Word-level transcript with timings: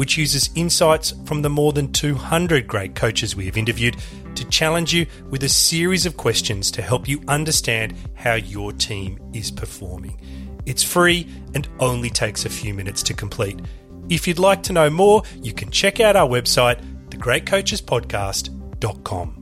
which 0.00 0.16
uses 0.16 0.48
insights 0.54 1.12
from 1.26 1.42
the 1.42 1.50
more 1.50 1.74
than 1.74 1.92
200 1.92 2.66
great 2.66 2.94
coaches 2.94 3.36
we 3.36 3.44
have 3.44 3.58
interviewed 3.58 3.98
to 4.34 4.48
challenge 4.48 4.94
you 4.94 5.04
with 5.28 5.44
a 5.44 5.48
series 5.48 6.06
of 6.06 6.16
questions 6.16 6.70
to 6.70 6.80
help 6.80 7.06
you 7.06 7.20
understand 7.28 7.94
how 8.14 8.32
your 8.32 8.72
team 8.72 9.20
is 9.34 9.50
performing. 9.50 10.18
It's 10.64 10.82
free 10.82 11.28
and 11.54 11.68
only 11.80 12.08
takes 12.08 12.46
a 12.46 12.48
few 12.48 12.72
minutes 12.72 13.02
to 13.02 13.12
complete. 13.12 13.60
If 14.08 14.26
you'd 14.26 14.38
like 14.38 14.62
to 14.62 14.72
know 14.72 14.88
more, 14.88 15.22
you 15.42 15.52
can 15.52 15.70
check 15.70 16.00
out 16.00 16.16
our 16.16 16.26
website, 16.26 16.80
thegreatcoachespodcast.com. 17.10 19.36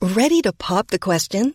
Ready 0.00 0.40
to 0.40 0.54
pop 0.54 0.88
the 0.88 0.98
question? 0.98 1.54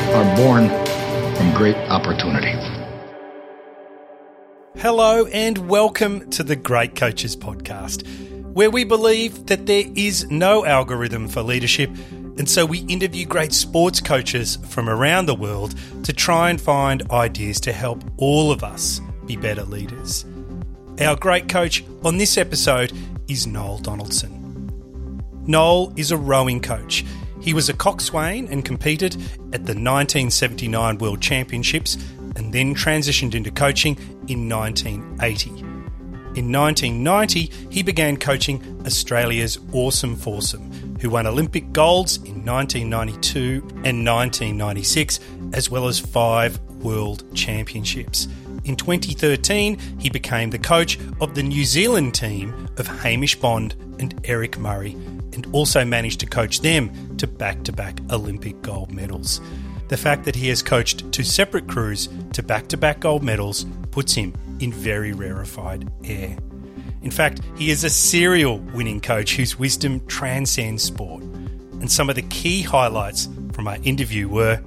are 0.13 0.35
born 0.35 0.67
from 1.37 1.53
great 1.53 1.77
opportunity. 1.89 2.51
Hello, 4.77 5.25
and 5.27 5.69
welcome 5.69 6.29
to 6.31 6.43
the 6.43 6.57
Great 6.57 6.97
Coaches 6.97 7.37
Podcast, 7.37 8.05
where 8.53 8.69
we 8.69 8.83
believe 8.83 9.45
that 9.45 9.67
there 9.67 9.85
is 9.95 10.29
no 10.29 10.65
algorithm 10.65 11.29
for 11.29 11.41
leadership, 11.41 11.89
and 12.11 12.49
so 12.49 12.65
we 12.65 12.79
interview 12.79 13.25
great 13.25 13.53
sports 13.53 14.01
coaches 14.01 14.57
from 14.67 14.89
around 14.89 15.27
the 15.27 15.35
world 15.35 15.75
to 16.03 16.11
try 16.11 16.49
and 16.49 16.59
find 16.59 17.09
ideas 17.09 17.61
to 17.61 17.71
help 17.71 18.03
all 18.17 18.51
of 18.51 18.65
us 18.65 18.99
be 19.25 19.37
better 19.37 19.63
leaders. 19.63 20.25
Our 20.99 21.15
great 21.15 21.47
coach 21.47 21.85
on 22.03 22.17
this 22.17 22.37
episode 22.37 22.91
is 23.29 23.47
Noel 23.47 23.77
Donaldson. 23.77 24.41
Noel 25.47 25.93
is 25.95 26.11
a 26.11 26.17
rowing 26.17 26.59
coach. 26.59 27.05
He 27.41 27.53
was 27.53 27.69
a 27.69 27.73
coxswain 27.73 28.47
and 28.49 28.63
competed 28.63 29.15
at 29.53 29.65
the 29.65 29.73
1979 29.73 30.99
World 30.99 31.21
Championships 31.21 31.95
and 32.35 32.53
then 32.53 32.75
transitioned 32.75 33.33
into 33.33 33.51
coaching 33.51 33.97
in 34.27 34.47
1980. 34.47 35.49
In 36.33 36.49
1990, 36.49 37.51
he 37.69 37.83
began 37.83 38.15
coaching 38.15 38.81
Australia's 38.85 39.59
Oarsome 39.73 40.15
Foursome, 40.15 40.97
who 41.01 41.09
won 41.09 41.27
Olympic 41.27 41.73
golds 41.73 42.17
in 42.17 42.45
1992 42.45 43.59
and 43.83 44.05
1996, 44.05 45.19
as 45.53 45.69
well 45.69 45.87
as 45.87 45.99
five 45.99 46.57
World 46.83 47.23
Championships. 47.35 48.27
In 48.63 48.75
2013, 48.75 49.77
he 49.99 50.09
became 50.09 50.51
the 50.51 50.59
coach 50.59 50.99
of 51.19 51.35
the 51.35 51.43
New 51.43 51.65
Zealand 51.65 52.13
team 52.13 52.69
of 52.77 52.87
Hamish 52.87 53.35
Bond 53.35 53.75
and 53.99 54.19
Eric 54.23 54.57
Murray, 54.57 54.95
and 55.33 55.47
also 55.53 55.83
managed 55.85 56.19
to 56.21 56.25
coach 56.25 56.61
them 56.61 57.17
to 57.17 57.27
back 57.27 57.63
to 57.63 57.71
back 57.71 57.99
Olympic 58.11 58.61
gold 58.61 58.91
medals. 58.91 59.41
The 59.87 59.97
fact 59.97 60.23
that 60.25 60.35
he 60.35 60.47
has 60.47 60.63
coached 60.63 61.11
two 61.11 61.23
separate 61.23 61.67
crews 61.67 62.07
to 62.33 62.41
back 62.41 62.67
to 62.69 62.77
back 62.77 63.01
gold 63.01 63.23
medals 63.23 63.65
puts 63.91 64.13
him 64.13 64.33
in 64.59 64.71
very 64.71 65.11
rarefied 65.11 65.91
air. 66.05 66.37
In 67.01 67.11
fact, 67.11 67.41
he 67.57 67.71
is 67.71 67.83
a 67.83 67.89
serial 67.89 68.59
winning 68.59 69.01
coach 69.01 69.35
whose 69.35 69.57
wisdom 69.57 70.05
transcends 70.07 70.83
sport. 70.83 71.23
And 71.23 71.91
some 71.91 72.09
of 72.09 72.15
the 72.15 72.21
key 72.23 72.61
highlights 72.61 73.27
from 73.53 73.67
our 73.67 73.77
interview 73.83 74.27
were 74.27 74.61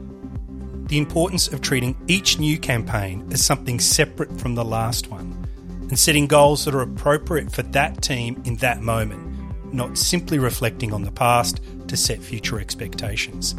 the 0.89 0.99
importance 0.99 1.49
of 1.49 1.63
treating 1.63 1.97
each 2.09 2.39
new 2.39 2.59
campaign 2.59 3.27
as 3.33 3.43
something 3.43 3.81
separate 3.81 4.39
from 4.39 4.55
the 4.57 4.65
last 4.65 5.09
one, 5.09 5.47
and 5.89 5.99
setting 5.99 6.27
goals 6.27 6.65
that 6.65 6.75
are 6.75 6.83
appropriate 6.83 7.51
for 7.51 7.63
that 7.63 8.03
team 8.03 8.43
in 8.45 8.57
that 8.57 8.83
moment, 8.83 9.24
not 9.73 9.99
simply 9.99 10.39
reflecting 10.39 10.93
on 10.93 11.03
the 11.03 11.11
past 11.11 11.61
to 11.89 11.97
set 11.97 12.21
future 12.21 12.61
expectations. 12.61 13.55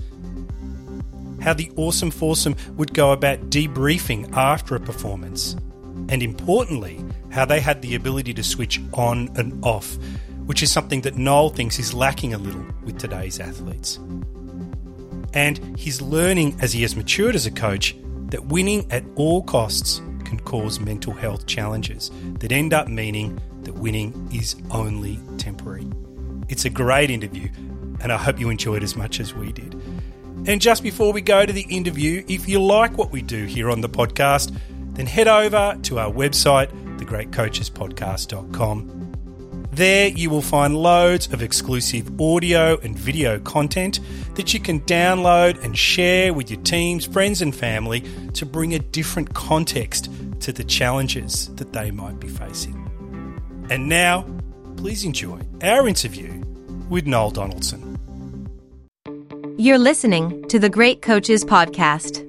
How 1.41 1.53
the 1.53 1.71
Oarsome 1.75 2.11
Foursome 2.11 2.55
would 2.75 2.93
go 2.93 3.11
about 3.11 3.49
debriefing 3.49 4.33
after 4.35 4.75
a 4.75 4.79
performance, 4.79 5.55
and 6.09 6.23
importantly, 6.23 7.03
how 7.29 7.45
they 7.45 7.59
had 7.59 7.81
the 7.81 7.95
ability 7.95 8.33
to 8.33 8.43
switch 8.43 8.81
on 8.93 9.29
and 9.35 9.63
off, 9.63 9.97
which 10.45 10.63
is 10.63 10.71
something 10.71 11.01
that 11.01 11.17
Noel 11.17 11.49
thinks 11.49 11.79
is 11.79 11.93
lacking 11.93 12.33
a 12.33 12.37
little 12.37 12.65
with 12.83 12.97
today's 12.97 13.39
athletes. 13.39 13.99
And 15.33 15.77
he's 15.77 16.01
learning 16.01 16.57
as 16.61 16.71
he 16.71 16.81
has 16.83 16.95
matured 16.95 17.35
as 17.35 17.45
a 17.45 17.51
coach 17.51 17.95
that 18.29 18.45
winning 18.45 18.89
at 18.91 19.03
all 19.15 19.43
costs 19.43 20.01
can 20.23 20.39
cause 20.39 20.79
mental 20.79 21.13
health 21.13 21.45
challenges 21.45 22.09
that 22.39 22.51
end 22.51 22.73
up 22.73 22.87
meaning 22.87 23.39
that 23.65 23.75
winning 23.75 24.29
is 24.33 24.55
only 24.71 25.19
temporary. 25.37 25.87
It's 26.47 26.65
a 26.65 26.69
great 26.69 27.11
interview, 27.11 27.49
and 27.99 28.11
I 28.11 28.17
hope 28.17 28.39
you 28.39 28.49
enjoyed 28.49 28.83
as 28.83 28.95
much 28.95 29.19
as 29.19 29.33
we 29.33 29.51
did. 29.51 29.73
And 30.47 30.61
just 30.61 30.83
before 30.83 31.11
we 31.11 31.21
go 31.21 31.43
to 31.45 31.51
the 31.51 31.65
interview, 31.69 32.23
if 32.27 32.47
you 32.47 32.61
like 32.61 32.97
what 32.97 33.11
we 33.11 33.21
do 33.21 33.45
here 33.45 33.71
on 33.71 33.81
the 33.81 33.89
podcast, 33.89 34.55
then 34.93 35.07
head 35.07 35.27
over 35.27 35.77
to 35.83 35.99
our 35.99 36.11
website, 36.11 36.69
thegreatcoachespodcast.com. 36.99 39.01
There 39.71 40.07
you 40.07 40.29
will 40.29 40.41
find 40.41 40.77
loads 40.77 41.27
of 41.33 41.41
exclusive 41.41 42.21
audio 42.21 42.79
and 42.79 42.97
video 42.97 43.39
content 43.39 43.99
that 44.35 44.53
you 44.53 44.61
can 44.61 44.79
download 44.81 45.61
and 45.65 45.77
share 45.77 46.33
with 46.33 46.49
your 46.49 46.61
teams, 46.61 47.05
friends, 47.05 47.41
and 47.41 47.53
family 47.53 48.05
to 48.35 48.45
bring 48.45 48.73
a 48.73 48.79
different 48.79 49.33
context 49.33 50.09
to 50.39 50.53
the 50.53 50.63
challenges 50.63 51.53
that 51.55 51.73
they 51.73 51.91
might 51.91 52.21
be 52.21 52.29
facing. 52.29 52.84
And 53.67 53.89
now, 53.89 54.27
please 54.77 55.03
enjoy 55.03 55.39
our 55.63 55.87
interview 55.87 56.43
with 56.87 57.07
Noel 57.07 57.31
Donaldson. 57.31 57.97
You're 59.57 59.79
listening 59.79 60.47
to 60.49 60.59
the 60.59 60.69
Great 60.69 61.01
Coaches 61.01 61.43
Podcast. 61.43 62.21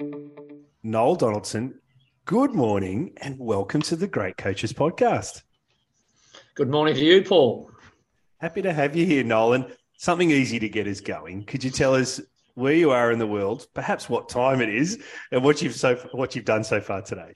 Noel 0.82 1.16
Donaldson, 1.16 1.78
good 2.24 2.54
morning 2.54 3.12
and 3.18 3.38
welcome 3.38 3.82
to 3.82 3.96
the 3.96 4.06
Great 4.06 4.38
Coaches 4.38 4.72
Podcast. 4.72 5.42
Good 6.54 6.70
morning 6.70 6.94
to 6.94 7.04
you, 7.04 7.22
Paul. 7.22 7.70
Happy 8.38 8.62
to 8.62 8.72
have 8.72 8.96
you 8.96 9.04
here, 9.04 9.22
Nolan. 9.22 9.66
something 9.98 10.30
easy 10.30 10.58
to 10.58 10.70
get 10.70 10.86
us 10.86 11.00
going. 11.00 11.44
Could 11.44 11.64
you 11.64 11.70
tell 11.70 11.94
us 11.94 12.18
where 12.54 12.72
you 12.72 12.92
are 12.92 13.12
in 13.12 13.18
the 13.18 13.26
world, 13.26 13.66
perhaps 13.74 14.08
what 14.08 14.30
time 14.30 14.62
it 14.62 14.70
is, 14.70 15.02
and 15.30 15.44
what 15.44 15.60
you've 15.60 15.74
so 15.74 15.96
what 16.12 16.34
you've 16.34 16.46
done 16.46 16.64
so 16.64 16.80
far 16.80 17.02
today? 17.02 17.34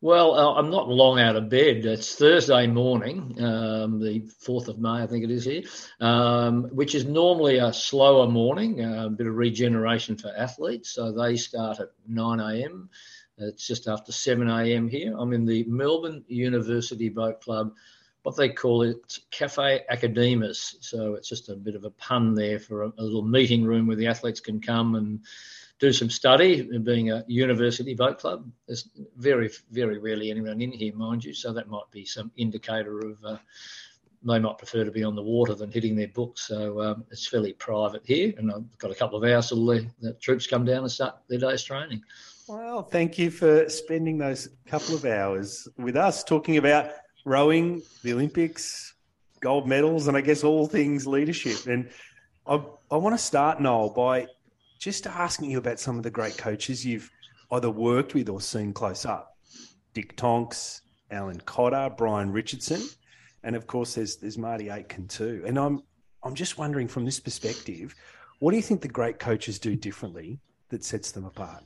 Well, 0.00 0.34
uh, 0.36 0.54
I'm 0.54 0.70
not 0.70 0.88
long 0.88 1.18
out 1.18 1.34
of 1.34 1.48
bed. 1.48 1.84
It's 1.84 2.14
Thursday 2.14 2.68
morning, 2.68 3.34
um, 3.42 3.98
the 3.98 4.20
4th 4.46 4.68
of 4.68 4.78
May, 4.78 5.02
I 5.02 5.08
think 5.08 5.24
it 5.24 5.30
is 5.32 5.44
here, 5.44 5.62
um, 5.98 6.66
which 6.66 6.94
is 6.94 7.04
normally 7.04 7.58
a 7.58 7.72
slower 7.72 8.28
morning, 8.28 8.84
uh, 8.84 9.06
a 9.06 9.10
bit 9.10 9.26
of 9.26 9.34
regeneration 9.34 10.16
for 10.16 10.32
athletes. 10.36 10.90
So 10.90 11.10
they 11.10 11.34
start 11.34 11.80
at 11.80 11.88
9 12.06 12.38
a.m. 12.38 12.90
It's 13.38 13.66
just 13.66 13.88
after 13.88 14.12
7 14.12 14.48
a.m. 14.48 14.88
here. 14.88 15.16
I'm 15.18 15.32
in 15.32 15.46
the 15.46 15.64
Melbourne 15.64 16.24
University 16.28 17.08
Boat 17.08 17.40
Club, 17.40 17.72
what 18.22 18.36
they 18.36 18.50
call 18.50 18.82
it 18.82 19.18
Cafe 19.32 19.80
Academus. 19.90 20.76
So 20.80 21.14
it's 21.14 21.28
just 21.28 21.48
a 21.48 21.56
bit 21.56 21.74
of 21.74 21.84
a 21.84 21.90
pun 21.90 22.34
there 22.34 22.60
for 22.60 22.84
a, 22.84 22.92
a 22.98 23.02
little 23.02 23.26
meeting 23.26 23.64
room 23.64 23.88
where 23.88 23.96
the 23.96 24.06
athletes 24.06 24.38
can 24.38 24.60
come 24.60 24.94
and 24.94 25.22
do 25.78 25.92
some 25.92 26.10
study, 26.10 26.62
being 26.78 27.10
a 27.10 27.24
university 27.28 27.94
boat 27.94 28.18
club. 28.18 28.50
There's 28.66 28.88
very, 29.16 29.50
very 29.70 29.98
rarely 29.98 30.30
anyone 30.30 30.60
in 30.60 30.72
here, 30.72 30.94
mind 30.94 31.24
you, 31.24 31.32
so 31.32 31.52
that 31.52 31.68
might 31.68 31.90
be 31.92 32.04
some 32.04 32.32
indicator 32.36 32.98
of 32.98 33.24
uh, 33.24 33.36
they 34.24 34.38
might 34.38 34.58
prefer 34.58 34.84
to 34.84 34.90
be 34.90 35.04
on 35.04 35.14
the 35.14 35.22
water 35.22 35.54
than 35.54 35.70
hitting 35.70 35.94
their 35.94 36.08
books. 36.08 36.48
So 36.48 36.80
um, 36.82 37.04
it's 37.10 37.28
fairly 37.28 37.52
private 37.52 38.02
here, 38.04 38.34
and 38.36 38.50
I've 38.50 38.78
got 38.78 38.90
a 38.90 38.94
couple 38.94 39.22
of 39.22 39.30
hours 39.30 39.48
till 39.48 39.64
the, 39.64 39.86
the 40.00 40.14
troops 40.14 40.46
come 40.46 40.64
down 40.64 40.78
and 40.78 40.90
start 40.90 41.16
their 41.28 41.38
day's 41.38 41.62
training. 41.62 42.02
Well, 42.48 42.82
thank 42.82 43.18
you 43.18 43.30
for 43.30 43.68
spending 43.68 44.18
those 44.18 44.48
couple 44.66 44.94
of 44.94 45.04
hours 45.04 45.68
with 45.76 45.96
us 45.96 46.24
talking 46.24 46.56
about 46.56 46.90
rowing, 47.24 47.82
the 48.02 48.12
Olympics, 48.12 48.94
gold 49.40 49.68
medals, 49.68 50.08
and 50.08 50.16
I 50.16 50.22
guess 50.22 50.42
all 50.42 50.66
things 50.66 51.06
leadership. 51.06 51.66
And 51.66 51.90
I, 52.46 52.62
I 52.90 52.96
want 52.96 53.14
to 53.16 53.22
start, 53.22 53.60
Noel, 53.60 53.90
by 53.90 54.26
just 54.78 55.06
asking 55.06 55.50
you 55.50 55.58
about 55.58 55.80
some 55.80 55.96
of 55.96 56.02
the 56.02 56.10
great 56.10 56.36
coaches 56.36 56.84
you've 56.84 57.10
either 57.52 57.70
worked 57.70 58.14
with 58.14 58.28
or 58.28 58.40
seen 58.40 58.72
close 58.72 59.04
up. 59.04 59.36
Dick 59.94 60.16
Tonks, 60.16 60.82
Alan 61.10 61.40
Cotter, 61.40 61.90
Brian 61.96 62.30
Richardson, 62.30 62.82
and 63.42 63.56
of 63.56 63.66
course 63.66 63.94
there's 63.94 64.16
there's 64.16 64.38
Marty 64.38 64.68
Aitken 64.68 65.08
too. 65.08 65.42
And 65.46 65.58
I'm 65.58 65.82
I'm 66.22 66.34
just 66.34 66.58
wondering 66.58 66.88
from 66.88 67.04
this 67.04 67.20
perspective, 67.20 67.94
what 68.40 68.50
do 68.50 68.56
you 68.56 68.62
think 68.62 68.82
the 68.82 68.88
great 68.88 69.18
coaches 69.18 69.58
do 69.58 69.76
differently 69.76 70.40
that 70.68 70.84
sets 70.84 71.12
them 71.12 71.24
apart? 71.24 71.64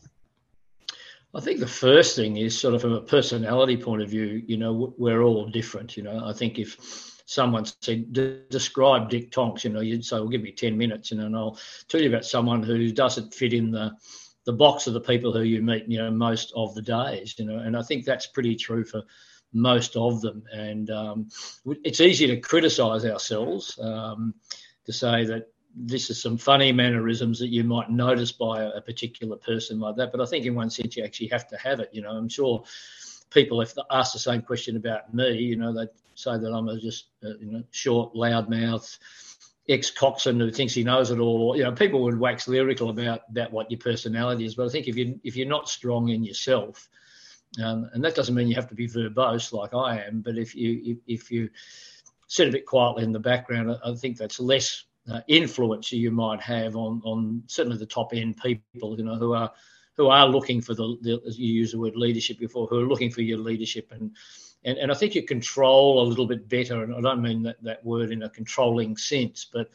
I 1.34 1.40
think 1.40 1.60
the 1.60 1.66
first 1.66 2.14
thing 2.14 2.36
is 2.36 2.58
sort 2.58 2.74
of 2.74 2.82
from 2.82 2.92
a 2.92 3.00
personality 3.00 3.76
point 3.76 4.02
of 4.02 4.10
view, 4.10 4.42
you 4.46 4.58
know, 4.58 4.94
we're 4.98 5.22
all 5.22 5.46
different. 5.46 5.96
You 5.96 6.02
know, 6.02 6.22
I 6.24 6.34
think 6.34 6.58
if 6.58 6.76
someone 7.32 7.64
said, 7.80 8.12
describe 8.50 9.08
Dick 9.08 9.30
Tonks, 9.30 9.64
you 9.64 9.70
know, 9.70 9.80
you'd 9.80 10.04
say, 10.04 10.16
well, 10.16 10.28
give 10.28 10.42
me 10.42 10.52
10 10.52 10.76
minutes, 10.76 11.10
you 11.10 11.16
know, 11.16 11.26
and 11.26 11.36
I'll 11.36 11.58
tell 11.88 12.00
you 12.00 12.08
about 12.08 12.26
someone 12.26 12.62
who 12.62 12.92
doesn't 12.92 13.32
fit 13.32 13.54
in 13.54 13.70
the, 13.70 13.92
the 14.44 14.52
box 14.52 14.86
of 14.86 14.92
the 14.92 15.00
people 15.00 15.32
who 15.32 15.42
you 15.42 15.62
meet, 15.62 15.88
you 15.88 15.98
know, 15.98 16.10
most 16.10 16.52
of 16.54 16.74
the 16.74 16.82
days, 16.82 17.34
you 17.38 17.46
know, 17.46 17.58
and 17.58 17.74
I 17.76 17.82
think 17.82 18.04
that's 18.04 18.26
pretty 18.26 18.54
true 18.54 18.84
for 18.84 19.02
most 19.54 19.96
of 19.96 20.20
them. 20.20 20.42
And 20.52 20.90
um, 20.90 21.28
it's 21.84 22.02
easy 22.02 22.26
to 22.26 22.36
criticize 22.38 23.06
ourselves, 23.06 23.78
um, 23.80 24.34
to 24.84 24.92
say 24.92 25.24
that 25.24 25.48
this 25.74 26.10
is 26.10 26.20
some 26.20 26.36
funny 26.36 26.70
mannerisms 26.70 27.38
that 27.38 27.48
you 27.48 27.64
might 27.64 27.88
notice 27.88 28.32
by 28.32 28.62
a, 28.62 28.68
a 28.72 28.80
particular 28.82 29.36
person 29.38 29.80
like 29.80 29.96
that. 29.96 30.12
But 30.12 30.20
I 30.20 30.26
think 30.26 30.44
in 30.44 30.54
one 30.54 30.68
sense, 30.68 30.98
you 30.98 31.04
actually 31.04 31.28
have 31.28 31.48
to 31.48 31.56
have 31.56 31.80
it, 31.80 31.88
you 31.92 32.02
know, 32.02 32.10
I'm 32.10 32.28
sure 32.28 32.64
people, 33.32 33.60
if 33.60 33.74
they 33.74 33.82
ask 33.90 34.12
the 34.12 34.18
same 34.18 34.42
question 34.42 34.76
about 34.76 35.12
me, 35.12 35.34
you 35.34 35.56
know, 35.56 35.72
they 35.72 35.86
say 36.14 36.36
that 36.36 36.52
I'm 36.52 36.68
a 36.68 36.78
just 36.78 37.06
uh, 37.24 37.36
you 37.40 37.52
know 37.52 37.62
short, 37.70 38.14
loudmouth 38.14 38.98
ex 39.68 39.90
coxswain 39.90 40.40
who 40.40 40.50
thinks 40.50 40.74
he 40.74 40.84
knows 40.84 41.10
it 41.10 41.18
all. 41.18 41.56
You 41.56 41.64
know, 41.64 41.72
people 41.72 42.02
would 42.02 42.18
wax 42.18 42.48
lyrical 42.48 42.90
about 42.90 43.22
about 43.30 43.52
what 43.52 43.70
your 43.70 43.78
personality 43.78 44.44
is, 44.44 44.54
but 44.54 44.66
I 44.66 44.68
think 44.68 44.88
if 44.88 44.96
you 44.96 45.20
if 45.24 45.36
you're 45.36 45.48
not 45.48 45.68
strong 45.68 46.08
in 46.08 46.24
yourself, 46.24 46.88
um, 47.62 47.88
and 47.92 48.04
that 48.04 48.14
doesn't 48.14 48.34
mean 48.34 48.48
you 48.48 48.56
have 48.56 48.68
to 48.68 48.74
be 48.74 48.88
verbose 48.88 49.52
like 49.52 49.74
I 49.74 50.02
am, 50.04 50.20
but 50.20 50.36
if 50.36 50.54
you 50.54 50.98
if, 51.06 51.30
you 51.30 51.50
sit 52.26 52.48
a 52.48 52.52
bit 52.52 52.66
quietly 52.66 53.04
in 53.04 53.12
the 53.12 53.20
background, 53.20 53.70
I, 53.70 53.90
I 53.90 53.94
think 53.94 54.16
that's 54.16 54.40
less 54.40 54.84
uh, 55.10 55.20
influence 55.28 55.92
you 55.92 56.10
might 56.10 56.40
have 56.40 56.76
on 56.76 57.00
on 57.04 57.42
certainly 57.46 57.78
the 57.78 57.86
top 57.86 58.12
end 58.14 58.38
people, 58.38 58.96
you 58.96 59.04
know, 59.04 59.16
who 59.16 59.32
are 59.34 59.52
who 59.96 60.08
are 60.08 60.26
looking 60.26 60.60
for 60.60 60.74
the, 60.74 60.96
the 61.02 61.22
as 61.26 61.38
you 61.38 61.52
use 61.52 61.72
the 61.72 61.78
word 61.78 61.96
leadership 61.96 62.38
before, 62.38 62.66
who 62.66 62.80
are 62.80 62.88
looking 62.88 63.10
for 63.10 63.22
your 63.22 63.38
leadership 63.38 63.88
and 63.92 64.12
and, 64.64 64.78
and 64.78 64.92
I 64.92 64.94
think 64.94 65.14
you 65.14 65.24
control 65.24 66.02
a 66.02 66.08
little 66.08 66.26
bit 66.26 66.48
better. 66.48 66.82
And 66.82 66.94
I 66.94 67.00
don't 67.00 67.22
mean 67.22 67.42
that, 67.42 67.62
that 67.62 67.84
word 67.84 68.12
in 68.12 68.22
a 68.22 68.30
controlling 68.30 68.96
sense, 68.96 69.46
but 69.52 69.70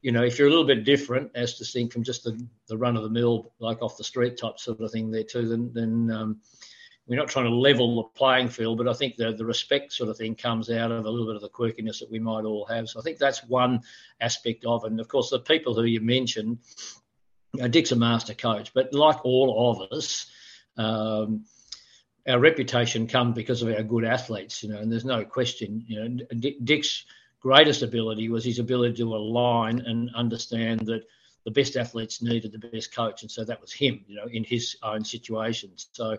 you 0.00 0.12
know, 0.12 0.22
if 0.22 0.38
you're 0.38 0.48
a 0.48 0.50
little 0.50 0.66
bit 0.66 0.84
different 0.84 1.30
as 1.34 1.58
distinct 1.58 1.94
from 1.94 2.04
just 2.04 2.24
the, 2.24 2.38
the 2.68 2.76
run 2.76 2.96
of 2.96 3.02
the 3.02 3.08
mill, 3.08 3.52
like 3.58 3.80
off 3.80 3.96
the 3.96 4.04
street 4.04 4.36
type 4.36 4.58
sort 4.58 4.80
of 4.80 4.90
thing 4.90 5.10
there 5.10 5.24
too, 5.24 5.48
then, 5.48 5.70
then 5.72 6.10
um, 6.10 6.40
we're 7.06 7.18
not 7.18 7.28
trying 7.28 7.46
to 7.46 7.54
level 7.54 7.96
the 7.96 8.18
playing 8.18 8.48
field, 8.48 8.76
but 8.78 8.88
I 8.88 8.92
think 8.92 9.16
the, 9.16 9.32
the 9.32 9.46
respect 9.46 9.92
sort 9.92 10.10
of 10.10 10.18
thing 10.18 10.34
comes 10.34 10.70
out 10.70 10.90
of 10.90 11.06
a 11.06 11.10
little 11.10 11.26
bit 11.26 11.36
of 11.36 11.42
the 11.42 11.48
quirkiness 11.48 12.00
that 12.00 12.10
we 12.10 12.18
might 12.18 12.44
all 12.44 12.66
have. 12.66 12.88
So 12.88 13.00
I 13.00 13.02
think 13.02 13.18
that's 13.18 13.44
one 13.44 13.80
aspect 14.20 14.66
of 14.66 14.84
it. 14.84 14.90
And 14.90 15.00
of 15.00 15.08
course, 15.08 15.30
the 15.30 15.38
people 15.38 15.74
who 15.74 15.84
you 15.84 16.00
mentioned, 16.00 16.58
know, 17.62 17.68
Dick's 17.68 17.92
a 17.92 17.96
master 17.96 18.34
coach, 18.34 18.72
but 18.74 18.92
like 18.92 19.24
all 19.24 19.70
of 19.70 19.92
us, 19.92 20.26
um, 20.76 21.44
our 22.26 22.38
reputation 22.38 23.06
comes 23.06 23.34
because 23.34 23.62
of 23.62 23.68
our 23.68 23.82
good 23.82 24.04
athletes, 24.04 24.62
you 24.62 24.70
know, 24.70 24.78
and 24.78 24.90
there's 24.90 25.04
no 25.04 25.24
question, 25.24 25.84
you 25.86 26.08
know, 26.08 26.24
Dick's 26.64 27.04
greatest 27.40 27.82
ability 27.82 28.28
was 28.30 28.44
his 28.44 28.58
ability 28.58 28.96
to 28.96 29.14
align 29.14 29.80
and 29.80 30.10
understand 30.14 30.80
that 30.86 31.02
the 31.44 31.50
best 31.50 31.76
athletes 31.76 32.22
needed 32.22 32.52
the 32.52 32.58
best 32.58 32.94
coach, 32.94 33.20
and 33.20 33.30
so 33.30 33.44
that 33.44 33.60
was 33.60 33.72
him, 33.72 34.02
you 34.08 34.16
know, 34.16 34.26
in 34.26 34.44
his 34.44 34.76
own 34.82 35.04
situations. 35.04 35.88
So 35.92 36.16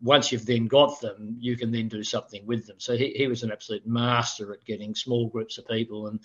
once 0.00 0.30
you've 0.30 0.46
then 0.46 0.66
got 0.66 1.00
them, 1.00 1.36
you 1.38 1.56
can 1.56 1.72
then 1.72 1.88
do 1.88 2.04
something 2.04 2.46
with 2.46 2.66
them. 2.66 2.76
So 2.78 2.96
he, 2.96 3.10
he 3.10 3.26
was 3.26 3.42
an 3.42 3.50
absolute 3.50 3.86
master 3.86 4.52
at 4.52 4.64
getting 4.64 4.94
small 4.94 5.28
groups 5.28 5.58
of 5.58 5.66
people 5.66 6.06
and, 6.06 6.20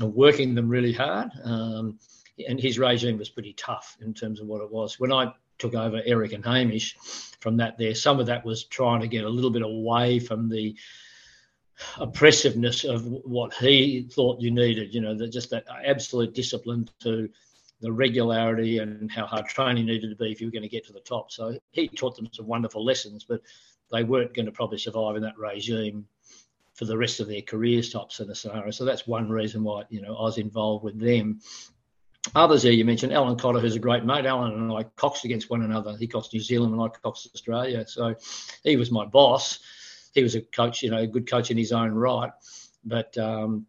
and 0.00 0.14
working 0.14 0.54
them 0.54 0.68
really 0.68 0.92
hard. 0.92 1.30
Um, 1.44 1.98
and 2.46 2.60
his 2.60 2.78
regime 2.78 3.18
was 3.18 3.28
pretty 3.30 3.52
tough 3.54 3.96
in 4.00 4.14
terms 4.14 4.40
of 4.40 4.46
what 4.46 4.62
it 4.62 4.70
was. 4.70 4.98
When 4.98 5.12
I 5.12 5.32
took 5.58 5.74
over 5.74 6.02
Eric 6.04 6.32
and 6.32 6.44
Hamish 6.44 6.96
from 7.40 7.56
that 7.58 7.78
there. 7.78 7.94
Some 7.94 8.20
of 8.20 8.26
that 8.26 8.44
was 8.44 8.64
trying 8.64 9.00
to 9.00 9.08
get 9.08 9.24
a 9.24 9.28
little 9.28 9.50
bit 9.50 9.62
away 9.62 10.18
from 10.18 10.48
the 10.48 10.76
oppressiveness 11.98 12.84
of 12.84 13.04
what 13.04 13.52
he 13.54 14.08
thought 14.12 14.40
you 14.40 14.50
needed, 14.50 14.94
you 14.94 15.00
know, 15.00 15.14
that 15.14 15.32
just 15.32 15.50
that 15.50 15.64
absolute 15.84 16.34
discipline 16.34 16.88
to 17.00 17.28
the 17.80 17.92
regularity 17.92 18.78
and 18.78 19.10
how 19.10 19.26
hard 19.26 19.46
training 19.46 19.86
needed 19.86 20.08
to 20.08 20.16
be 20.16 20.30
if 20.30 20.40
you 20.40 20.46
were 20.46 20.52
going 20.52 20.62
to 20.62 20.68
get 20.68 20.86
to 20.86 20.92
the 20.92 21.00
top. 21.00 21.30
So 21.30 21.58
he 21.72 21.88
taught 21.88 22.16
them 22.16 22.28
some 22.32 22.46
wonderful 22.46 22.84
lessons, 22.84 23.24
but 23.24 23.42
they 23.92 24.04
weren't 24.04 24.34
going 24.34 24.46
to 24.46 24.52
probably 24.52 24.78
survive 24.78 25.16
in 25.16 25.22
that 25.22 25.38
regime 25.38 26.06
for 26.74 26.86
the 26.86 26.96
rest 26.96 27.20
of 27.20 27.28
their 27.28 27.42
careers 27.42 27.90
type 27.90 28.10
sort 28.10 28.30
of 28.30 28.38
scenario. 28.38 28.70
So 28.70 28.84
that's 28.84 29.06
one 29.06 29.28
reason 29.28 29.62
why, 29.62 29.84
you 29.90 30.00
know, 30.00 30.16
I 30.16 30.22
was 30.22 30.38
involved 30.38 30.84
with 30.84 30.98
them. 30.98 31.40
Others 32.34 32.62
there 32.62 32.72
you 32.72 32.84
mentioned, 32.84 33.12
Alan 33.12 33.36
Cotter, 33.36 33.60
who's 33.60 33.76
a 33.76 33.80
great 33.80 34.04
mate. 34.04 34.24
Alan 34.24 34.52
and 34.54 34.72
I 34.72 34.84
coxed 34.96 35.24
against 35.24 35.50
one 35.50 35.62
another. 35.62 35.96
He 35.96 36.06
coxed 36.06 36.32
New 36.32 36.40
Zealand 36.40 36.72
and 36.72 36.82
I 36.82 36.88
coxed 36.88 37.28
Australia. 37.34 37.86
So 37.86 38.14
he 38.62 38.76
was 38.76 38.90
my 38.90 39.04
boss. 39.04 39.58
He 40.14 40.22
was 40.22 40.34
a 40.34 40.40
coach, 40.40 40.82
you 40.82 40.90
know, 40.90 40.98
a 40.98 41.06
good 41.06 41.28
coach 41.28 41.50
in 41.50 41.58
his 41.58 41.72
own 41.72 41.92
right. 41.92 42.32
But 42.84 43.16
um, 43.18 43.66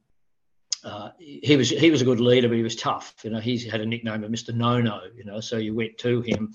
uh, 0.83 1.09
he 1.17 1.57
was 1.57 1.69
he 1.69 1.91
was 1.91 2.01
a 2.01 2.05
good 2.05 2.19
leader, 2.19 2.47
but 2.47 2.57
he 2.57 2.63
was 2.63 2.75
tough. 2.75 3.15
You 3.23 3.31
know, 3.31 3.39
he 3.39 3.57
had 3.67 3.81
a 3.81 3.85
nickname 3.85 4.23
of 4.23 4.31
Mr. 4.31 4.53
No 4.53 4.79
No. 4.79 5.01
You 5.15 5.25
know, 5.25 5.39
so 5.41 5.57
you 5.57 5.75
went 5.75 5.97
to 5.99 6.21
him 6.21 6.53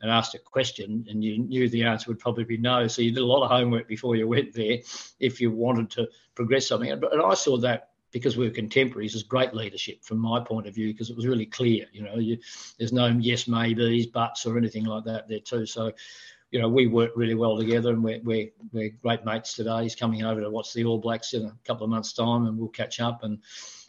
and 0.00 0.10
asked 0.10 0.34
a 0.34 0.38
question, 0.38 1.04
and 1.08 1.22
you 1.22 1.38
knew 1.38 1.68
the 1.68 1.84
answer 1.84 2.08
would 2.08 2.18
probably 2.18 2.44
be 2.44 2.56
no. 2.56 2.86
So 2.86 3.02
you 3.02 3.12
did 3.12 3.22
a 3.22 3.26
lot 3.26 3.44
of 3.44 3.50
homework 3.50 3.88
before 3.88 4.16
you 4.16 4.26
went 4.26 4.52
there 4.54 4.78
if 5.20 5.40
you 5.40 5.50
wanted 5.50 5.90
to 5.90 6.08
progress 6.34 6.68
something. 6.68 6.90
And 6.90 7.04
I 7.24 7.34
saw 7.34 7.58
that 7.58 7.90
because 8.12 8.36
we 8.36 8.46
were 8.46 8.54
contemporaries, 8.54 9.14
is 9.14 9.22
great 9.22 9.54
leadership 9.54 10.04
from 10.04 10.18
my 10.18 10.40
point 10.40 10.66
of 10.66 10.74
view 10.74 10.92
because 10.92 11.10
it 11.10 11.16
was 11.16 11.26
really 11.26 11.46
clear. 11.46 11.86
You 11.92 12.02
know, 12.02 12.16
you, 12.16 12.38
there's 12.78 12.92
no 12.92 13.06
yes, 13.06 13.48
maybes, 13.48 14.06
buts, 14.06 14.46
or 14.46 14.56
anything 14.56 14.84
like 14.84 15.04
that 15.04 15.28
there 15.28 15.40
too. 15.40 15.66
So, 15.66 15.92
you 16.50 16.60
know, 16.60 16.68
we 16.68 16.86
work 16.86 17.12
really 17.16 17.34
well 17.34 17.56
together, 17.56 17.90
and 17.90 18.04
we're 18.04 18.20
we're, 18.22 18.50
we're 18.72 18.90
great 19.02 19.24
mates 19.24 19.54
today. 19.54 19.82
He's 19.82 19.96
coming 19.96 20.22
over 20.22 20.40
to 20.40 20.50
watch 20.50 20.72
the 20.72 20.84
All 20.84 20.98
Blacks 20.98 21.32
in 21.32 21.46
a 21.46 21.56
couple 21.66 21.84
of 21.84 21.90
months' 21.90 22.12
time, 22.12 22.46
and 22.46 22.58
we'll 22.58 22.68
catch 22.68 23.00
up 23.00 23.24
and 23.24 23.38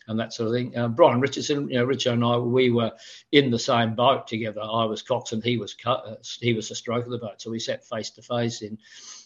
and 0.08 0.20
that 0.20 0.34
sort 0.34 0.48
of 0.48 0.54
thing. 0.54 0.78
Uh, 0.78 0.88
Brian 0.88 1.22
Richardson, 1.22 1.70
you 1.70 1.78
know, 1.78 1.86
Richard 1.86 2.14
and 2.14 2.24
I, 2.24 2.38
we 2.38 2.70
were 2.70 2.92
in 3.32 3.52
the 3.52 3.60
same 3.60 3.96
boat 3.96 4.28
together. 4.28 4.62
I 4.62 4.86
was 4.86 5.02
coxswain, 5.02 5.42
he 5.42 5.58
was 5.58 5.76
uh, 5.86 6.16
he 6.40 6.54
was 6.54 6.70
the 6.70 6.76
stroke 6.76 7.06
of 7.06 7.12
the 7.12 7.18
boat, 7.18 7.42
so 7.42 7.52
we 7.52 7.60
sat 7.60 7.86
face 7.86 8.10
to 8.12 8.22
face 8.22 8.62
in 8.62 8.78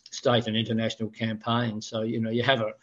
state 0.10 0.48
and 0.48 0.58
international 0.58 1.10
campaigns. 1.10 1.88
So 1.88 2.02
you 2.02 2.20
know, 2.20 2.30
you 2.30 2.44
have 2.44 2.62
a 2.62 2.74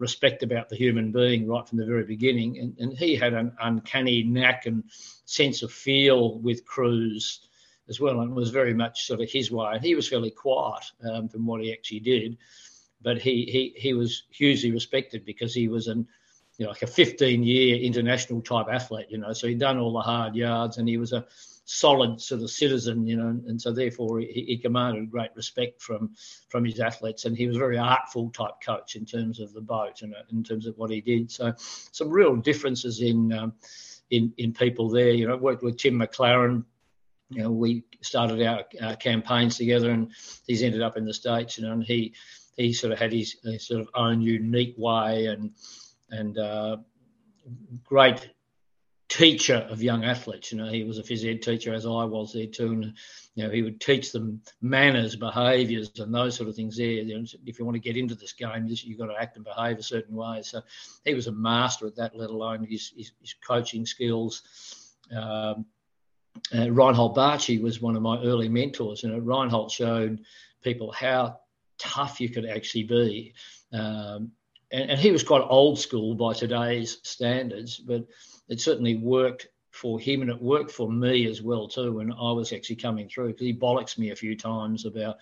respect 0.00 0.42
about 0.42 0.68
the 0.68 0.76
human 0.76 1.12
being 1.12 1.46
right 1.46 1.68
from 1.68 1.78
the 1.78 1.86
very 1.86 2.04
beginning. 2.04 2.58
And, 2.58 2.78
and 2.78 2.98
he 2.98 3.14
had 3.14 3.34
an 3.34 3.52
uncanny 3.60 4.22
knack 4.24 4.66
and 4.66 4.84
sense 5.26 5.62
of 5.62 5.70
feel 5.70 6.38
with 6.38 6.64
crews 6.64 7.46
as 7.88 8.00
well, 8.00 8.20
and 8.20 8.34
was 8.34 8.50
very 8.50 8.74
much 8.74 9.06
sort 9.06 9.20
of 9.20 9.30
his 9.30 9.50
way. 9.50 9.72
And 9.74 9.84
he 9.84 9.94
was 9.94 10.08
fairly 10.08 10.30
quiet 10.30 10.84
um, 11.08 11.28
from 11.28 11.46
what 11.46 11.60
he 11.60 11.72
actually 11.72 12.00
did, 12.00 12.38
but 13.02 13.18
he 13.18 13.44
he 13.44 13.74
he 13.76 13.94
was 13.94 14.24
hugely 14.30 14.72
respected 14.72 15.24
because 15.24 15.54
he 15.54 15.68
was 15.68 15.86
an 15.86 16.06
you 16.60 16.66
know, 16.66 16.72
like 16.72 16.82
a 16.82 16.86
15 16.86 17.42
year 17.42 17.76
international 17.76 18.42
type 18.42 18.66
athlete, 18.70 19.06
you 19.08 19.16
know, 19.16 19.32
so 19.32 19.48
he'd 19.48 19.58
done 19.58 19.78
all 19.78 19.94
the 19.94 20.00
hard 20.00 20.36
yards 20.36 20.76
and 20.76 20.86
he 20.86 20.98
was 20.98 21.14
a 21.14 21.24
solid 21.64 22.20
sort 22.20 22.42
of 22.42 22.50
citizen, 22.50 23.06
you 23.06 23.16
know, 23.16 23.28
and 23.46 23.60
so 23.60 23.72
therefore 23.72 24.20
he, 24.20 24.44
he 24.48 24.58
commanded 24.58 25.10
great 25.10 25.30
respect 25.34 25.80
from 25.80 26.14
from 26.48 26.64
his 26.64 26.80
athletes 26.80 27.24
and 27.24 27.36
he 27.36 27.46
was 27.46 27.56
a 27.56 27.60
very 27.60 27.78
artful 27.78 28.30
type 28.30 28.54
coach 28.64 28.96
in 28.96 29.04
terms 29.04 29.40
of 29.40 29.52
the 29.52 29.60
boat 29.60 30.02
and 30.02 30.14
in 30.32 30.42
terms 30.42 30.66
of 30.66 30.76
what 30.78 30.90
he 30.90 31.00
did. 31.00 31.30
So 31.30 31.54
some 31.56 32.10
real 32.10 32.36
differences 32.36 33.00
in 33.00 33.32
um, 33.32 33.52
in 34.10 34.32
in 34.36 34.52
people 34.52 34.88
there. 34.88 35.10
You 35.10 35.28
know, 35.28 35.36
worked 35.36 35.62
with 35.62 35.78
Tim 35.78 35.94
McLaren. 35.94 36.64
You 37.30 37.44
know, 37.44 37.50
we 37.50 37.84
started 38.00 38.42
our, 38.42 38.64
our 38.82 38.96
campaigns 38.96 39.56
together, 39.56 39.90
and 39.90 40.10
he's 40.46 40.62
ended 40.62 40.82
up 40.82 40.96
in 40.96 41.04
the 41.04 41.14
states. 41.14 41.58
You 41.58 41.66
know, 41.66 41.72
and 41.72 41.84
he 41.84 42.14
he 42.56 42.72
sort 42.72 42.92
of 42.92 42.98
had 42.98 43.12
his, 43.12 43.36
his 43.44 43.66
sort 43.66 43.80
of 43.80 43.88
own 43.94 44.20
unique 44.20 44.74
way 44.76 45.26
and 45.26 45.52
and 46.10 46.36
uh, 46.38 46.76
great 47.84 48.28
teacher 49.10 49.66
of 49.68 49.82
young 49.82 50.04
athletes. 50.04 50.52
You 50.52 50.58
know, 50.58 50.68
he 50.68 50.84
was 50.84 50.98
a 50.98 51.02
phys 51.02 51.28
ed 51.28 51.42
teacher 51.42 51.74
as 51.74 51.84
I 51.84 52.04
was 52.04 52.32
there 52.32 52.46
too, 52.46 52.72
and 52.72 52.94
you 53.34 53.44
know 53.44 53.50
he 53.50 53.62
would 53.62 53.80
teach 53.80 54.12
them 54.12 54.40
manners, 54.62 55.16
behaviours, 55.16 55.90
and 55.98 56.14
those 56.14 56.36
sort 56.36 56.48
of 56.48 56.54
things. 56.54 56.76
There, 56.76 57.02
if 57.44 57.58
you 57.58 57.64
want 57.64 57.74
to 57.74 57.80
get 57.80 57.96
into 57.96 58.14
this 58.14 58.32
game, 58.32 58.66
you've 58.66 58.98
got 58.98 59.06
to 59.06 59.20
act 59.20 59.36
and 59.36 59.44
behave 59.44 59.78
a 59.78 59.82
certain 59.82 60.14
way. 60.14 60.40
So 60.42 60.62
he 61.04 61.12
was 61.12 61.26
a 61.26 61.32
master 61.32 61.88
at 61.88 61.96
that, 61.96 62.16
let 62.16 62.30
alone 62.30 62.64
his 62.64 62.92
his, 62.96 63.12
his 63.20 63.34
coaching 63.46 63.84
skills. 63.84 64.42
Um, 65.14 65.66
uh, 66.54 66.70
Reinhold 66.70 67.16
Batschi 67.16 67.60
was 67.60 67.82
one 67.82 67.96
of 67.96 68.02
my 68.02 68.22
early 68.22 68.48
mentors. 68.48 69.02
You 69.02 69.10
know, 69.10 69.18
Reinhold 69.18 69.72
showed 69.72 70.20
people 70.62 70.92
how 70.92 71.40
tough 71.78 72.20
you 72.20 72.28
could 72.28 72.46
actually 72.46 72.84
be. 72.84 73.34
Um, 73.72 74.30
and, 74.70 74.90
and, 74.90 75.00
he 75.00 75.10
was 75.10 75.24
quite 75.24 75.42
old 75.42 75.78
school 75.80 76.14
by 76.14 76.32
today's 76.32 76.98
standards, 77.02 77.78
but 77.78 78.06
it 78.50 78.60
certainly 78.60 78.96
worked 78.96 79.48
for 79.70 79.98
him 79.98 80.20
and 80.20 80.30
it 80.30 80.42
worked 80.42 80.72
for 80.72 80.90
me 80.90 81.26
as 81.26 81.40
well 81.40 81.68
too 81.68 81.92
when 81.92 82.12
I 82.12 82.32
was 82.32 82.52
actually 82.52 82.76
coming 82.76 83.08
through 83.08 83.28
because 83.28 83.46
he 83.46 83.54
bollocks 83.54 83.96
me 83.96 84.10
a 84.10 84.16
few 84.16 84.36
times 84.36 84.84
about 84.84 85.16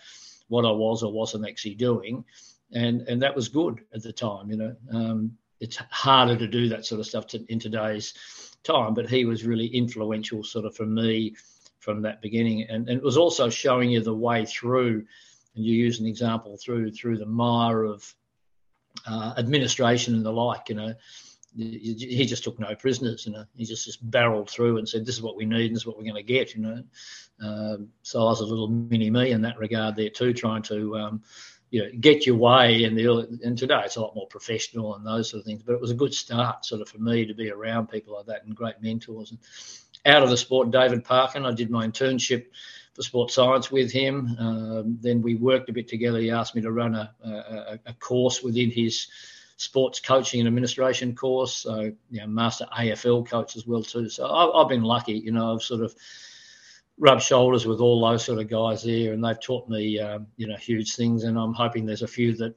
what 0.49 0.65
I 0.65 0.71
was 0.71 1.03
or 1.03 1.13
wasn't 1.13 1.47
actually 1.47 1.75
doing, 1.75 2.25
and 2.73 3.03
and 3.03 3.23
that 3.23 3.37
was 3.37 3.49
good 3.49 3.81
at 3.95 4.03
the 4.03 4.13
time. 4.13 4.51
You 4.51 4.57
know, 4.57 4.77
um, 4.93 5.37
it's 5.61 5.77
harder 5.91 6.37
to 6.37 6.47
do 6.47 6.71
that 6.71 6.87
sort 6.87 7.01
of 7.01 7.07
stuff 7.07 7.27
to, 7.29 7.45
in 7.53 7.59
today's 7.59 8.15
time, 8.65 8.95
but 8.95 9.09
he 9.09 9.27
was 9.27 9.45
really 9.45 9.67
influential 9.67 10.43
sort 10.43 10.65
of 10.65 10.75
for 10.75 10.87
me 10.87 11.37
from 11.79 12.03
that 12.03 12.23
beginning, 12.23 12.63
and, 12.63 12.89
and 12.89 12.99
it 12.99 13.05
was 13.05 13.19
also 13.19 13.51
showing 13.51 13.91
you 13.91 14.01
the 14.01 14.15
way 14.15 14.45
through. 14.47 15.05
And 15.55 15.65
you 15.65 15.75
use 15.75 16.01
an 16.01 16.07
example 16.07 16.57
through 16.57 16.93
through 16.93 17.19
the 17.19 17.27
mire 17.27 17.85
of 17.85 18.15
uh, 19.07 19.35
administration 19.37 20.15
and 20.15 20.25
the 20.25 20.33
like. 20.33 20.71
You 20.71 20.77
know, 20.77 20.95
he 21.57 22.25
just 22.27 22.45
took 22.45 22.59
no 22.59 22.75
prisoners. 22.75 23.27
You 23.27 23.33
know, 23.33 23.45
he 23.57 23.65
just 23.65 23.85
just 23.85 24.11
barreled 24.11 24.51
through 24.51 24.79
and 24.79 24.89
said, 24.89 25.05
"This 25.05 25.17
is 25.17 25.23
what 25.23 25.37
we 25.37 25.45
need, 25.45 25.67
and 25.67 25.77
this 25.77 25.83
is 25.83 25.87
what 25.87 25.97
we're 25.97 26.05
going 26.05 26.15
to 26.15 26.23
get." 26.23 26.55
You 26.55 26.63
know, 26.63 26.83
um, 27.41 27.89
so 28.03 28.21
I 28.21 28.31
was 28.31 28.41
a 28.41 28.47
little 28.47 28.69
mini 28.69 29.11
me 29.11 29.31
in 29.31 29.43
that 29.43 29.59
regard 29.59 29.97
there 29.97 30.11
too, 30.11 30.33
trying 30.33 30.63
to. 30.63 30.97
Um, 30.97 31.23
you 31.71 31.83
know, 31.83 31.91
get 32.01 32.25
your 32.25 32.37
way 32.37 32.85
in 32.85 32.95
the 32.95 33.07
early, 33.07 33.27
and 33.45 33.59
today 33.59 33.83
it's 33.85 33.97
a 33.97 34.01
lot 34.01 34.15
more 34.15 34.27
professional 34.27 34.95
and 34.95 35.07
those 35.07 35.29
sort 35.29 35.41
of 35.41 35.45
things. 35.45 35.63
But 35.63 35.75
it 35.75 35.81
was 35.83 35.91
a 35.91 35.95
good 35.95 36.15
start, 36.15 36.65
sort 36.65 36.81
of, 36.81 36.89
for 36.89 36.97
me 36.97 37.27
to 37.27 37.35
be 37.35 37.51
around 37.51 37.91
people 37.91 38.15
like 38.15 38.25
that 38.25 38.45
and 38.45 38.57
great 38.57 38.81
mentors. 38.81 39.33
And 39.33 39.39
out 40.07 40.23
of 40.23 40.31
the 40.31 40.37
sport, 40.39 40.71
David 40.71 41.05
Parkin, 41.05 41.45
I 41.45 41.53
did 41.53 41.71
my 41.71 41.87
internship 41.87 42.47
for 42.95 43.03
sports 43.03 43.35
science 43.35 43.71
with 43.71 43.93
him. 43.93 44.35
Um, 44.39 44.99
then 45.03 45.21
we 45.21 45.35
worked 45.35 45.69
a 45.69 45.75
bit 45.75 45.89
together. 45.89 46.19
He 46.19 46.31
asked 46.31 46.55
me 46.55 46.63
to 46.63 46.73
run 46.73 46.95
a, 46.95 47.15
a, 47.23 47.79
a 47.85 47.93
course 47.93 48.43
within 48.43 48.71
his 48.71 49.09
sports 49.59 49.99
coaching 49.99 50.41
and 50.41 50.47
administration 50.47 51.15
course. 51.15 51.55
So, 51.57 51.93
you 52.11 52.21
know, 52.21 52.27
master 52.29 52.67
AFL 52.77 53.29
coach 53.29 53.57
as 53.57 53.67
well 53.67 53.83
too. 53.83 54.09
So 54.09 54.27
I, 54.27 54.61
have 54.61 54.69
been 54.69 54.83
lucky. 54.83 55.15
You 55.15 55.33
know, 55.33 55.53
I've 55.55 55.63
sort 55.63 55.83
of 55.83 55.95
rubbed 56.97 57.23
shoulders 57.23 57.67
with 57.67 57.81
all 57.81 58.01
those 58.01 58.25
sort 58.25 58.39
of 58.39 58.49
guys 58.49 58.85
there, 58.85 59.13
and 59.13 59.23
they've 59.23 59.41
taught 59.41 59.69
me, 59.69 59.99
um, 59.99 60.29
you 60.37 60.47
know, 60.47 60.57
huge 60.57 60.95
things. 60.95 61.25
And 61.25 61.37
I'm 61.37 61.53
hoping 61.53 61.85
there's 61.85 62.03
a 62.03 62.09
few 62.09 62.37
that 62.37 62.55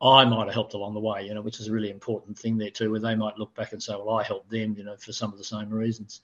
I 0.00 0.24
might 0.24 0.46
have 0.46 0.54
helped 0.54 0.74
along 0.74 0.94
the 0.94 1.00
way. 1.00 1.26
You 1.26 1.34
know, 1.34 1.42
which 1.42 1.58
is 1.58 1.66
a 1.66 1.72
really 1.72 1.90
important 1.90 2.38
thing 2.38 2.56
there 2.56 2.70
too, 2.70 2.90
where 2.92 3.00
they 3.00 3.16
might 3.16 3.36
look 3.36 3.54
back 3.56 3.72
and 3.72 3.82
say, 3.82 3.92
"Well, 3.92 4.10
I 4.10 4.22
helped 4.22 4.48
them," 4.48 4.76
you 4.78 4.84
know, 4.84 4.96
for 4.96 5.12
some 5.12 5.32
of 5.32 5.38
the 5.38 5.44
same 5.44 5.70
reasons. 5.70 6.22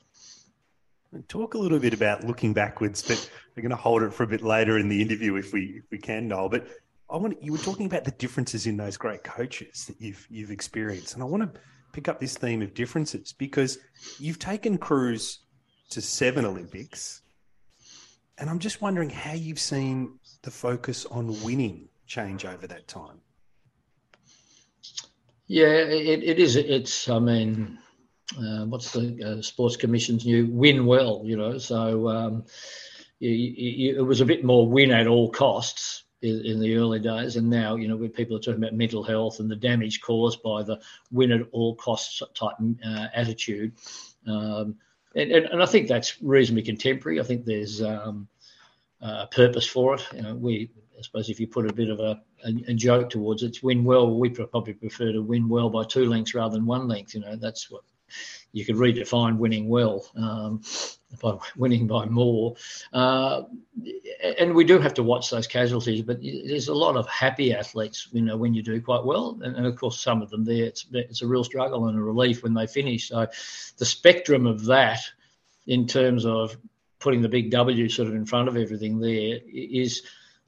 Talk 1.26 1.55
a 1.55 1.59
little 1.59 1.78
bit 1.78 1.95
about 1.95 2.23
looking 2.23 2.52
backwards, 2.52 3.02
but 3.02 3.31
we're 3.57 3.62
going 3.62 3.71
to 3.71 3.76
hold 3.76 4.02
it 4.02 4.12
for 4.12 4.25
a 4.25 4.26
bit 4.26 4.43
later 4.43 4.78
in 4.78 4.88
the 4.88 5.00
interview 5.00 5.37
if 5.37 5.52
we 5.52 5.78
if 5.78 5.90
we 5.90 5.99
can, 5.99 6.28
Noel. 6.28 6.50
But 6.50 6.69
I 7.10 7.16
want 7.16 7.42
you 7.42 7.52
were 7.52 7.58
talking 7.58 7.86
about 7.86 8.04
the 8.04 8.10
differences 8.12 8.66
in 8.66 8.76
those 8.76 8.96
great 8.96 9.24
coaches 9.24 9.86
that 9.86 10.00
you've 10.00 10.26
you've 10.30 10.50
experienced, 10.50 11.14
and 11.14 11.22
I 11.22 11.26
want 11.26 11.42
to 11.42 11.60
pick 11.92 12.08
up 12.08 12.20
this 12.20 12.36
theme 12.36 12.60
of 12.60 12.74
differences 12.74 13.32
because 13.32 13.78
you've 14.18 14.38
taken 14.38 14.76
crews 14.76 15.40
to 15.90 16.02
seven 16.02 16.44
Olympics, 16.44 17.22
and 18.36 18.50
I'm 18.50 18.58
just 18.58 18.82
wondering 18.82 19.08
how 19.08 19.32
you've 19.32 19.58
seen 19.58 20.18
the 20.42 20.50
focus 20.50 21.06
on 21.06 21.42
winning 21.42 21.88
change 22.06 22.44
over 22.44 22.66
that 22.66 22.88
time. 22.88 23.20
Yeah, 25.46 25.68
it, 25.68 26.22
it 26.22 26.38
is. 26.38 26.56
It's. 26.56 27.08
I 27.08 27.18
mean, 27.20 27.78
uh, 28.38 28.66
what's 28.66 28.92
the 28.92 29.38
uh, 29.38 29.42
sports 29.42 29.76
commission's 29.76 30.26
new 30.26 30.46
win 30.46 30.84
well? 30.84 31.22
You 31.24 31.38
know, 31.38 31.56
so 31.56 32.06
um, 32.08 32.44
you, 33.18 33.30
you, 33.30 33.96
it 33.96 34.02
was 34.02 34.20
a 34.20 34.26
bit 34.26 34.44
more 34.44 34.68
win 34.68 34.90
at 34.90 35.06
all 35.06 35.30
costs 35.30 36.04
in, 36.22 36.44
in, 36.44 36.60
the 36.60 36.76
early 36.76 36.98
days, 36.98 37.37
and 37.37 37.48
now 37.48 37.76
you 37.76 37.88
know 37.88 38.08
people 38.08 38.37
are 38.37 38.40
talking 38.40 38.62
about 38.62 38.75
mental 38.75 39.02
health 39.02 39.40
and 39.40 39.50
the 39.50 39.56
damage 39.56 40.00
caused 40.00 40.42
by 40.42 40.62
the 40.62 40.80
win 41.10 41.32
at 41.32 41.42
all 41.52 41.75
costs 41.76 42.22
type 42.34 42.56
uh, 42.84 43.06
attitude, 43.14 43.72
um, 44.26 44.76
and, 45.14 45.30
and, 45.30 45.46
and, 45.46 45.62
I 45.62 45.66
think 45.66 45.88
that's 45.88 46.20
reasonably 46.22 46.62
contemporary. 46.62 47.20
I 47.20 47.25
think 47.25 47.44
there's 47.44 47.82
um, 47.82 48.28
a 49.00 49.26
purpose 49.26 49.66
for 49.66 49.94
it. 49.94 50.06
You 50.14 50.22
know, 50.22 50.34
we 50.34 50.70
I 50.98 51.02
suppose 51.02 51.30
if 51.30 51.38
you 51.38 51.46
put 51.46 51.70
a 51.70 51.72
bit 51.72 51.90
of 51.90 52.00
a, 52.00 52.20
a, 52.44 52.48
a, 52.68 52.75
joke 52.75 53.10
towards 53.10 53.42
it, 53.42 53.62
win 53.62 53.84
well. 53.84 54.18
We 54.18 54.30
probably 54.30 54.75
prefer 54.75 55.12
to 55.12 55.22
win 55.22 55.48
well 55.48 55.70
by 55.70 55.84
two 55.84 56.06
lengths 56.06 56.34
rather 56.34 56.56
than 56.56 56.66
one 56.66 56.88
length. 56.88 57.14
You 57.14 57.20
know, 57.20 57.37
that's 57.37 57.70
what 57.70 57.82
you 58.52 58.64
could 58.64 58.76
redefine 58.76 59.37
winning 59.37 59.69
well 59.69 60.07
um, 60.17 60.62
by 61.21 61.37
winning 61.57 61.87
by 61.87 62.07
more. 62.07 62.57
Uh, 62.93 63.43
and 64.38 64.55
we 64.55 64.64
do 64.64 64.78
have 64.78 64.95
to 64.95 65.02
watch 65.02 65.31
those 65.31 65.47
casualties, 65.47 66.02
but 66.02 66.21
there's 66.23 66.69
a 66.69 66.75
lot 66.75 66.97
of 66.97 67.07
happy 67.09 67.55
athletes, 67.55 68.09
you 68.12 68.23
know, 68.23 68.37
when 68.37 68.55
you 68.55 68.62
do 68.62 68.81
quite 68.81 69.05
well. 69.05 69.38
And, 69.43 69.57
and, 69.57 69.67
of 69.67 69.76
course, 69.76 70.00
some 70.00 70.23
of 70.23 70.31
them 70.31 70.45
there, 70.45 70.64
it's, 70.64 70.87
it's 70.93 71.23
a 71.23 71.26
real 71.26 71.45
struggle 71.45 71.88
and 71.88 71.99
a 71.99 72.02
relief 72.02 72.43
when 72.43 72.55
they 72.55 72.67
finish. 72.67 73.09
So 73.09 73.26
the 73.76 73.87
spectrum 73.87 74.47
of 74.47 74.64
that 74.67 75.00
in 75.67 75.87
terms 75.87 76.25
of 76.25 76.57
putting 76.99 77.23
the 77.23 77.28
big 77.28 77.50
W 77.50 77.88
sort 77.88 78.09
of 78.09 78.14
in 78.14 78.26
front 78.26 78.49
of 78.49 78.57
everything 78.57 78.99
there 78.99 79.38
is 79.47 80.02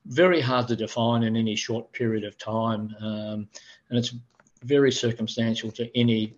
very 0.07 0.40
hard 0.40 0.66
to 0.69 0.76
define 0.76 1.23
in 1.23 1.37
any 1.37 1.54
short 1.54 1.92
period 1.92 2.25
of 2.25 2.38
time. 2.38 2.95
Um, 3.00 3.49
and 3.88 3.99
it's 3.99 4.14
very 4.62 4.92
circumstantial 4.92 5.71
to 5.73 5.97
any 5.99 6.35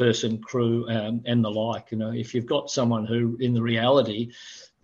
person, 0.00 0.38
crew, 0.38 0.88
um, 0.88 1.20
and 1.26 1.44
the 1.44 1.50
like. 1.50 1.92
You 1.92 1.98
know, 1.98 2.10
if 2.10 2.34
you've 2.34 2.46
got 2.46 2.70
someone 2.70 3.04
who, 3.04 3.36
in 3.38 3.52
the 3.52 3.60
reality, 3.60 4.32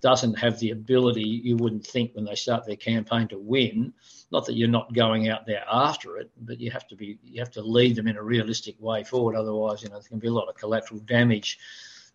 doesn't 0.02 0.34
have 0.34 0.58
the 0.58 0.72
ability, 0.72 1.40
you 1.42 1.56
wouldn't 1.56 1.86
think 1.86 2.14
when 2.14 2.26
they 2.26 2.34
start 2.34 2.66
their 2.66 2.76
campaign 2.76 3.26
to 3.28 3.38
win. 3.38 3.94
Not 4.30 4.44
that 4.44 4.56
you're 4.56 4.68
not 4.68 4.92
going 4.92 5.30
out 5.30 5.46
there 5.46 5.64
after 5.72 6.18
it, 6.18 6.30
but 6.42 6.60
you 6.60 6.70
have 6.70 6.86
to 6.88 6.96
be, 6.96 7.18
you 7.24 7.40
have 7.40 7.50
to 7.52 7.62
lead 7.62 7.96
them 7.96 8.08
in 8.08 8.18
a 8.18 8.22
realistic 8.22 8.76
way 8.78 9.04
forward. 9.04 9.36
Otherwise, 9.36 9.82
you 9.82 9.88
know, 9.88 9.94
there 9.98 10.08
can 10.08 10.18
be 10.18 10.28
a 10.28 10.32
lot 10.32 10.50
of 10.50 10.54
collateral 10.54 11.00
damage 11.00 11.58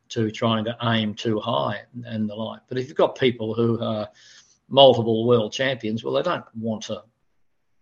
to 0.09 0.29
trying 0.29 0.63
to 0.65 0.77
aim 0.83 1.15
too 1.15 1.39
high 1.39 1.81
and 2.05 2.29
the 2.29 2.35
like. 2.35 2.61
But 2.69 2.77
if 2.77 2.87
you've 2.87 2.97
got 2.97 3.17
people 3.17 3.55
who 3.55 3.81
are 3.81 4.09
multiple 4.69 5.25
world 5.25 5.53
champions, 5.53 6.03
well, 6.03 6.13
they 6.13 6.21
don't 6.21 6.45
want 6.55 6.83
to 6.83 7.01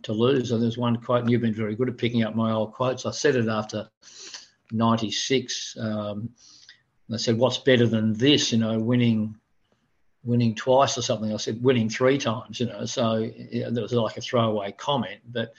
to 0.04 0.14
lose. 0.14 0.52
And 0.52 0.64
there's 0.64 0.78
one 0.78 0.96
quote, 0.96 1.24
and 1.24 1.30
you've 1.30 1.42
been 1.42 1.54
very 1.54 1.76
good 1.76 1.90
at 1.90 1.98
picking 1.98 2.24
up 2.24 2.36
my 2.36 2.54
old 2.54 2.72
quotes. 2.72 3.06
I 3.06 3.12
said 3.12 3.36
it 3.36 3.50
after 3.50 3.90
96. 4.72 5.78
Um, 5.80 6.30
they 7.10 7.18
said, 7.18 7.38
"What's 7.38 7.58
better 7.58 7.88
than 7.88 8.14
this?" 8.14 8.52
You 8.52 8.60
know, 8.60 8.80
winning, 8.80 9.36
winning 10.24 10.56
twice 10.56 10.98
or 10.98 11.02
something. 11.02 11.34
I 11.34 11.38
said, 11.38 11.64
"Winning 11.64 11.90
three 11.90 12.18
times." 12.18 12.60
You 12.60 12.68
know, 12.68 12.86
so 12.86 13.16
you 13.18 13.70
that 13.70 13.82
was 13.82 13.94
like 13.94 14.18
a 14.18 14.22
throwaway 14.22 14.72
comment, 14.72 15.22
but 15.28 15.54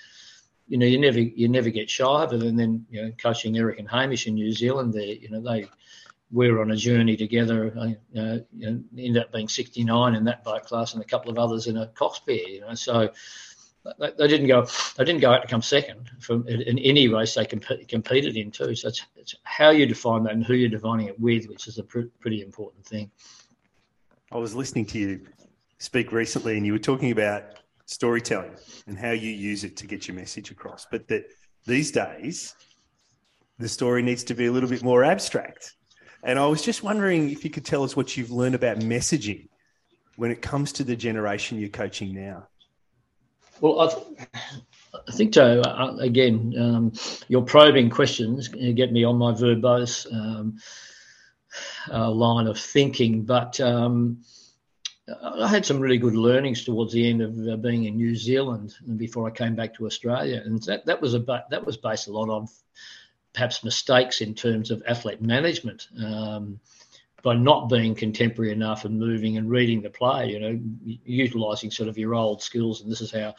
you 0.69 0.79
know, 0.79 0.87
you 0.87 0.99
never 0.99 1.21
you 1.21 1.49
never 1.49 1.71
get 1.71 1.91
shy 1.91 2.23
of 2.23 2.33
it. 2.33 2.43
And 2.43 2.59
then 2.59 2.87
you 2.91 3.03
know, 3.03 3.13
coaching 3.21 3.59
Eric 3.59 3.81
and 3.81 3.91
Hamish 3.91 4.29
in 4.29 4.35
New 4.35 4.53
Zealand, 4.53 4.95
there, 4.95 5.03
you 5.03 5.29
know, 5.29 5.41
they 5.41 5.69
we 6.33 6.51
were 6.51 6.61
on 6.61 6.71
a 6.71 6.77
journey 6.77 7.17
together. 7.17 7.75
Uh, 7.77 7.87
you 7.87 7.97
know, 8.15 8.45
you 8.57 8.71
know, 8.71 8.83
ended 8.97 9.23
up 9.23 9.33
being 9.33 9.49
69 9.49 10.15
in 10.15 10.25
that 10.25 10.45
boat 10.45 10.65
class, 10.65 10.95
and 10.95 11.03
a 11.03 11.07
couple 11.07 11.31
of 11.31 11.39
others 11.39 11.67
in 11.67 11.77
a 11.77 11.89
Cox 11.89 12.21
pair. 12.21 12.37
You 12.37 12.61
know, 12.61 12.75
so 12.75 13.11
they, 13.99 14.11
they, 14.19 14.29
didn't 14.29 14.47
go. 14.47 14.67
They 14.97 15.05
didn't 15.05 15.21
go 15.21 15.33
out 15.33 15.43
to 15.43 15.49
come 15.49 15.63
second 15.63 16.11
from 16.21 16.47
in 16.49 16.79
any 16.79 17.09
race 17.09 17.35
they 17.35 17.47
comp- 17.47 17.89
competed 17.89 18.37
in 18.37 18.51
too. 18.51 18.75
So 18.75 18.89
it's, 18.89 19.07
it's, 19.17 19.35
how 19.45 19.71
you 19.71 19.87
define 19.87 20.25
that 20.25 20.33
and 20.33 20.45
who 20.45 20.55
you're 20.55 20.69
defining 20.69 21.07
it 21.07 21.19
with, 21.19 21.47
which 21.49 21.67
is 21.67 21.79
a 21.79 21.83
pr- 21.83 22.11
pretty 22.21 22.43
important 22.43 22.85
thing. 22.85 23.11
I 24.33 24.37
was 24.37 24.55
listening 24.55 24.87
to 24.87 24.99
you 24.99 25.27
speak 25.79 26.13
recently, 26.13 26.57
and 26.57 26.67
you 26.67 26.73
were 26.73 26.79
talking 26.79 27.11
about 27.11 27.43
storytelling 27.87 28.55
and 28.87 28.99
how 28.99 29.11
you 29.11 29.31
use 29.31 29.65
it 29.65 29.77
to 29.79 29.87
get 29.87 30.07
your 30.07 30.15
message 30.15 30.51
across. 30.51 30.87
But 30.91 31.09
that 31.09 31.25
these 31.67 31.91
days, 31.91 32.55
the 33.59 33.69
story 33.69 34.03
needs 34.03 34.25
to 34.25 34.35
be 34.35 34.47
a 34.47 34.53
little 34.53 34.69
bit 34.69 34.83
more 34.83 35.05
abstract. 35.05 35.75
And 36.23 36.39
I 36.39 36.47
was 36.47 36.63
just 36.63 36.83
wondering 36.83 37.31
if 37.31 37.45
you 37.45 37.51
could 37.51 37.65
tell 37.65 37.83
us 37.83 37.97
what 37.97 38.17
you've 38.17 38.31
learned 38.31 38.55
about 38.55 38.79
messaging 38.79 39.49
when 40.17 40.31
it 40.31 40.43
comes 40.43 40.73
to 40.73 40.85
the 40.85 40.95
generation 40.95 41.59
you're 41.59 41.71
coaching 41.71 42.15
now. 42.15 42.47
Well, 43.61 43.81
I, 43.81 44.29
I 45.09 45.13
think, 45.13 45.33
Joe, 45.33 45.61
uh, 45.61 45.97
again, 46.01 46.55
um, 46.59 46.93
your 47.29 47.43
probing 47.43 47.91
questions 47.91 48.49
get 48.49 48.93
me 48.93 49.05
on 49.05 49.17
my 49.17 49.33
verbose 49.33 50.11
um, 50.13 50.59
uh, 51.91 52.11
line 52.11 52.47
of 52.47 52.59
thinking. 52.59 53.23
But 53.23 53.61
um, 53.61 54.23
I 55.23 55.49
had 55.49 55.67
some 55.67 55.81
really 55.81 55.99
good 55.99 56.17
learnings 56.17 56.65
towards 56.65 56.93
the 56.93 57.09
end 57.09 57.23
of 57.23 57.37
uh, 57.49 57.57
being 57.57 57.85
in 57.85 57.97
New 57.97 58.17
Zealand 58.17 58.75
and 58.87 58.99
before 58.99 59.27
I 59.27 59.31
came 59.31 59.55
back 59.55 59.75
to 59.75 59.87
Australia. 59.87 60.43
And 60.45 60.63
that, 60.65 60.87
that 60.87 61.01
was 61.01 61.15
about, 61.15 61.51
that 61.51 61.67
was 61.67 61.77
based 61.77 62.09
a 62.09 62.13
lot 62.13 62.29
on 62.29 62.49
perhaps 63.33 63.63
mistakes 63.63 64.21
in 64.21 64.35
terms 64.35 64.71
of 64.71 64.83
athlete 64.87 65.23
management 65.23 65.87
um, 66.03 66.61
by 67.23 67.35
not 67.35 67.69
being 67.69 67.95
contemporary 67.95 68.53
enough 68.53 68.85
and 68.85 68.99
moving 68.99 69.37
and 69.37 69.51
reading 69.51 69.83
the 69.83 69.91
play, 69.91 70.29
you 70.29 70.41
know, 70.41 70.61
utilizing 71.05 71.71
sort 71.71 71.89
of 71.89 71.99
your 71.99 72.15
old 72.15 72.43
skills. 72.43 72.81
And 72.81 72.91
this 72.91 73.01
is 73.01 73.13
how 73.13 73.35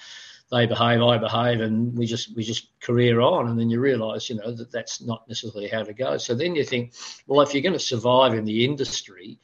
they 0.51 0.65
behave, 0.65 1.01
I 1.01 1.17
behave, 1.17 1.61
and 1.61 1.97
we 1.97 2.05
just 2.05 2.35
we 2.35 2.43
just 2.43 2.67
career 2.81 3.21
on, 3.21 3.49
and 3.49 3.59
then 3.59 3.69
you 3.69 3.79
realise, 3.79 4.29
you 4.29 4.35
know, 4.35 4.51
that 4.51 4.71
that's 4.71 5.01
not 5.01 5.27
necessarily 5.27 5.69
how 5.69 5.83
to 5.83 5.93
go. 5.93 6.17
So 6.17 6.35
then 6.35 6.55
you 6.55 6.63
think, 6.63 6.93
well, 7.25 7.41
if 7.41 7.53
you're 7.53 7.63
going 7.63 7.73
to 7.73 7.79
survive 7.79 8.33
in 8.33 8.43
the 8.43 8.65
industry, 8.65 9.39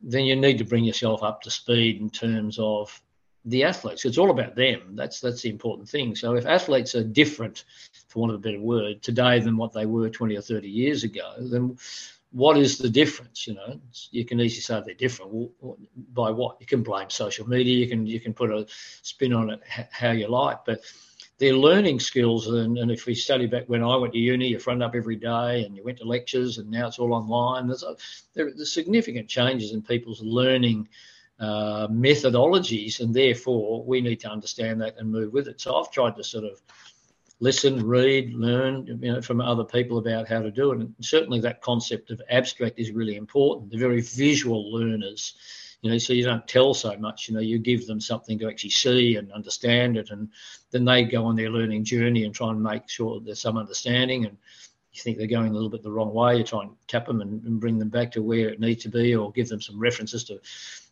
then 0.00 0.24
you 0.24 0.34
need 0.34 0.58
to 0.58 0.64
bring 0.64 0.84
yourself 0.84 1.22
up 1.22 1.42
to 1.42 1.50
speed 1.50 2.00
in 2.00 2.10
terms 2.10 2.58
of 2.58 3.00
the 3.44 3.64
athletes. 3.64 4.04
It's 4.04 4.18
all 4.18 4.30
about 4.30 4.56
them. 4.56 4.96
That's 4.96 5.20
that's 5.20 5.42
the 5.42 5.50
important 5.50 5.88
thing. 5.88 6.16
So 6.16 6.34
if 6.34 6.46
athletes 6.46 6.96
are 6.96 7.04
different, 7.04 7.64
for 8.08 8.20
want 8.20 8.32
of 8.32 8.40
a 8.40 8.42
better 8.42 8.60
word, 8.60 9.02
today 9.02 9.38
than 9.38 9.56
what 9.56 9.72
they 9.72 9.86
were 9.86 10.10
20 10.10 10.36
or 10.36 10.42
30 10.42 10.68
years 10.68 11.04
ago, 11.04 11.34
then 11.38 11.76
what 12.30 12.58
is 12.58 12.78
the 12.78 12.90
difference? 12.90 13.46
You 13.46 13.54
know, 13.54 13.80
you 14.10 14.24
can 14.24 14.40
easily 14.40 14.60
say 14.60 14.82
they're 14.84 14.94
different. 14.94 15.50
By 16.12 16.30
what? 16.30 16.56
You 16.60 16.66
can 16.66 16.82
blame 16.82 17.10
social 17.10 17.48
media. 17.48 17.76
You 17.76 17.88
can 17.88 18.06
you 18.06 18.20
can 18.20 18.34
put 18.34 18.50
a 18.50 18.66
spin 19.02 19.32
on 19.32 19.50
it 19.50 19.60
how 19.90 20.10
you 20.10 20.28
like, 20.28 20.64
but 20.66 20.80
their 21.38 21.54
learning 21.54 22.00
skills. 22.00 22.48
And, 22.48 22.78
and 22.78 22.90
if 22.90 23.06
we 23.06 23.14
study 23.14 23.46
back 23.46 23.64
when 23.68 23.82
I 23.82 23.96
went 23.96 24.12
to 24.12 24.18
uni, 24.18 24.48
you 24.48 24.58
front 24.58 24.82
up 24.82 24.94
every 24.94 25.16
day, 25.16 25.64
and 25.64 25.76
you 25.76 25.84
went 25.84 25.98
to 25.98 26.04
lectures, 26.04 26.58
and 26.58 26.70
now 26.70 26.88
it's 26.88 26.98
all 26.98 27.14
online. 27.14 27.66
There's 27.68 27.82
a, 27.82 27.96
there, 28.34 28.52
there's 28.54 28.72
significant 28.72 29.28
changes 29.28 29.72
in 29.72 29.82
people's 29.82 30.22
learning. 30.22 30.88
Uh, 31.40 31.86
methodologies, 31.86 32.98
and 32.98 33.14
therefore 33.14 33.84
we 33.84 34.00
need 34.00 34.18
to 34.18 34.28
understand 34.28 34.80
that 34.80 34.96
and 34.98 35.08
move 35.08 35.32
with 35.32 35.46
it. 35.46 35.60
So 35.60 35.76
I've 35.76 35.92
tried 35.92 36.16
to 36.16 36.24
sort 36.24 36.42
of 36.42 36.60
listen, 37.40 37.86
read, 37.86 38.34
learn 38.34 38.86
you 39.00 39.12
know, 39.12 39.22
from 39.22 39.40
other 39.40 39.64
people 39.64 39.98
about 39.98 40.28
how 40.28 40.40
to 40.40 40.50
do 40.50 40.72
it. 40.72 40.80
And 40.80 40.94
certainly 41.00 41.40
that 41.40 41.62
concept 41.62 42.10
of 42.10 42.20
abstract 42.30 42.78
is 42.78 42.90
really 42.90 43.16
important. 43.16 43.70
They're 43.70 43.78
very 43.78 44.00
visual 44.00 44.72
learners, 44.72 45.34
you 45.82 45.90
know, 45.90 45.98
so 45.98 46.12
you 46.12 46.24
don't 46.24 46.48
tell 46.48 46.74
so 46.74 46.96
much, 46.96 47.28
you 47.28 47.34
know, 47.34 47.40
you 47.40 47.58
give 47.58 47.86
them 47.86 48.00
something 48.00 48.38
to 48.40 48.48
actually 48.48 48.70
see 48.70 49.16
and 49.16 49.30
understand 49.32 49.96
it. 49.96 50.10
And 50.10 50.28
then 50.72 50.84
they 50.84 51.04
go 51.04 51.24
on 51.26 51.36
their 51.36 51.50
learning 51.50 51.84
journey 51.84 52.24
and 52.24 52.34
try 52.34 52.50
and 52.50 52.62
make 52.62 52.88
sure 52.88 53.14
that 53.14 53.24
there's 53.24 53.40
some 53.40 53.56
understanding. 53.56 54.24
And 54.24 54.36
you 54.92 55.00
think 55.00 55.16
they're 55.16 55.28
going 55.28 55.50
a 55.50 55.54
little 55.54 55.70
bit 55.70 55.84
the 55.84 55.92
wrong 55.92 56.12
way, 56.12 56.38
you 56.38 56.44
try 56.44 56.62
and 56.62 56.72
tap 56.88 57.06
them 57.06 57.20
and, 57.20 57.44
and 57.44 57.60
bring 57.60 57.78
them 57.78 57.88
back 57.88 58.10
to 58.12 58.22
where 58.22 58.48
it 58.48 58.58
needs 58.58 58.82
to 58.82 58.88
be 58.88 59.14
or 59.14 59.30
give 59.30 59.48
them 59.48 59.60
some 59.60 59.78
references 59.78 60.24
to, 60.24 60.40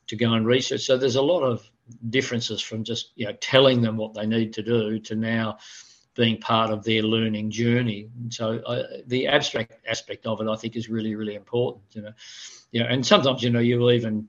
to 0.07 0.15
go 0.15 0.35
and 0.35 0.47
research. 0.47 0.83
So 0.83 0.97
there's 0.97 1.17
a 1.17 1.23
lot 1.23 1.43
of 1.43 1.69
differences 2.11 2.63
from 2.63 2.85
just, 2.85 3.11
you 3.17 3.27
know, 3.27 3.33
telling 3.41 3.81
them 3.81 3.97
what 3.97 4.15
they 4.15 4.27
need 4.27 4.53
to 4.53 4.63
do 4.63 5.01
to 5.01 5.17
now 5.17 5.59
being 6.17 6.41
part 6.41 6.71
of 6.71 6.83
their 6.85 7.03
learning 7.03 7.51
journey. 7.51 8.09
So 8.31 8.59
uh, 8.59 8.85
the 9.07 9.29
abstract 9.29 9.75
aspect 9.87 10.27
of 10.27 10.41
it, 10.41 10.49
I 10.49 10.57
think, 10.57 10.77
is 10.77 10.89
really, 10.89 11.15
really 11.15 11.35
important. 11.35 11.85
You 11.93 12.03
know, 12.03 12.13
you 12.73 12.81
know, 12.81 12.87
and 12.87 13.07
sometimes 13.07 13.43
you 13.43 13.51
know 13.51 13.61
you'll 13.61 13.93
even 13.93 14.29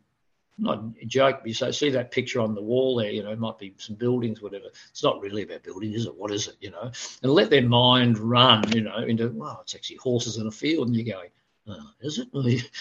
not 0.59 0.83
joke, 1.05 1.39
but 1.39 1.47
you 1.47 1.53
say, 1.53 1.71
see 1.71 1.89
that 1.91 2.11
picture 2.11 2.39
on 2.39 2.55
the 2.55 2.61
wall 2.61 2.95
there, 2.95 3.11
you 3.11 3.23
know, 3.23 3.31
it 3.31 3.39
might 3.39 3.57
be 3.59 3.75
some 3.77 3.95
buildings, 3.95 4.41
whatever. 4.41 4.65
It's 4.89 5.03
not 5.03 5.21
really 5.21 5.43
about 5.43 5.63
buildings, 5.63 5.95
is 5.95 6.05
it? 6.07 6.15
What 6.15 6.31
is 6.31 6.47
it, 6.47 6.55
you 6.59 6.71
know? 6.71 6.91
And 7.21 7.31
let 7.31 7.49
their 7.49 7.67
mind 7.67 8.17
run, 8.17 8.71
you 8.71 8.81
know, 8.81 8.97
into, 8.97 9.29
well, 9.29 9.59
it's 9.61 9.75
actually 9.75 9.97
horses 9.97 10.37
in 10.37 10.47
a 10.47 10.51
field. 10.51 10.87
And 10.87 10.95
you're 10.95 11.15
going, 11.15 11.29
oh, 11.67 11.89
is 12.01 12.19
it? 12.19 12.29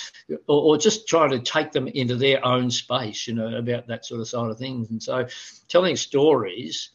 Or, 0.49 0.75
or, 0.75 0.77
just 0.77 1.07
try 1.07 1.29
to 1.29 1.39
take 1.39 1.71
them 1.71 1.87
into 1.87 2.17
their 2.17 2.45
own 2.45 2.69
space, 2.69 3.29
you 3.29 3.35
know, 3.35 3.57
about 3.57 3.87
that 3.87 4.05
sort 4.05 4.21
of 4.21 4.27
side 4.27 4.51
of 4.51 4.59
things. 4.59 4.91
And 4.91 5.01
so 5.01 5.29
telling 5.69 5.95
stories 5.95 6.91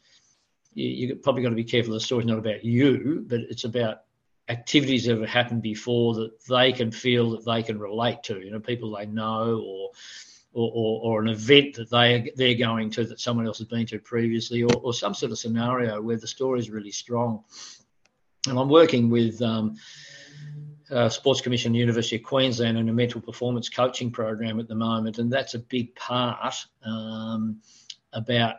you, 0.74 1.08
you 1.08 1.16
probably 1.16 1.42
got 1.42 1.50
to 1.50 1.54
be 1.54 1.64
careful 1.64 1.94
the 1.94 2.00
story's 2.00 2.26
not 2.26 2.38
about 2.38 2.64
you, 2.64 3.24
but 3.26 3.40
it's 3.40 3.64
about 3.64 4.02
activities 4.48 5.06
that 5.06 5.18
have 5.18 5.28
happened 5.28 5.62
before 5.62 6.14
that 6.14 6.44
they 6.48 6.72
can 6.72 6.90
feel 6.90 7.30
that 7.30 7.44
they 7.44 7.62
can 7.62 7.78
relate 7.78 8.22
to. 8.24 8.40
You 8.40 8.50
know, 8.50 8.60
people 8.60 8.96
they 8.96 9.06
know 9.06 9.62
or 9.64 9.90
or, 10.54 10.70
or, 10.74 11.00
or, 11.02 11.22
an 11.22 11.28
event 11.28 11.76
that 11.76 11.88
they 11.88 12.30
they're 12.36 12.54
going 12.54 12.90
to 12.90 13.06
that 13.06 13.18
someone 13.18 13.46
else 13.46 13.56
has 13.56 13.68
been 13.68 13.86
to 13.86 13.98
previously, 13.98 14.62
or, 14.62 14.74
or 14.82 14.92
some 14.92 15.14
sort 15.14 15.32
of 15.32 15.38
scenario 15.38 16.00
where 16.02 16.18
the 16.18 16.26
story 16.26 16.60
is 16.60 16.68
really 16.68 16.90
strong. 16.90 17.42
And 18.46 18.58
I'm 18.58 18.68
working 18.68 19.08
with 19.08 19.40
um, 19.40 19.76
uh, 20.90 21.08
Sports 21.08 21.40
Commission 21.40 21.72
University 21.72 22.16
of 22.16 22.22
Queensland 22.22 22.76
in 22.76 22.88
a 22.90 22.92
mental 22.92 23.20
performance 23.20 23.70
coaching 23.70 24.10
program 24.10 24.60
at 24.60 24.68
the 24.68 24.74
moment, 24.74 25.18
and 25.18 25.32
that's 25.32 25.54
a 25.54 25.58
big 25.58 25.94
part 25.94 26.66
um, 26.84 27.62
about 28.12 28.56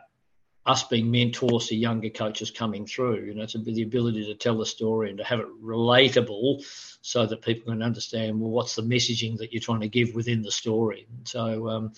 us 0.66 0.84
being 0.84 1.10
mentors 1.10 1.66
to 1.66 1.76
younger 1.76 2.08
coaches 2.08 2.50
coming 2.50 2.86
through. 2.86 3.24
You 3.24 3.34
know, 3.34 3.42
it's 3.42 3.52
the 3.52 3.82
ability 3.82 4.24
to 4.26 4.34
tell 4.34 4.56
the 4.56 4.66
story 4.66 5.10
and 5.10 5.18
to 5.18 5.24
have 5.24 5.40
it 5.40 5.62
relatable 5.62 6.64
so 7.02 7.26
that 7.26 7.42
people 7.42 7.72
can 7.72 7.82
understand, 7.82 8.40
well, 8.40 8.50
what's 8.50 8.74
the 8.74 8.82
messaging 8.82 9.36
that 9.38 9.52
you're 9.52 9.60
trying 9.60 9.80
to 9.80 9.88
give 9.88 10.14
within 10.14 10.40
the 10.40 10.50
story. 10.50 11.06
So 11.24 11.68
um, 11.68 11.92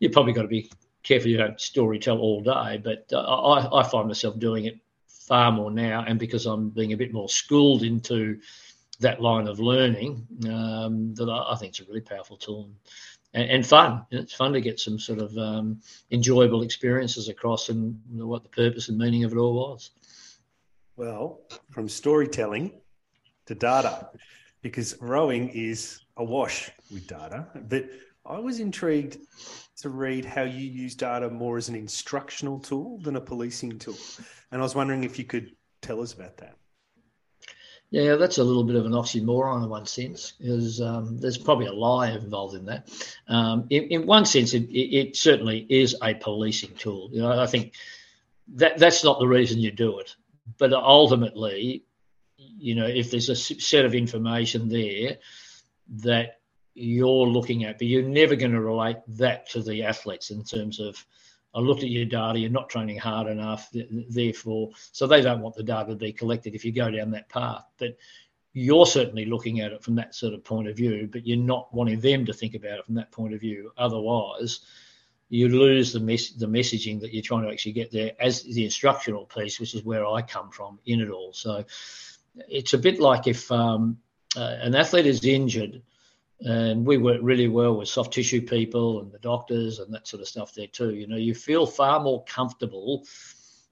you've 0.00 0.12
probably 0.12 0.32
got 0.32 0.42
to 0.42 0.48
be 0.48 0.70
careful 1.04 1.30
you 1.30 1.36
don't 1.36 1.60
story 1.60 2.00
tell 2.00 2.18
all 2.18 2.42
day, 2.42 2.80
but 2.82 3.06
uh, 3.12 3.20
I, 3.20 3.80
I 3.80 3.82
find 3.84 4.08
myself 4.08 4.38
doing 4.38 4.64
it 4.64 4.78
far 5.06 5.52
more 5.52 5.70
now. 5.70 6.04
And 6.06 6.18
because 6.18 6.46
I'm 6.46 6.70
being 6.70 6.92
a 6.92 6.96
bit 6.96 7.12
more 7.12 7.28
schooled 7.28 7.84
into 7.84 8.40
that 8.98 9.22
line 9.22 9.46
of 9.46 9.60
learning, 9.60 10.26
um, 10.48 11.14
that 11.14 11.28
I, 11.30 11.52
I 11.52 11.56
think 11.56 11.70
it's 11.70 11.80
a 11.80 11.84
really 11.84 12.00
powerful 12.00 12.36
tool 12.36 12.70
and, 13.34 13.50
and 13.50 13.66
fun. 13.66 14.04
It's 14.10 14.34
fun 14.34 14.52
to 14.52 14.60
get 14.60 14.80
some 14.80 14.98
sort 14.98 15.20
of 15.20 15.36
um, 15.36 15.80
enjoyable 16.10 16.62
experiences 16.62 17.28
across 17.28 17.68
and 17.68 18.00
what 18.10 18.42
the 18.42 18.48
purpose 18.48 18.88
and 18.88 18.98
meaning 18.98 19.24
of 19.24 19.32
it 19.32 19.38
all 19.38 19.54
was. 19.54 19.90
Well, 20.96 21.40
from 21.70 21.88
storytelling 21.88 22.72
to 23.46 23.54
data, 23.54 24.10
because 24.62 24.96
rowing 25.00 25.48
is 25.50 26.00
awash 26.16 26.70
with 26.92 27.06
data. 27.06 27.46
But 27.68 27.88
I 28.26 28.38
was 28.38 28.60
intrigued 28.60 29.16
to 29.78 29.88
read 29.88 30.24
how 30.24 30.42
you 30.42 30.66
use 30.66 30.94
data 30.94 31.30
more 31.30 31.56
as 31.56 31.68
an 31.68 31.74
instructional 31.74 32.58
tool 32.58 32.98
than 32.98 33.16
a 33.16 33.20
policing 33.20 33.78
tool. 33.78 33.96
And 34.52 34.60
I 34.60 34.62
was 34.62 34.74
wondering 34.74 35.04
if 35.04 35.18
you 35.18 35.24
could 35.24 35.56
tell 35.80 36.02
us 36.02 36.12
about 36.12 36.36
that. 36.36 36.56
Yeah, 37.90 38.14
that's 38.14 38.38
a 38.38 38.44
little 38.44 38.62
bit 38.62 38.76
of 38.76 38.86
an 38.86 38.92
oxymoron 38.92 39.64
in 39.64 39.68
one 39.68 39.84
sense, 39.84 40.34
because 40.38 40.80
um, 40.80 41.18
there's 41.18 41.38
probably 41.38 41.66
a 41.66 41.72
lie 41.72 42.10
involved 42.10 42.54
in 42.54 42.66
that. 42.66 42.88
Um, 43.26 43.66
in, 43.68 43.84
in, 43.84 44.06
one 44.06 44.24
sense, 44.24 44.54
it, 44.54 44.70
it, 44.70 45.16
certainly 45.16 45.66
is 45.68 45.96
a 46.00 46.14
policing 46.14 46.76
tool. 46.76 47.10
You 47.12 47.22
know, 47.22 47.40
I 47.40 47.46
think 47.46 47.74
that 48.54 48.78
that's 48.78 49.02
not 49.02 49.18
the 49.18 49.26
reason 49.26 49.58
you 49.58 49.72
do 49.72 49.98
it, 49.98 50.14
but 50.56 50.72
ultimately, 50.72 51.84
you 52.36 52.76
know, 52.76 52.86
if 52.86 53.10
there's 53.10 53.28
a 53.28 53.34
set 53.34 53.84
of 53.84 53.94
information 53.94 54.68
there 54.68 55.16
that 56.02 56.38
you're 56.74 57.26
looking 57.26 57.64
at, 57.64 57.78
but 57.78 57.88
you're 57.88 58.02
never 58.02 58.36
going 58.36 58.52
to 58.52 58.60
relate 58.60 58.98
that 59.08 59.50
to 59.50 59.62
the 59.62 59.82
athletes 59.82 60.30
in 60.30 60.44
terms 60.44 60.78
of 60.78 61.04
I 61.52 61.60
looked 61.60 61.82
at 61.82 61.90
your 61.90 62.04
data, 62.04 62.38
you're 62.38 62.50
not 62.50 62.68
training 62.68 62.98
hard 62.98 63.26
enough, 63.26 63.68
therefore, 63.72 64.70
so 64.92 65.06
they 65.06 65.20
don't 65.20 65.40
want 65.40 65.56
the 65.56 65.62
data 65.62 65.90
to 65.90 65.96
be 65.96 66.12
collected 66.12 66.54
if 66.54 66.64
you 66.64 66.72
go 66.72 66.90
down 66.90 67.10
that 67.10 67.28
path. 67.28 67.64
But 67.78 67.96
you're 68.52 68.86
certainly 68.86 69.26
looking 69.26 69.60
at 69.60 69.72
it 69.72 69.82
from 69.82 69.96
that 69.96 70.14
sort 70.14 70.34
of 70.34 70.44
point 70.44 70.68
of 70.68 70.76
view, 70.76 71.08
but 71.10 71.26
you're 71.26 71.38
not 71.38 71.72
wanting 71.72 72.00
them 72.00 72.26
to 72.26 72.32
think 72.32 72.54
about 72.54 72.78
it 72.78 72.86
from 72.86 72.96
that 72.96 73.12
point 73.12 73.34
of 73.34 73.40
view. 73.40 73.72
Otherwise, 73.76 74.60
you 75.28 75.48
lose 75.48 75.92
the 75.92 76.00
mes- 76.00 76.34
the 76.34 76.46
messaging 76.46 77.00
that 77.00 77.12
you're 77.12 77.22
trying 77.22 77.44
to 77.44 77.50
actually 77.50 77.72
get 77.72 77.92
there 77.92 78.12
as 78.20 78.42
the 78.42 78.64
instructional 78.64 79.26
piece, 79.26 79.60
which 79.60 79.74
is 79.74 79.84
where 79.84 80.04
I 80.06 80.22
come 80.22 80.50
from 80.50 80.80
in 80.86 81.00
it 81.00 81.10
all. 81.10 81.32
So 81.32 81.64
it's 82.48 82.74
a 82.74 82.78
bit 82.78 82.98
like 82.98 83.28
if 83.28 83.50
um, 83.52 83.98
uh, 84.36 84.56
an 84.60 84.74
athlete 84.74 85.06
is 85.06 85.24
injured 85.24 85.82
and 86.42 86.86
we 86.86 86.96
work 86.96 87.20
really 87.22 87.48
well 87.48 87.76
with 87.76 87.88
soft 87.88 88.14
tissue 88.14 88.40
people 88.40 89.00
and 89.00 89.12
the 89.12 89.18
doctors 89.18 89.78
and 89.78 89.92
that 89.92 90.06
sort 90.06 90.22
of 90.22 90.28
stuff 90.28 90.54
there 90.54 90.66
too. 90.66 90.94
You 90.94 91.06
know, 91.06 91.16
you 91.16 91.34
feel 91.34 91.66
far 91.66 92.00
more 92.00 92.24
comfortable 92.24 93.04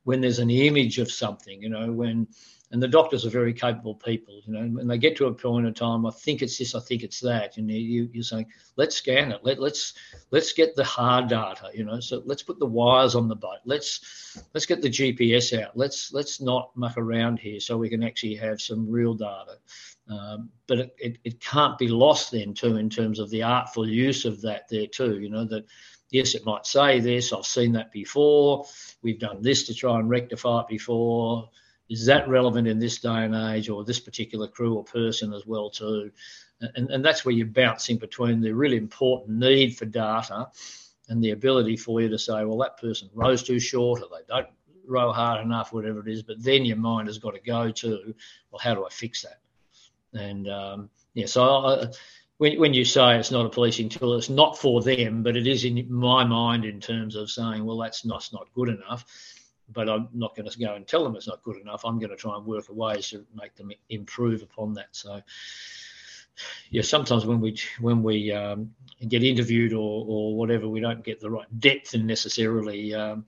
when 0.09 0.23
there's 0.23 0.39
an 0.39 0.49
image 0.49 0.99
of 0.99 1.13
something, 1.13 1.61
you 1.61 1.69
know, 1.69 1.93
when 1.93 2.27
and 2.71 2.83
the 2.83 2.89
doctors 2.89 3.27
are 3.27 3.31
very 3.31 3.53
capable 3.53 3.95
people, 3.95 4.41
you 4.47 4.55
know, 4.55 4.63
when 4.63 4.89
they 4.89 4.97
get 4.97 5.19
to 5.19 5.27
a 5.27 5.35
point 5.35 5.67
in 5.67 5.75
time, 5.75 6.07
I 6.07 6.11
think 6.11 6.41
it's 6.41 6.57
this, 6.57 6.75
I 6.75 6.81
think 6.81 7.03
it's 7.03 7.21
that, 7.21 7.59
and 7.59 7.71
you, 7.71 8.09
you're 8.11 8.23
saying, 8.23 8.47
let's 8.77 8.97
scan 8.97 9.33
it, 9.33 9.41
Let, 9.43 9.61
let's 9.61 9.93
let's 10.31 10.55
get 10.55 10.75
the 10.77 10.85
hard 10.85 11.29
data, 11.29 11.69
you 11.75 11.85
know, 11.85 12.01
so 12.01 12.23
let's 12.25 12.43
put 12.43 12.59
the 12.59 12.65
wires 12.65 13.15
on 13.15 13.29
the 13.29 13.37
boat, 13.37 13.59
let's 13.67 14.41
let's 14.55 14.65
get 14.65 14.81
the 14.81 14.89
GPS 14.89 15.63
out, 15.63 15.77
let's 15.77 16.11
let's 16.15 16.41
not 16.41 16.71
muck 16.75 16.97
around 16.97 17.39
here, 17.39 17.61
so 17.61 17.77
we 17.77 17.91
can 17.91 18.03
actually 18.03 18.37
have 18.37 18.63
some 18.63 18.91
real 18.91 19.13
data. 19.13 19.59
Um, 20.09 20.49
but 20.67 20.79
it, 20.79 20.97
it, 20.99 21.19
it 21.25 21.41
can't 21.41 21.77
be 21.77 21.89
lost 21.89 22.31
then 22.33 22.55
too 22.55 22.79
in 22.79 22.89
terms 22.89 23.19
of 23.19 23.29
the 23.29 23.43
artful 23.43 23.87
use 23.87 24.25
of 24.25 24.41
that 24.41 24.71
there 24.71 24.87
too, 24.87 25.21
you 25.21 25.29
know, 25.29 25.45
that 25.45 25.67
yes, 26.11 26.35
it 26.35 26.45
might 26.45 26.67
say 26.67 27.01
this, 27.01 27.33
I've 27.33 27.47
seen 27.47 27.73
that 27.73 27.93
before, 27.93 28.67
we've 29.03 29.19
done 29.19 29.43
this 29.43 29.67
to 29.67 29.75
try 29.75 29.99
and 29.99 30.09
rectify 30.09 30.61
it 30.61 30.69
before. 30.69 31.51
Is 31.89 32.07
that 32.07 32.29
relevant 32.29 32.69
in 32.69 32.79
this 32.79 32.99
day 32.99 33.25
and 33.25 33.35
age 33.35 33.69
or 33.69 33.85
this 33.85 34.01
particular 34.01 34.47
crew 34.47 34.75
or 34.75 34.85
person 34.85 35.33
as 35.33 35.47
well 35.47 35.71
too? 35.71 36.11
And, 36.61 36.91
and 36.91 37.05
that's 37.05 37.25
where 37.25 37.35
you're 37.35 37.47
bouncing 37.47 37.99
between 37.99 38.41
the 38.41 38.53
really 38.53 38.77
important 38.77 39.39
need 39.39 39.77
for 39.77 39.87
data 39.87 40.49
and 41.09 41.23
the 41.23 41.31
ability 41.31 41.77
for 41.77 42.01
you 42.01 42.09
to 42.09 42.19
say 42.19 42.45
well 42.45 42.59
that 42.59 42.79
person 42.79 43.09
rows 43.15 43.43
too 43.43 43.59
short 43.59 44.03
or 44.03 44.09
they 44.11 44.25
don't 44.29 44.49
row 44.87 45.13
hard 45.13 45.45
enough 45.45 45.73
whatever 45.73 46.01
it 46.01 46.09
is 46.09 46.23
but 46.23 46.43
then 46.43 46.65
your 46.65 46.77
mind 46.77 47.09
has 47.09 47.19
got 47.19 47.35
to 47.35 47.41
go 47.41 47.71
to 47.71 48.15
well 48.51 48.61
how 48.61 48.75
do 48.75 48.85
i 48.85 48.89
fix 48.91 49.23
that? 49.23 49.41
And 50.19 50.49
um, 50.49 50.91
yeah 51.15 51.27
so 51.27 51.45
I, 51.45 51.87
when, 52.39 52.59
when 52.59 52.75
you 52.75 52.85
say 52.85 53.19
it's 53.19 53.31
not 53.31 53.47
a 53.47 53.51
policing 53.51 53.89
tool, 53.89 54.17
it's 54.17 54.31
not 54.31 54.59
for 54.59 54.83
them, 54.83 55.23
but 55.23 55.37
it 55.37 55.47
is 55.47 55.65
in 55.65 55.93
my 55.93 56.25
mind 56.25 56.65
in 56.65 56.81
terms 56.81 57.15
of 57.15 57.31
saying, 57.31 57.65
well, 57.65 57.79
that's 57.79 58.05
not, 58.05 58.21
that's 58.21 58.33
not 58.33 58.49
good 58.55 58.69
enough 58.69 59.05
but 59.73 59.89
I'm 59.89 60.09
not 60.13 60.35
going 60.35 60.49
to 60.49 60.59
go 60.59 60.75
and 60.75 60.87
tell 60.87 61.05
them 61.05 61.17
it's 61.17 61.29
not 61.29 61.43
good 61.43 61.59
enough. 61.59 61.85
I'm 61.85 61.99
going 61.99 62.11
to 62.11 62.17
try 62.17 62.37
and 62.37 62.47
work 62.47 62.67
ways 62.69 63.11
to 63.11 63.25
make 63.35 63.55
them 63.55 63.71
improve 63.91 64.43
upon 64.43 64.75
that. 64.75 64.89
So, 64.93 65.21
yeah, 66.71 66.83
sometimes 66.83 67.27
when 67.27 67.41
we 67.41 67.59
when 67.81 68.03
we 68.03 68.33
um, 68.33 68.73
get 69.09 69.25
interviewed 69.25 69.73
or 69.73 70.05
or 70.07 70.37
whatever, 70.37 70.69
we 70.69 70.81
don't 70.81 71.05
get 71.05 71.21
the 71.21 71.31
right 71.31 71.61
depth 71.61 71.95
and 71.95 72.07
necessarily 72.07 72.95
um, 72.95 73.27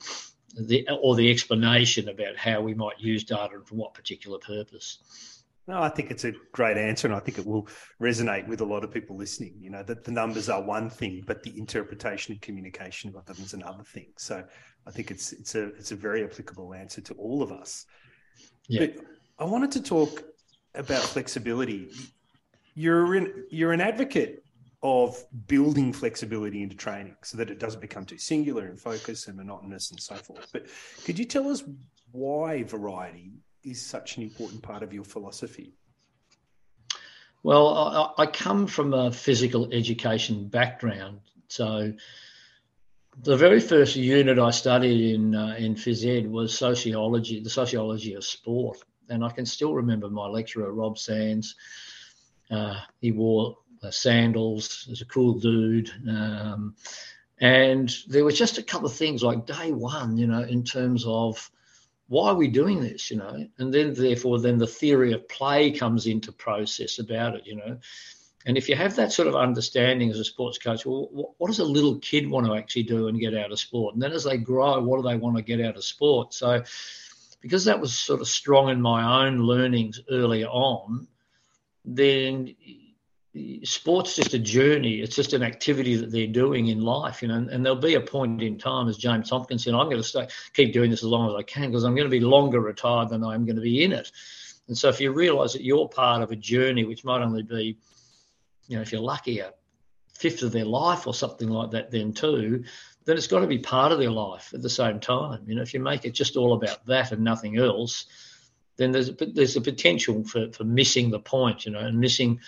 the 0.58 0.88
or 1.02 1.14
the 1.14 1.30
explanation 1.30 2.08
about 2.08 2.36
how 2.36 2.60
we 2.60 2.74
might 2.74 3.00
use 3.00 3.24
data 3.24 3.54
and 3.54 3.66
for 3.66 3.74
what 3.74 3.94
particular 3.94 4.38
purpose. 4.38 5.39
No, 5.70 5.80
I 5.80 5.88
think 5.88 6.10
it's 6.10 6.24
a 6.24 6.32
great 6.50 6.76
answer, 6.76 7.06
and 7.06 7.14
I 7.14 7.20
think 7.20 7.38
it 7.38 7.46
will 7.46 7.68
resonate 8.02 8.48
with 8.48 8.60
a 8.60 8.64
lot 8.64 8.82
of 8.82 8.90
people 8.90 9.16
listening. 9.16 9.54
You 9.60 9.70
know 9.70 9.84
that 9.84 10.02
the 10.02 10.10
numbers 10.10 10.48
are 10.48 10.60
one 10.60 10.90
thing, 10.90 11.22
but 11.24 11.44
the 11.44 11.56
interpretation 11.56 12.32
and 12.32 12.42
communication 12.42 13.14
of 13.14 13.24
them 13.24 13.36
is 13.40 13.54
another 13.54 13.84
thing. 13.84 14.08
So 14.18 14.42
I 14.88 14.90
think 14.90 15.12
it's 15.12 15.32
it's 15.32 15.54
a 15.54 15.66
it's 15.76 15.92
a 15.92 15.94
very 15.94 16.24
applicable 16.24 16.74
answer 16.74 17.00
to 17.02 17.14
all 17.14 17.40
of 17.40 17.52
us. 17.52 17.86
Yeah. 18.66 18.86
But 18.86 19.04
I 19.38 19.44
wanted 19.44 19.70
to 19.72 19.82
talk 19.82 20.24
about 20.74 21.02
flexibility. 21.02 21.92
You're 22.74 23.14
in, 23.14 23.44
you're 23.48 23.72
an 23.72 23.80
advocate 23.80 24.42
of 24.82 25.24
building 25.46 25.92
flexibility 25.92 26.64
into 26.64 26.74
training 26.74 27.14
so 27.22 27.36
that 27.36 27.48
it 27.48 27.60
doesn't 27.60 27.80
become 27.80 28.04
too 28.04 28.18
singular 28.18 28.66
and 28.66 28.80
focused 28.80 29.28
and 29.28 29.36
monotonous 29.36 29.92
and 29.92 30.00
so 30.00 30.16
forth. 30.16 30.48
But 30.52 30.66
could 31.04 31.16
you 31.16 31.26
tell 31.26 31.48
us 31.48 31.62
why 32.10 32.64
variety 32.64 33.34
is 33.64 33.84
such 33.84 34.16
an 34.16 34.22
important 34.22 34.62
part 34.62 34.82
of 34.82 34.92
your 34.92 35.04
philosophy? 35.04 35.74
Well, 37.42 38.14
I, 38.18 38.22
I 38.22 38.26
come 38.26 38.66
from 38.66 38.92
a 38.92 39.10
physical 39.10 39.72
education 39.72 40.48
background, 40.48 41.20
so 41.48 41.94
the 43.22 43.36
very 43.36 43.60
first 43.60 43.96
unit 43.96 44.38
I 44.38 44.50
studied 44.50 45.14
in 45.14 45.34
uh, 45.34 45.54
in 45.58 45.74
phys 45.74 46.04
ed 46.06 46.30
was 46.30 46.56
sociology, 46.56 47.40
the 47.40 47.50
sociology 47.50 48.14
of 48.14 48.24
sport, 48.24 48.78
and 49.08 49.24
I 49.24 49.30
can 49.30 49.46
still 49.46 49.74
remember 49.74 50.08
my 50.10 50.26
lecturer 50.26 50.72
Rob 50.72 50.98
Sands. 50.98 51.54
Uh, 52.50 52.78
he 53.00 53.12
wore 53.12 53.56
uh, 53.82 53.90
sandals. 53.90 54.86
Was 54.88 55.00
a 55.00 55.06
cool 55.06 55.34
dude, 55.34 55.90
um, 56.08 56.74
and 57.40 57.94
there 58.06 58.24
was 58.24 58.38
just 58.38 58.58
a 58.58 58.62
couple 58.62 58.86
of 58.86 58.94
things 58.94 59.22
like 59.22 59.46
day 59.46 59.72
one, 59.72 60.18
you 60.18 60.26
know, 60.26 60.42
in 60.42 60.62
terms 60.62 61.04
of 61.06 61.50
why 62.10 62.28
are 62.28 62.34
we 62.34 62.48
doing 62.48 62.80
this, 62.80 63.10
you 63.10 63.16
know, 63.16 63.46
and 63.58 63.72
then 63.72 63.94
therefore 63.94 64.38
then 64.38 64.58
the 64.58 64.66
theory 64.66 65.12
of 65.12 65.28
play 65.28 65.70
comes 65.70 66.06
into 66.06 66.32
process 66.32 66.98
about 66.98 67.36
it, 67.36 67.46
you 67.46 67.56
know 67.56 67.78
and 68.46 68.56
if 68.56 68.68
you 68.68 68.74
have 68.74 68.96
that 68.96 69.12
sort 69.12 69.28
of 69.28 69.36
understanding 69.36 70.10
as 70.10 70.18
a 70.18 70.24
sports 70.24 70.56
coach, 70.56 70.86
well, 70.86 71.34
what 71.36 71.48
does 71.48 71.58
a 71.58 71.64
little 71.64 71.98
kid 71.98 72.28
want 72.28 72.46
to 72.46 72.54
actually 72.54 72.84
do 72.84 73.08
and 73.08 73.20
get 73.20 73.36
out 73.36 73.52
of 73.52 73.60
sport? 73.60 73.94
And 73.94 74.02
then 74.02 74.12
as 74.12 74.24
they 74.24 74.38
grow, 74.38 74.80
what 74.80 75.02
do 75.02 75.08
they 75.08 75.16
want 75.16 75.36
to 75.36 75.42
get 75.42 75.60
out 75.60 75.76
of 75.76 75.84
sport? 75.84 76.32
So, 76.32 76.62
because 77.42 77.66
that 77.66 77.80
was 77.80 77.94
sort 77.94 78.20
of 78.20 78.28
strong 78.28 78.70
in 78.70 78.80
my 78.80 79.26
own 79.26 79.40
learnings 79.40 80.00
early 80.10 80.44
on, 80.44 81.06
then 81.84 82.54
sport's 83.64 84.16
just 84.16 84.34
a 84.34 84.38
journey. 84.38 85.00
It's 85.00 85.14
just 85.14 85.32
an 85.32 85.42
activity 85.42 85.96
that 85.96 86.10
they're 86.10 86.26
doing 86.26 86.68
in 86.68 86.80
life, 86.80 87.22
you 87.22 87.28
know. 87.28 87.46
And, 87.50 87.64
there'll 87.64 87.78
be 87.78 87.94
a 87.94 88.00
point 88.00 88.42
in 88.42 88.58
time, 88.58 88.88
as 88.88 88.96
James 88.96 89.30
Tomkins 89.30 89.64
said, 89.64 89.74
I'm 89.74 89.86
going 89.86 90.02
to 90.02 90.02
stay, 90.02 90.28
keep 90.52 90.72
doing 90.72 90.90
this 90.90 91.02
as 91.02 91.08
long 91.08 91.28
as 91.28 91.36
I 91.36 91.42
can 91.42 91.70
because 91.70 91.84
I'm 91.84 91.94
going 91.94 92.06
to 92.06 92.10
be 92.10 92.20
longer 92.20 92.60
retired 92.60 93.10
than 93.10 93.22
I'm 93.22 93.44
going 93.44 93.56
to 93.56 93.62
be 93.62 93.84
in 93.84 93.92
it. 93.92 94.10
And 94.68 94.76
so, 94.76 94.88
if 94.88 95.00
you 95.00 95.12
realise 95.12 95.52
that 95.52 95.64
you're 95.64 95.88
part 95.88 96.22
of 96.22 96.30
a 96.30 96.36
journey, 96.36 96.84
which 96.84 97.04
might 97.04 97.22
only 97.22 97.42
be 97.42 97.78
you 98.70 98.76
know, 98.76 98.82
if 98.82 98.92
you're 98.92 99.00
lucky, 99.00 99.40
a 99.40 99.52
fifth 100.14 100.44
of 100.44 100.52
their 100.52 100.64
life 100.64 101.08
or 101.08 101.12
something 101.12 101.48
like 101.48 101.72
that, 101.72 101.90
then 101.90 102.12
too, 102.12 102.62
then 103.04 103.16
it's 103.16 103.26
got 103.26 103.40
to 103.40 103.48
be 103.48 103.58
part 103.58 103.90
of 103.90 103.98
their 103.98 104.12
life 104.12 104.54
at 104.54 104.62
the 104.62 104.70
same 104.70 105.00
time. 105.00 105.42
You 105.46 105.56
know, 105.56 105.62
if 105.62 105.74
you 105.74 105.80
make 105.80 106.04
it 106.04 106.12
just 106.12 106.36
all 106.36 106.52
about 106.52 106.86
that 106.86 107.10
and 107.10 107.24
nothing 107.24 107.58
else, 107.58 108.06
then 108.76 108.92
there's 108.92 109.08
a, 109.08 109.12
there's 109.12 109.56
a 109.56 109.60
potential 109.60 110.22
for, 110.22 110.52
for 110.52 110.62
missing 110.62 111.10
the 111.10 111.18
point, 111.18 111.66
you 111.66 111.72
know, 111.72 111.80
and 111.80 111.98
missing 111.98 112.38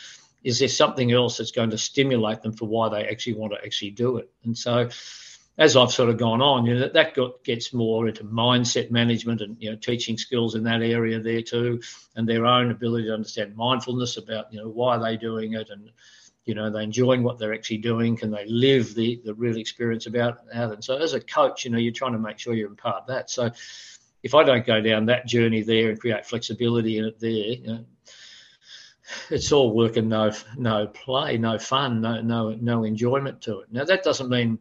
is 0.44 0.59
there 0.59 0.68
something 0.68 1.12
else 1.12 1.38
that's 1.38 1.52
going 1.52 1.70
to 1.70 1.78
stimulate 1.78 2.42
them 2.42 2.52
for 2.52 2.66
why 2.66 2.88
they 2.88 3.09
actually 3.09 3.35
want 3.35 3.52
to 3.52 3.64
actually 3.64 3.90
do 3.90 4.18
it. 4.18 4.31
And 4.44 4.57
so, 4.57 4.88
as 5.59 5.76
I've 5.76 5.92
sort 5.92 6.09
of 6.09 6.16
gone 6.16 6.40
on, 6.40 6.64
you 6.64 6.74
know, 6.74 6.81
that, 6.81 6.94
that 6.94 7.14
got, 7.14 7.44
gets 7.44 7.74
more 7.74 8.09
into 8.09 8.24
mindset 8.24 8.90
management 8.90 9.42
and 9.42 9.57
you 9.61 9.70
know 9.70 9.76
teaching 9.76 10.16
skills 10.16 10.55
in 10.55 10.64
that 10.64 10.83
area 10.83 11.20
there 11.20 11.42
too, 11.42 11.81
and 12.16 12.28
their 12.28 12.46
own 12.46 12.70
ability 12.70 13.07
to 13.09 13.14
understand 13.14 13.55
mindfulness 13.57 14.16
about 14.16 14.52
you 14.52 14.61
know 14.61 14.68
why 14.68 14.96
are 14.96 15.02
they 15.02 15.16
doing 15.16 15.52
it 15.52 15.68
and 15.70 15.90
you 16.44 16.55
know, 16.55 16.70
they're 16.70 16.83
enjoying 16.83 17.22
what 17.22 17.38
they're 17.38 17.55
actually 17.55 17.78
doing. 17.78 18.16
Can 18.16 18.31
they 18.31 18.44
live 18.46 18.94
the, 18.94 19.20
the 19.24 19.35
real 19.35 19.57
experience 19.57 20.07
about 20.07 20.38
it? 20.52 20.57
And 20.57 20.83
so 20.83 20.96
as 20.96 21.14
a 21.14 21.20
coach, 21.20 21.64
you 21.64 21.70
know, 21.70 21.78
you're 21.78 21.92
trying 21.92 22.12
to 22.12 22.18
make 22.18 22.38
sure 22.38 22.55
you 22.55 22.66
impart 22.66 23.07
that. 23.07 23.31
So 23.31 23.50
if 24.22 24.35
I 24.35 24.42
don't 24.42 24.66
go 24.66 24.81
down 24.81 25.07
that 25.07 25.26
journey 25.26 25.62
there 25.62 25.90
and 25.90 26.00
create 26.00 26.26
flexibility 26.26 26.98
in 26.98 27.05
it 27.05 27.20
there, 27.20 27.31
you 27.31 27.66
know, 27.66 27.85
it's 29.31 29.53
all 29.53 29.75
work 29.75 29.96
and 29.96 30.09
no 30.09 30.33
no 30.57 30.87
play, 30.87 31.38
no 31.38 31.59
fun, 31.59 32.01
no 32.01 32.20
no 32.20 32.51
no 32.61 32.85
enjoyment 32.85 33.42
to 33.42 33.61
it. 33.61 33.72
Now 33.72 33.85
that 33.85 34.03
doesn't 34.03 34.29
mean 34.29 34.59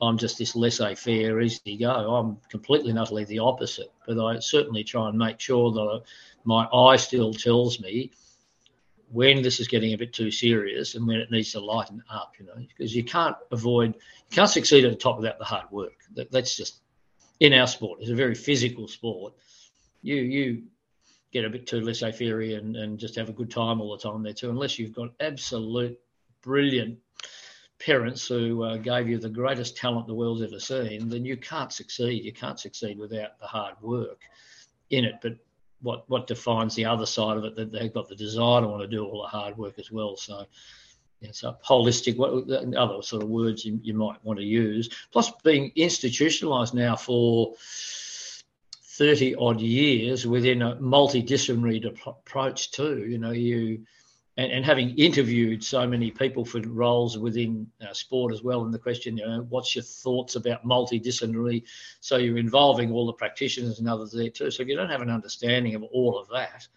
I'm 0.00 0.18
just 0.18 0.38
this 0.38 0.54
laissez-faire, 0.54 1.40
easy 1.40 1.76
go. 1.76 1.90
I'm 1.90 2.38
completely 2.50 2.90
and 2.90 2.98
utterly 2.98 3.24
the 3.24 3.40
opposite. 3.40 3.90
But 4.06 4.24
I 4.24 4.38
certainly 4.38 4.84
try 4.84 5.08
and 5.08 5.18
make 5.18 5.40
sure 5.40 5.72
that 5.72 6.02
my 6.44 6.68
eye 6.72 6.96
still 6.96 7.32
tells 7.32 7.80
me 7.80 8.12
when 9.10 9.42
this 9.42 9.58
is 9.58 9.68
getting 9.68 9.94
a 9.94 9.98
bit 9.98 10.12
too 10.12 10.30
serious 10.30 10.94
and 10.94 11.06
when 11.06 11.16
it 11.16 11.30
needs 11.30 11.52
to 11.52 11.60
lighten 11.60 12.02
up, 12.10 12.34
you 12.38 12.46
know, 12.46 12.54
because 12.56 12.94
you 12.94 13.02
can't 13.02 13.36
avoid, 13.50 13.94
you 13.94 14.36
can't 14.36 14.50
succeed 14.50 14.84
at 14.84 14.90
the 14.90 14.96
top 14.96 15.16
without 15.16 15.38
the 15.38 15.44
hard 15.44 15.70
work. 15.70 15.94
That, 16.14 16.30
that's 16.30 16.56
just 16.56 16.80
in 17.40 17.52
our 17.52 17.66
sport. 17.66 18.00
It's 18.00 18.10
a 18.10 18.14
very 18.14 18.34
physical 18.34 18.86
sport. 18.86 19.34
You 20.02 20.16
you 20.16 20.62
get 21.32 21.44
a 21.44 21.50
bit 21.50 21.66
too 21.66 21.80
laissez-faire 21.80 22.40
and, 22.40 22.76
and 22.76 22.98
just 22.98 23.16
have 23.16 23.28
a 23.28 23.34
good 23.34 23.50
time 23.50 23.80
all 23.80 23.96
the 23.96 24.02
time 24.02 24.22
there 24.22 24.32
too, 24.32 24.50
unless 24.50 24.78
you've 24.78 24.94
got 24.94 25.10
absolute 25.20 25.98
brilliant 26.42 26.98
parents 27.78 28.26
who 28.26 28.64
uh, 28.64 28.76
gave 28.76 29.08
you 29.08 29.18
the 29.18 29.28
greatest 29.28 29.76
talent 29.76 30.06
the 30.06 30.14
world's 30.14 30.42
ever 30.42 30.58
seen, 30.58 31.08
then 31.08 31.24
you 31.24 31.36
can't 31.36 31.72
succeed. 31.72 32.24
You 32.24 32.32
can't 32.32 32.58
succeed 32.58 32.98
without 32.98 33.38
the 33.38 33.46
hard 33.46 33.74
work 33.80 34.22
in 34.90 35.04
it. 35.04 35.16
But 35.22 35.36
what 35.80 36.08
what 36.08 36.26
defines 36.26 36.74
the 36.74 36.86
other 36.86 37.06
side 37.06 37.36
of 37.36 37.44
it 37.44 37.54
that 37.54 37.70
they've 37.70 37.92
got 37.92 38.08
the 38.08 38.16
desire 38.16 38.62
to 38.62 38.68
want 38.68 38.82
to 38.82 38.88
do 38.88 39.04
all 39.04 39.22
the 39.22 39.28
hard 39.28 39.56
work 39.56 39.78
as 39.78 39.92
well. 39.92 40.16
So 40.16 40.44
yeah, 41.20 41.30
so 41.32 41.56
holistic, 41.64 42.16
what 42.16 42.30
other 42.76 43.02
sort 43.02 43.22
of 43.22 43.28
words 43.28 43.64
you, 43.64 43.80
you 43.82 43.94
might 43.94 44.24
want 44.24 44.38
to 44.38 44.44
use. 44.44 44.88
Plus, 45.12 45.32
being 45.42 45.72
institutionalised 45.76 46.74
now 46.74 46.96
for 46.96 47.54
thirty 48.98 49.34
odd 49.36 49.60
years 49.60 50.26
within 50.26 50.60
a 50.62 50.76
multidisciplinary 50.76 51.84
approach 52.06 52.72
too. 52.72 53.06
You 53.08 53.18
know, 53.18 53.30
you 53.30 53.86
and, 54.36 54.52
and, 54.52 54.64
having 54.64 54.96
interviewed 54.96 55.64
so 55.64 55.86
many 55.86 56.10
people 56.10 56.44
for 56.44 56.60
roles 56.60 57.18
within 57.18 57.66
uh, 57.80 57.92
sport 57.92 58.32
as 58.32 58.42
well, 58.42 58.64
and 58.64 58.72
the 58.72 58.78
question, 58.78 59.16
you 59.16 59.26
know, 59.26 59.46
what's 59.48 59.74
your 59.74 59.82
thoughts 59.82 60.36
about 60.36 60.64
multidisciplinary? 60.64 61.64
So 62.00 62.18
you're 62.18 62.38
involving 62.38 62.92
all 62.92 63.06
the 63.06 63.12
practitioners 63.12 63.80
and 63.80 63.88
others 63.88 64.12
there 64.12 64.30
too. 64.30 64.50
So 64.50 64.62
if 64.62 64.68
you 64.68 64.76
don't 64.76 64.90
have 64.90 65.02
an 65.02 65.10
understanding 65.10 65.74
of 65.74 65.82
all 65.82 66.18
of 66.18 66.28
that, 66.28 66.68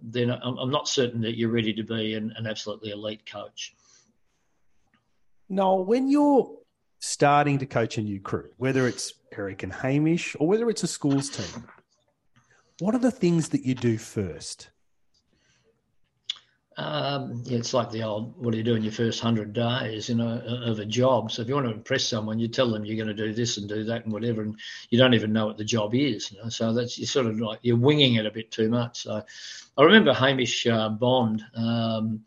then 0.00 0.30
I'm, 0.30 0.56
I'm 0.58 0.70
not 0.70 0.88
certain 0.88 1.20
that 1.22 1.36
you're 1.36 1.50
ready 1.50 1.74
to 1.74 1.82
be 1.82 2.14
an, 2.14 2.32
an 2.36 2.46
absolutely 2.46 2.90
elite 2.90 3.30
coach. 3.30 3.74
now 5.48 5.74
when 5.74 6.08
you're 6.08 6.58
starting 7.00 7.58
to 7.58 7.66
coach 7.66 7.98
a 7.98 8.02
new 8.02 8.20
crew, 8.20 8.50
whether 8.56 8.86
it's 8.86 9.14
Eric 9.36 9.62
and 9.62 9.72
Hamish 9.72 10.36
or 10.38 10.46
whether 10.48 10.68
it's 10.68 10.82
a 10.82 10.88
schools 10.88 11.30
team, 11.30 11.64
what 12.80 12.94
are 12.94 13.00
the 13.00 13.10
things 13.10 13.50
that 13.50 13.64
you 13.64 13.74
do 13.74 13.98
first? 13.98 14.70
Um, 16.76 17.42
it's 17.46 17.74
like 17.74 17.90
the 17.90 18.04
old, 18.04 18.40
what 18.40 18.52
do 18.52 18.56
you 18.56 18.62
do 18.62 18.76
in 18.76 18.84
your 18.84 18.92
first 18.92 19.18
hundred 19.18 19.52
days, 19.52 20.08
you 20.08 20.14
know, 20.14 20.40
of 20.64 20.78
a 20.78 20.86
job? 20.86 21.32
So 21.32 21.42
if 21.42 21.48
you 21.48 21.54
want 21.54 21.66
to 21.66 21.72
impress 21.72 22.04
someone, 22.04 22.38
you 22.38 22.46
tell 22.46 22.70
them 22.70 22.84
you're 22.84 23.04
going 23.04 23.14
to 23.16 23.26
do 23.26 23.34
this 23.34 23.56
and 23.56 23.68
do 23.68 23.82
that 23.82 24.04
and 24.04 24.12
whatever, 24.12 24.42
and 24.42 24.56
you 24.88 24.96
don't 24.96 25.14
even 25.14 25.32
know 25.32 25.46
what 25.46 25.56
the 25.56 25.64
job 25.64 25.92
is. 25.96 26.30
You 26.30 26.40
know? 26.40 26.48
So 26.50 26.72
that's 26.72 26.96
you 26.96 27.04
sort 27.04 27.26
of 27.26 27.40
like 27.40 27.58
you're 27.62 27.76
winging 27.76 28.14
it 28.14 28.26
a 28.26 28.30
bit 28.30 28.52
too 28.52 28.68
much. 28.68 29.02
So 29.02 29.24
I 29.76 29.82
remember 29.82 30.14
Hamish 30.14 30.68
uh, 30.68 30.88
Bond. 30.90 31.42
Um, 31.52 32.20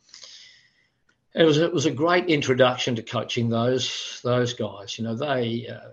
it 1.33 1.43
was 1.43 1.57
it 1.57 1.73
was 1.73 1.85
a 1.85 1.91
great 1.91 2.27
introduction 2.27 2.95
to 2.95 3.03
coaching 3.03 3.49
those 3.49 4.19
those 4.23 4.53
guys. 4.53 4.97
You 4.97 5.05
know, 5.05 5.15
they 5.15 5.67
uh, 5.67 5.91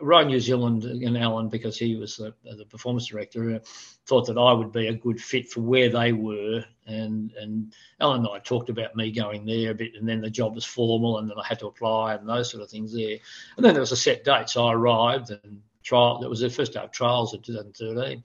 Rowing 0.00 0.28
New 0.28 0.40
Zealand 0.40 0.84
and 0.84 1.16
Alan, 1.16 1.48
because 1.48 1.78
he 1.78 1.94
was 1.94 2.16
the, 2.16 2.34
the 2.44 2.64
performance 2.64 3.06
director, 3.06 3.54
uh, 3.54 3.58
thought 4.06 4.26
that 4.26 4.38
I 4.38 4.52
would 4.52 4.72
be 4.72 4.88
a 4.88 4.94
good 4.94 5.20
fit 5.20 5.48
for 5.48 5.60
where 5.60 5.88
they 5.88 6.12
were. 6.12 6.64
And 6.86 7.32
and 7.38 7.72
Alan 8.00 8.20
and 8.20 8.28
I 8.28 8.38
talked 8.40 8.68
about 8.68 8.96
me 8.96 9.12
going 9.12 9.44
there 9.44 9.70
a 9.70 9.74
bit, 9.74 9.94
and 9.94 10.08
then 10.08 10.20
the 10.20 10.30
job 10.30 10.54
was 10.54 10.64
formal, 10.64 11.18
and 11.18 11.30
then 11.30 11.38
I 11.38 11.46
had 11.46 11.60
to 11.60 11.66
apply 11.66 12.14
and 12.14 12.28
those 12.28 12.50
sort 12.50 12.62
of 12.62 12.70
things 12.70 12.92
there. 12.92 13.18
And 13.56 13.64
then 13.64 13.74
there 13.74 13.80
was 13.80 13.92
a 13.92 13.96
set 13.96 14.24
date, 14.24 14.48
so 14.48 14.66
I 14.66 14.74
arrived 14.74 15.30
and 15.30 15.62
trial. 15.82 16.18
That 16.18 16.28
was 16.28 16.40
the 16.40 16.50
first 16.50 16.72
day 16.72 16.80
of 16.80 16.90
trials 16.90 17.34
in 17.34 17.42
2013. 17.42 18.24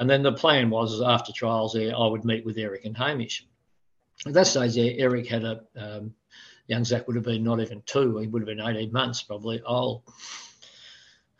And 0.00 0.10
then 0.10 0.24
the 0.24 0.32
plan 0.32 0.70
was 0.70 1.00
after 1.00 1.32
trials 1.32 1.74
there, 1.74 1.96
I 1.96 2.06
would 2.06 2.24
meet 2.24 2.44
with 2.44 2.58
Eric 2.58 2.84
and 2.84 2.96
Hamish. 2.96 3.46
At 4.26 4.32
that 4.32 4.46
stage, 4.46 4.76
Eric 4.78 5.26
had 5.26 5.44
a 5.44 5.60
um, 5.76 6.14
young 6.66 6.84
Zach 6.84 7.06
would 7.06 7.16
have 7.16 7.24
been 7.24 7.44
not 7.44 7.60
even 7.60 7.82
two; 7.84 8.18
he 8.18 8.26
would 8.26 8.42
have 8.42 8.56
been 8.56 8.60
18 8.60 8.92
months 8.92 9.22
probably 9.22 9.60
old 9.62 10.02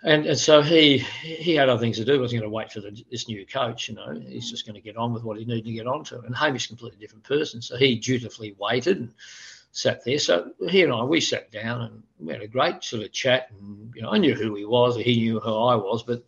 and, 0.05 0.27
and 0.27 0.39
so 0.39 0.61
he 0.61 0.99
he 0.99 1.55
had 1.55 1.71
other 1.71 1.81
things 1.81 1.97
to 1.97 2.05
do. 2.05 2.13
He 2.13 2.19
wasn't 2.19 2.43
going 2.43 2.51
to 2.51 2.55
wait 2.55 2.71
for 2.71 2.81
the, 2.81 3.05
this 3.11 3.27
new 3.27 3.47
coach. 3.47 3.89
You 3.89 3.95
know, 3.95 4.15
he's 4.29 4.51
just 4.51 4.67
going 4.67 4.75
to 4.75 4.83
get 4.83 4.99
on 4.99 5.15
with 5.15 5.25
what 5.25 5.39
he 5.39 5.47
needed 5.47 5.65
to 5.65 5.73
get 5.73 5.87
on 5.87 6.05
to. 6.05 6.21
And 6.21 6.37
Hamish, 6.37 6.67
completely 6.67 6.99
different 6.99 7.25
person, 7.25 7.63
so 7.63 7.77
he 7.77 7.97
dutifully 7.97 8.55
waited 8.59 8.99
and 8.99 9.13
sat 9.73 10.05
there. 10.05 10.19
So 10.19 10.51
he 10.69 10.83
and 10.83 10.93
I, 10.93 11.03
we 11.05 11.23
sat 11.23 11.51
down 11.51 11.81
and 11.81 12.03
we 12.19 12.35
had 12.35 12.43
a 12.43 12.47
great 12.47 12.85
sort 12.85 13.03
of 13.03 13.13
chat. 13.13 13.49
And 13.51 13.93
you 13.97 14.03
know, 14.03 14.11
I 14.11 14.19
knew 14.19 14.35
who 14.35 14.55
he 14.55 14.67
was, 14.67 14.95
he 14.97 15.17
knew 15.17 15.41
who 15.41 15.55
I 15.55 15.75
was, 15.75 16.03
but 16.03 16.23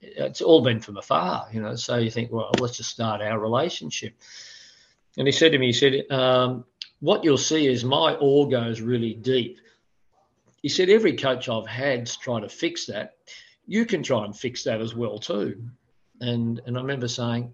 it's 0.00 0.40
all 0.40 0.62
been 0.62 0.78
from 0.78 0.96
afar. 0.96 1.48
You 1.52 1.62
know, 1.62 1.74
so 1.74 1.96
you 1.96 2.10
think, 2.10 2.30
well, 2.30 2.52
let's 2.60 2.76
just 2.76 2.90
start 2.90 3.20
our 3.20 3.40
relationship. 3.40 4.14
And 5.16 5.26
he 5.26 5.32
said 5.32 5.52
to 5.52 5.58
me, 5.58 5.66
he 5.66 5.72
said, 5.72 6.10
um, 6.10 6.64
"What 7.00 7.24
you'll 7.24 7.38
see 7.38 7.66
is 7.66 7.84
my 7.84 8.14
all 8.14 8.46
goes 8.46 8.80
really 8.80 9.14
deep." 9.14 9.58
he 10.66 10.68
said 10.68 10.88
every 10.88 11.12
coach 11.12 11.48
I've 11.48 11.64
had's 11.64 12.16
trying 12.16 12.42
to 12.42 12.48
fix 12.48 12.86
that. 12.86 13.14
You 13.68 13.86
can 13.86 14.02
try 14.02 14.24
and 14.24 14.36
fix 14.36 14.64
that 14.64 14.80
as 14.80 14.96
well 14.96 15.20
too. 15.20 15.62
And 16.20 16.60
and 16.66 16.76
I 16.76 16.80
remember 16.80 17.06
saying, 17.06 17.52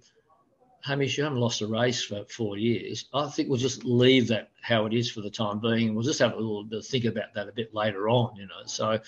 Hamish, 0.83 1.19
you 1.19 1.25
haven't 1.25 1.39
lost 1.39 1.61
a 1.61 1.67
race 1.67 2.03
for 2.03 2.25
four 2.25 2.57
years. 2.57 3.05
I 3.13 3.29
think 3.29 3.51
we'll 3.51 3.59
just 3.59 3.85
leave 3.85 4.29
that 4.29 4.49
how 4.63 4.87
it 4.87 4.95
is 4.95 5.11
for 5.11 5.21
the 5.21 5.29
time 5.29 5.61
being, 5.61 5.95
we'll 5.95 6.05
just 6.05 6.21
have 6.21 6.33
a 6.33 6.37
little 6.37 6.65
bit 6.65 6.87
think 6.87 7.05
about 7.05 7.35
that 7.35 7.51
a 7.51 7.53
bit 7.53 7.75
later 7.75 8.09
on. 8.09 8.35
You 8.37 8.47
know, 8.47 8.65
so 8.65 8.99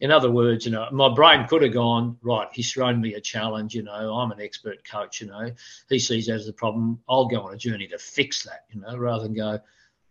in 0.00 0.10
other 0.10 0.30
words, 0.30 0.66
you 0.66 0.72
know, 0.72 0.88
my 0.92 1.12
brain 1.12 1.46
could 1.46 1.62
have 1.62 1.72
gone 1.72 2.18
right. 2.22 2.48
He's 2.52 2.72
thrown 2.72 3.00
me 3.00 3.14
a 3.14 3.20
challenge. 3.20 3.74
You 3.74 3.82
know, 3.82 4.14
I'm 4.14 4.30
an 4.30 4.40
expert 4.40 4.86
coach. 4.88 5.20
You 5.20 5.28
know, 5.28 5.50
he 5.88 5.98
sees 5.98 6.26
that 6.26 6.34
as 6.34 6.48
a 6.48 6.52
problem. 6.52 7.00
I'll 7.08 7.26
go 7.26 7.42
on 7.42 7.54
a 7.54 7.56
journey 7.56 7.86
to 7.88 7.98
fix 7.98 8.44
that. 8.44 8.64
You 8.70 8.80
know, 8.80 8.96
rather 8.96 9.24
than 9.24 9.34
go, 9.34 9.60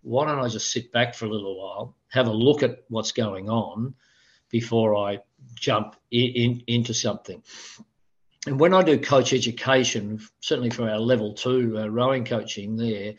why 0.02 0.26
don't 0.26 0.40
I 0.40 0.48
just 0.50 0.72
sit 0.72 0.92
back 0.92 1.16
for 1.16 1.26
a 1.26 1.30
little 1.30 1.60
while, 1.60 1.96
have 2.10 2.28
a 2.28 2.34
look 2.34 2.64
at 2.64 2.84
what's 2.90 3.12
going 3.12 3.50
on 3.50 3.96
before 4.50 4.96
I 4.96 5.20
jump 5.56 5.96
in, 6.12 6.32
in, 6.32 6.64
into 6.68 6.94
something? 6.94 7.44
And 8.48 8.60
when 8.60 8.74
I 8.74 8.84
do 8.84 9.00
coach 9.00 9.34
education, 9.34 10.20
certainly 10.40 10.70
for 10.70 10.90
our 10.90 11.00
level 11.00 11.34
two 11.34 11.80
uh, 11.80 11.88
rowing 11.88 12.26
coaching 12.26 12.76
there, 12.76 13.16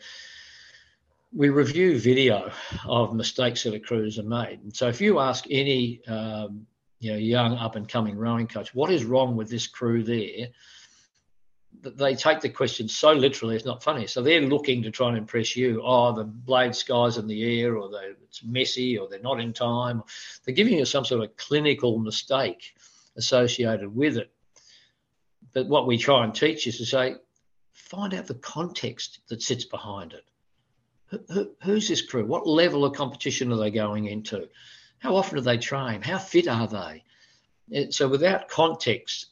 we 1.37 1.49
review 1.49 1.99
video 1.99 2.51
of 2.87 3.13
mistakes 3.13 3.61
that 3.63 3.75
a 3.75 4.15
have 4.15 4.25
made. 4.25 4.59
And 4.63 4.75
so 4.75 4.87
if 4.87 4.99
you 4.99 5.19
ask 5.19 5.45
any 5.51 6.01
um, 6.07 6.65
you 6.99 7.11
know 7.11 7.17
young 7.17 7.55
up 7.57 7.75
and 7.75 7.87
coming 7.87 8.17
rowing 8.17 8.47
coach, 8.47 8.73
what 8.73 8.91
is 8.91 9.05
wrong 9.05 9.35
with 9.35 9.47
this 9.49 9.67
crew 9.67 10.03
there? 10.03 10.47
they 11.79 12.15
take 12.15 12.39
the 12.41 12.49
question 12.49 12.87
so 12.87 13.11
literally, 13.11 13.55
it's 13.55 13.63
not 13.65 13.83
funny. 13.83 14.07
So 14.07 14.23
they're 14.23 14.41
looking 14.41 14.81
to 14.81 14.89
try 14.89 15.09
and 15.09 15.17
impress 15.17 15.55
you. 15.55 15.83
Oh, 15.85 16.11
the 16.11 16.23
blade 16.23 16.73
sky's 16.73 17.17
in 17.17 17.27
the 17.27 17.61
air, 17.61 17.77
or 17.77 17.91
it's 18.23 18.43
messy, 18.43 18.97
or 18.97 19.07
they're 19.07 19.19
not 19.19 19.39
in 19.39 19.53
time. 19.53 20.01
They're 20.43 20.55
giving 20.55 20.79
you 20.79 20.85
some 20.85 21.05
sort 21.05 21.23
of 21.23 21.37
clinical 21.37 21.99
mistake 21.99 22.73
associated 23.15 23.95
with 23.95 24.17
it. 24.17 24.31
But 25.53 25.67
what 25.67 25.85
we 25.85 25.99
try 25.99 26.23
and 26.23 26.33
teach 26.33 26.65
is 26.65 26.79
to 26.79 26.85
say, 26.85 27.15
find 27.73 28.15
out 28.15 28.25
the 28.25 28.33
context 28.33 29.19
that 29.29 29.43
sits 29.43 29.65
behind 29.65 30.13
it. 30.13 30.23
Who, 31.07 31.19
who, 31.29 31.51
who's 31.63 31.87
this 31.87 32.01
crew? 32.01 32.25
What 32.25 32.47
level 32.47 32.85
of 32.85 32.95
competition 32.95 33.51
are 33.51 33.57
they 33.57 33.71
going 33.71 34.05
into? 34.05 34.49
How 34.99 35.15
often 35.15 35.37
do 35.37 35.41
they 35.41 35.57
train? 35.57 36.01
How 36.01 36.17
fit 36.17 36.47
are 36.47 36.67
they? 36.67 37.91
So 37.91 38.07
without 38.07 38.49
context, 38.49 39.27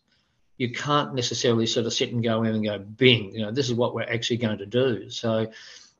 you 0.58 0.72
can't 0.72 1.16
necessarily 1.16 1.66
sort 1.66 1.86
of 1.86 1.94
sit 1.94 2.14
and 2.14 2.24
go 2.24 2.44
in 2.44 2.56
and 2.56 2.64
go, 2.64 2.78
bing, 2.80 3.34
you 3.34 3.42
know, 3.42 3.52
this 3.52 3.68
is 3.68 3.74
what 3.74 3.94
we're 3.94 4.04
actually 4.04 4.38
going 4.38 4.58
to 4.60 4.66
do. 4.66 5.10
So, 5.10 5.48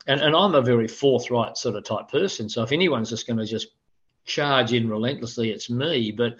and, 0.06 0.20
and 0.20 0.34
I'm 0.34 0.54
a 0.54 0.62
very 0.62 0.88
forthright 0.88 1.58
sort 1.58 1.76
of 1.76 1.84
type 1.84 2.08
person. 2.10 2.48
So 2.48 2.62
if 2.62 2.72
anyone's 2.72 3.10
just 3.10 3.26
going 3.26 3.38
to 3.38 3.44
just 3.44 3.68
charge 4.24 4.72
in 4.72 4.88
relentlessly, 4.88 5.50
it's 5.50 5.68
me. 5.68 6.10
But, 6.10 6.36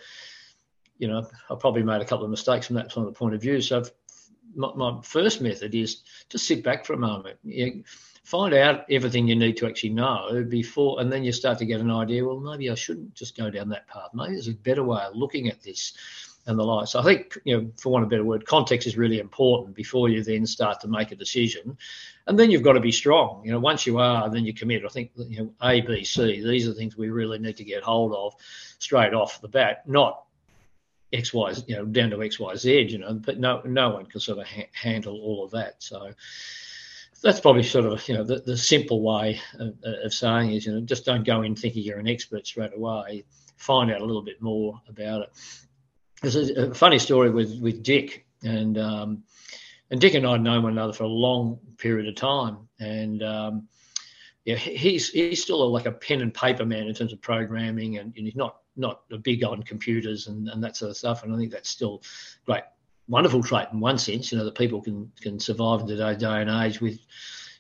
you 0.99 1.09
know, 1.09 1.27
I 1.51 1.55
probably 1.57 1.83
made 1.83 2.01
a 2.01 2.07
couple 2.07 2.25
of 2.25 2.31
mistakes 2.31 2.68
from 2.68 2.77
that 2.77 2.92
sort 2.92 3.09
of 3.09 3.14
point 3.14 3.35
of 3.35 3.42
view. 3.42 3.61
So 3.61 3.85
my, 4.55 4.72
my 4.75 5.01
first 5.03 5.42
method 5.42 5.75
is 5.75 6.03
just 6.31 6.46
sit 6.46 6.64
back 6.64 6.87
for 6.87 6.94
a 6.94 6.99
moment. 6.99 7.38
You 7.42 7.85
find 8.26 8.52
out 8.54 8.84
everything 8.90 9.28
you 9.28 9.36
need 9.36 9.56
to 9.56 9.68
actually 9.68 9.90
know 9.90 10.44
before, 10.48 11.00
and 11.00 11.12
then 11.12 11.22
you 11.22 11.30
start 11.30 11.58
to 11.58 11.64
get 11.64 11.80
an 11.80 11.92
idea. 11.92 12.24
Well, 12.24 12.40
maybe 12.40 12.68
I 12.68 12.74
shouldn't 12.74 13.14
just 13.14 13.36
go 13.36 13.50
down 13.50 13.68
that 13.68 13.86
path. 13.86 14.10
Maybe 14.14 14.32
there's 14.32 14.48
a 14.48 14.52
better 14.52 14.82
way 14.82 15.00
of 15.00 15.14
looking 15.14 15.48
at 15.48 15.62
this 15.62 15.92
and 16.46 16.58
the 16.58 16.64
like. 16.64 16.88
So 16.88 16.98
I 16.98 17.04
think, 17.04 17.38
you 17.44 17.56
know, 17.56 17.70
for 17.76 17.90
want 17.90 18.02
of 18.02 18.08
a 18.08 18.10
better 18.10 18.24
word, 18.24 18.44
context 18.44 18.88
is 18.88 18.96
really 18.96 19.20
important 19.20 19.76
before 19.76 20.08
you 20.08 20.24
then 20.24 20.44
start 20.44 20.80
to 20.80 20.88
make 20.88 21.12
a 21.12 21.16
decision. 21.16 21.78
And 22.26 22.36
then 22.36 22.50
you've 22.50 22.64
got 22.64 22.72
to 22.72 22.80
be 22.80 22.90
strong. 22.90 23.42
You 23.44 23.52
know, 23.52 23.60
once 23.60 23.86
you 23.86 23.98
are, 23.98 24.28
then 24.28 24.44
you 24.44 24.52
commit. 24.52 24.84
I 24.84 24.88
think, 24.88 25.12
you 25.16 25.44
know, 25.44 25.54
A, 25.62 25.80
B, 25.80 26.02
C, 26.02 26.42
these 26.42 26.68
are 26.68 26.74
things 26.74 26.96
we 26.96 27.10
really 27.10 27.38
need 27.38 27.58
to 27.58 27.64
get 27.64 27.84
hold 27.84 28.12
of 28.12 28.34
straight 28.80 29.14
off 29.14 29.40
the 29.40 29.48
bat, 29.48 29.88
not 29.88 30.24
X, 31.12 31.32
Y, 31.32 31.54
you 31.68 31.76
know, 31.76 31.84
down 31.84 32.10
to 32.10 32.22
X, 32.24 32.40
Y, 32.40 32.56
Z, 32.56 32.88
you 32.90 32.98
know, 32.98 33.14
but 33.14 33.38
no, 33.38 33.62
no 33.64 33.90
one 33.90 34.06
can 34.06 34.18
sort 34.18 34.38
of 34.38 34.48
ha- 34.48 34.70
handle 34.72 35.20
all 35.20 35.44
of 35.44 35.52
that. 35.52 35.76
So 35.78 36.10
that's 37.22 37.40
probably 37.40 37.62
sort 37.62 37.87
of, 37.87 38.07
you 38.09 38.14
know, 38.14 38.24
the, 38.24 38.40
the 38.40 38.57
simple 38.57 39.02
way 39.02 39.40
of, 39.59 39.74
of 40.05 40.14
saying 40.14 40.52
is, 40.52 40.66
you 40.66 40.72
know, 40.72 40.81
just 40.81 41.05
don't 41.05 41.24
go 41.24 41.42
in 41.42 41.57
thinking 41.57 41.83
you're 41.83 41.98
an 41.98 42.09
expert 42.09 42.46
straight 42.46 42.74
away. 42.74 43.24
Find 43.57 43.90
out 43.90 44.00
a 44.00 44.05
little 44.05 44.22
bit 44.22 44.42
more 44.42 44.81
about 44.88 45.22
it 45.22 45.33
there's 46.22 46.37
a, 46.37 46.74
funny 46.74 46.98
story 46.98 47.31
with 47.31 47.61
with 47.61 47.83
Dick 47.83 48.26
and 48.42 48.79
um, 48.79 49.22
and 49.90 50.00
Dick 50.00 50.14
and 50.14 50.26
I 50.26 50.33
had 50.33 50.42
known 50.42 50.62
one 50.62 50.72
another 50.72 50.92
for 50.92 51.05
a 51.05 51.09
long 51.09 51.59
period 51.79 52.09
of 52.09 52.14
time, 52.14 52.68
and 52.81 53.22
um, 53.22 53.68
yeah, 54.44 54.57
he's 54.57 55.11
he's 55.11 55.42
still 55.42 55.62
a, 55.62 55.68
like 55.68 55.87
a 55.87 55.92
pen 55.92 56.22
and 56.22 56.33
paper 56.33 56.64
man 56.64 56.87
in 56.87 56.94
terms 56.94 57.12
of 57.12 57.20
programming, 57.20 57.98
and, 57.98 58.14
and 58.16 58.26
he's 58.26 58.37
not 58.37 58.57
not 58.76 59.02
a 59.11 59.18
big 59.18 59.42
on 59.44 59.62
computers 59.62 60.26
and, 60.26 60.48
and 60.48 60.62
that 60.62 60.76
sort 60.76 60.90
of 60.90 60.96
stuff. 60.96 61.22
And 61.22 61.35
I 61.35 61.38
think 61.38 61.50
that's 61.50 61.70
still 61.70 62.02
great, 62.44 62.62
wonderful 63.09 63.42
trait 63.42 63.69
in 63.73 63.81
one 63.81 63.99
sense. 63.99 64.33
You 64.33 64.38
know, 64.38 64.45
that 64.45 64.57
people 64.57 64.83
can 64.83 65.12
can 65.21 65.40
survive 65.40 65.81
in 65.81 65.87
today's 65.87 66.19
day 66.19 66.40
and 66.40 66.51
age 66.51 66.81
with 66.81 66.99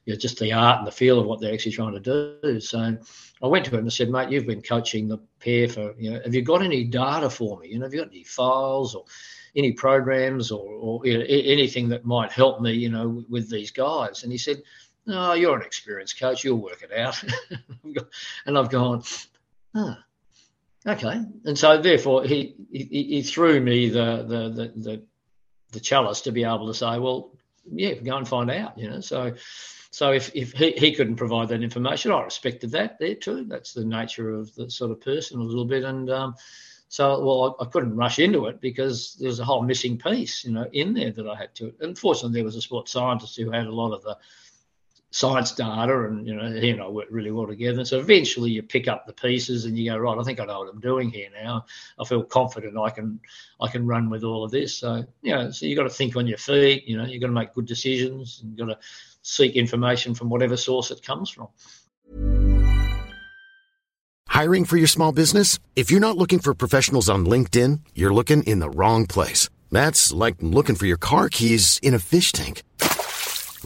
you 0.06 0.12
know, 0.12 0.18
just 0.18 0.38
the 0.38 0.52
art 0.52 0.78
and 0.78 0.86
the 0.86 0.92
feel 0.92 1.18
of 1.18 1.26
what 1.26 1.40
they're 1.40 1.52
actually 1.52 1.72
trying 1.72 2.00
to 2.00 2.38
do. 2.40 2.60
So 2.60 2.96
I 3.42 3.46
went 3.46 3.64
to 3.66 3.72
him 3.72 3.80
and 3.80 3.92
said, 3.92 4.08
mate, 4.08 4.30
you've 4.30 4.46
been 4.46 4.62
coaching 4.62 5.08
the 5.08 5.18
pair 5.40 5.68
for, 5.68 5.94
you 5.98 6.12
know, 6.12 6.20
have 6.24 6.34
you 6.34 6.42
got 6.42 6.62
any 6.62 6.84
data 6.84 7.28
for 7.28 7.58
me? 7.58 7.68
You 7.68 7.80
know, 7.80 7.86
have 7.86 7.92
you 7.92 8.00
got 8.00 8.12
any 8.12 8.22
files 8.22 8.94
or 8.94 9.04
any 9.56 9.72
programs 9.72 10.52
or, 10.52 10.64
or 10.64 11.04
you 11.04 11.18
know, 11.18 11.24
anything 11.26 11.88
that 11.88 12.04
might 12.04 12.30
help 12.30 12.60
me, 12.60 12.72
you 12.72 12.88
know, 12.88 13.24
with 13.28 13.50
these 13.50 13.72
guys? 13.72 14.22
And 14.22 14.30
he 14.30 14.38
said, 14.38 14.62
no, 15.06 15.34
you're 15.34 15.56
an 15.56 15.62
experienced 15.62 16.20
coach. 16.20 16.44
You'll 16.44 16.62
work 16.62 16.82
it 16.82 16.96
out. 16.96 17.22
and 18.46 18.56
I've 18.56 18.70
gone, 18.70 19.02
ah, 19.74 20.04
okay. 20.86 21.20
And 21.44 21.58
so 21.58 21.82
therefore 21.82 22.24
he, 22.24 22.54
he, 22.70 22.84
he 22.84 23.22
threw 23.22 23.60
me 23.60 23.88
the, 23.88 24.24
the, 24.26 24.48
the, 24.50 24.72
the, 24.76 25.02
the 25.76 25.80
chalice 25.80 26.22
to 26.22 26.32
be 26.32 26.44
able 26.44 26.66
to 26.66 26.74
say, 26.74 26.98
well, 26.98 27.32
yeah, 27.70 27.94
go 27.94 28.16
and 28.16 28.26
find 28.26 28.50
out, 28.50 28.78
you 28.78 28.88
know. 28.88 29.00
So 29.00 29.34
so 29.96 30.12
if, 30.12 30.30
if 30.34 30.52
he, 30.52 30.72
he 30.72 30.94
couldn't 30.94 31.16
provide 31.16 31.48
that 31.48 31.62
information, 31.62 32.12
I 32.12 32.20
respected 32.20 32.72
that 32.72 32.98
there 32.98 33.14
too. 33.14 33.44
That's 33.44 33.72
the 33.72 33.84
nature 33.84 34.30
of 34.30 34.54
the 34.54 34.70
sort 34.70 34.90
of 34.90 35.00
person 35.00 35.40
a 35.40 35.42
little 35.42 35.64
bit. 35.64 35.84
And 35.84 36.10
um, 36.10 36.34
so, 36.88 37.24
well, 37.24 37.56
I, 37.58 37.64
I, 37.64 37.66
couldn't 37.66 37.96
rush 37.96 38.18
into 38.18 38.44
it 38.44 38.60
because 38.60 39.16
there 39.18 39.28
was 39.28 39.40
a 39.40 39.44
whole 39.44 39.62
missing 39.62 39.96
piece, 39.96 40.44
you 40.44 40.52
know, 40.52 40.66
in 40.72 40.92
there 40.92 41.12
that 41.12 41.26
I 41.26 41.34
had 41.34 41.54
to. 41.56 41.72
Unfortunately, 41.80 42.34
there 42.34 42.44
was 42.44 42.56
a 42.56 42.60
sports 42.60 42.92
scientist 42.92 43.38
who 43.38 43.50
had 43.50 43.66
a 43.66 43.74
lot 43.74 43.94
of 43.94 44.02
the 44.02 44.18
science 45.16 45.52
data, 45.52 46.04
and 46.04 46.26
you 46.26 46.34
know 46.34 46.50
he 46.60 46.70
and 46.70 46.82
I 46.82 46.88
work 46.88 47.06
really 47.10 47.30
well 47.30 47.46
together. 47.46 47.84
So 47.86 47.98
eventually 47.98 48.50
you 48.50 48.62
pick 48.62 48.86
up 48.86 49.06
the 49.06 49.14
pieces 49.14 49.64
and 49.64 49.78
you 49.78 49.90
go 49.90 49.96
right. 49.96 50.18
I 50.18 50.22
think 50.22 50.40
I 50.40 50.44
know 50.44 50.58
what 50.58 50.68
I'm 50.68 50.80
doing 50.80 51.10
here 51.10 51.28
now. 51.42 51.64
I 51.98 52.04
feel 52.04 52.22
confident 52.22 52.76
I 52.76 52.90
can 52.90 53.20
I 53.58 53.68
can 53.68 53.86
run 53.86 54.10
with 54.10 54.24
all 54.24 54.44
of 54.44 54.50
this. 54.50 54.76
So 54.76 55.04
you 55.22 55.34
know, 55.34 55.50
so 55.50 55.64
you 55.64 55.74
got 55.74 55.84
to 55.84 55.90
think 55.90 56.16
on 56.16 56.26
your 56.26 56.38
feet. 56.38 56.86
You 56.86 56.98
know, 56.98 57.06
you've 57.06 57.22
got 57.22 57.28
to 57.28 57.32
make 57.32 57.54
good 57.54 57.66
decisions. 57.66 58.40
And 58.42 58.50
you've 58.50 58.68
got 58.68 58.74
to 58.74 58.78
seek 59.22 59.56
information 59.56 60.14
from 60.14 60.28
whatever 60.28 60.56
source 60.56 60.90
it 60.90 61.02
comes 61.02 61.30
from. 61.30 61.48
Hiring 64.28 64.66
for 64.66 64.76
your 64.76 64.86
small 64.86 65.12
business? 65.12 65.58
If 65.76 65.90
you're 65.90 66.08
not 66.08 66.18
looking 66.18 66.40
for 66.40 66.54
professionals 66.54 67.08
on 67.08 67.24
LinkedIn, 67.24 67.80
you're 67.94 68.12
looking 68.12 68.42
in 68.42 68.58
the 68.58 68.68
wrong 68.68 69.06
place. 69.06 69.48
That's 69.70 70.12
like 70.12 70.36
looking 70.40 70.76
for 70.76 70.84
your 70.84 70.98
car 70.98 71.30
keys 71.30 71.80
in 71.82 71.94
a 71.94 71.98
fish 71.98 72.32
tank. 72.32 72.62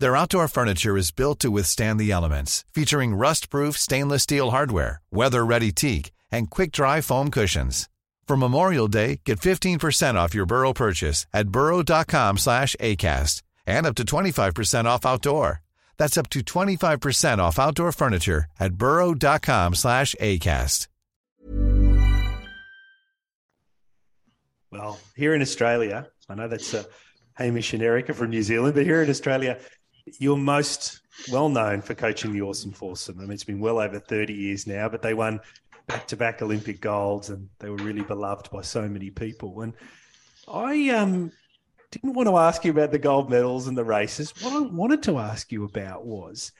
Their 0.00 0.14
outdoor 0.14 0.46
furniture 0.46 0.96
is 0.96 1.10
built 1.10 1.40
to 1.40 1.50
withstand 1.50 1.98
the 1.98 2.12
elements, 2.12 2.64
featuring 2.72 3.16
rust-proof 3.16 3.76
stainless 3.76 4.22
steel 4.22 4.50
hardware, 4.52 5.00
weather-ready 5.10 5.72
teak, 5.72 6.12
and 6.30 6.48
quick-dry 6.48 7.00
foam 7.00 7.30
cushions. 7.32 7.88
For 8.28 8.36
Memorial 8.36 8.86
Day, 8.86 9.20
get 9.24 9.40
15% 9.40 10.14
off 10.14 10.34
your 10.34 10.46
Burrow 10.46 10.72
purchase 10.72 11.26
at 11.32 11.48
burrow.com 11.48 12.38
slash 12.38 12.76
ACAST 12.78 13.42
and 13.66 13.86
up 13.86 13.96
to 13.96 14.04
25% 14.04 14.84
off 14.84 15.04
outdoor. 15.04 15.62
That's 15.96 16.16
up 16.16 16.28
to 16.30 16.40
25% 16.40 17.38
off 17.38 17.58
outdoor 17.58 17.90
furniture 17.90 18.44
at 18.60 18.74
burrow.com 18.74 19.74
slash 19.74 20.14
ACAST. 20.20 20.86
Well, 24.70 25.00
here 25.16 25.34
in 25.34 25.40
Australia, 25.42 26.06
I 26.28 26.34
know 26.34 26.46
that's 26.46 26.74
uh, 26.74 26.84
Hamish 27.34 27.72
and 27.72 27.82
Erica 27.82 28.12
from 28.12 28.30
New 28.30 28.42
Zealand, 28.42 28.74
but 28.74 28.84
here 28.84 29.02
in 29.02 29.08
Australia, 29.08 29.58
you're 30.18 30.36
most 30.36 31.00
well 31.30 31.48
known 31.48 31.82
for 31.82 31.94
coaching 31.94 32.32
the 32.32 32.40
Oarsome 32.40 32.72
Foursome. 32.72 33.18
I 33.18 33.22
mean, 33.22 33.32
it's 33.32 33.44
been 33.44 33.60
well 33.60 33.80
over 33.80 33.98
30 33.98 34.32
years 34.32 34.66
now, 34.66 34.88
but 34.88 35.02
they 35.02 35.14
won 35.14 35.40
back 35.86 36.06
to 36.08 36.16
back 36.16 36.42
Olympic 36.42 36.80
golds 36.80 37.30
and 37.30 37.48
they 37.58 37.70
were 37.70 37.76
really 37.76 38.02
beloved 38.02 38.50
by 38.50 38.62
so 38.62 38.88
many 38.88 39.10
people. 39.10 39.62
And 39.62 39.72
I 40.46 40.90
um, 40.90 41.32
didn't 41.90 42.12
want 42.12 42.28
to 42.28 42.36
ask 42.36 42.64
you 42.64 42.70
about 42.70 42.90
the 42.90 42.98
gold 42.98 43.30
medals 43.30 43.66
and 43.66 43.76
the 43.76 43.84
races. 43.84 44.32
What 44.42 44.52
I 44.52 44.60
wanted 44.60 45.02
to 45.04 45.18
ask 45.18 45.50
you 45.50 45.64
about 45.64 46.04
was 46.04 46.52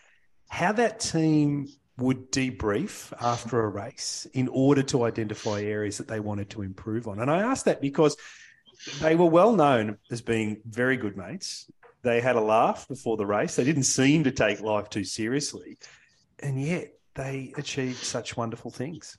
how 0.49 0.73
that 0.73 1.01
team 1.01 1.69
would 1.99 2.31
debrief 2.31 3.13
after 3.21 3.61
a 3.61 3.69
race 3.69 4.27
in 4.33 4.49
order 4.49 4.83
to 4.85 5.05
identify 5.05 5.61
areas 5.61 5.99
that 5.99 6.09
they 6.09 6.21
wanted 6.21 6.49
to 6.51 6.63
improve 6.63 7.09
on. 7.09 7.19
And 7.21 7.31
I 7.31 7.43
asked 7.43 7.67
that 7.67 7.81
because 7.81 8.17
they 9.01 9.17
were 9.17 9.27
well 9.27 9.53
known 9.53 9.99
as 10.11 10.23
being 10.23 10.63
very 10.65 10.97
good 10.97 11.17
mates. 11.17 11.71
They 12.03 12.21
had 12.21 12.37
a 12.37 12.41
laugh 12.41 12.87
before 12.89 13.17
the 13.17 13.27
race. 13.27 13.57
They 13.57 13.65
didn't 13.65 13.85
seem 13.85 14.25
to 14.25 14.31
take 14.31 14.61
life 14.61 14.89
too 14.89 15.05
seriously. 15.05 15.79
And 16.39 16.61
yet 16.61 16.93
they 17.15 17.53
achieved 17.57 17.99
such 17.99 18.37
wonderful 18.37 18.71
things. 18.71 19.19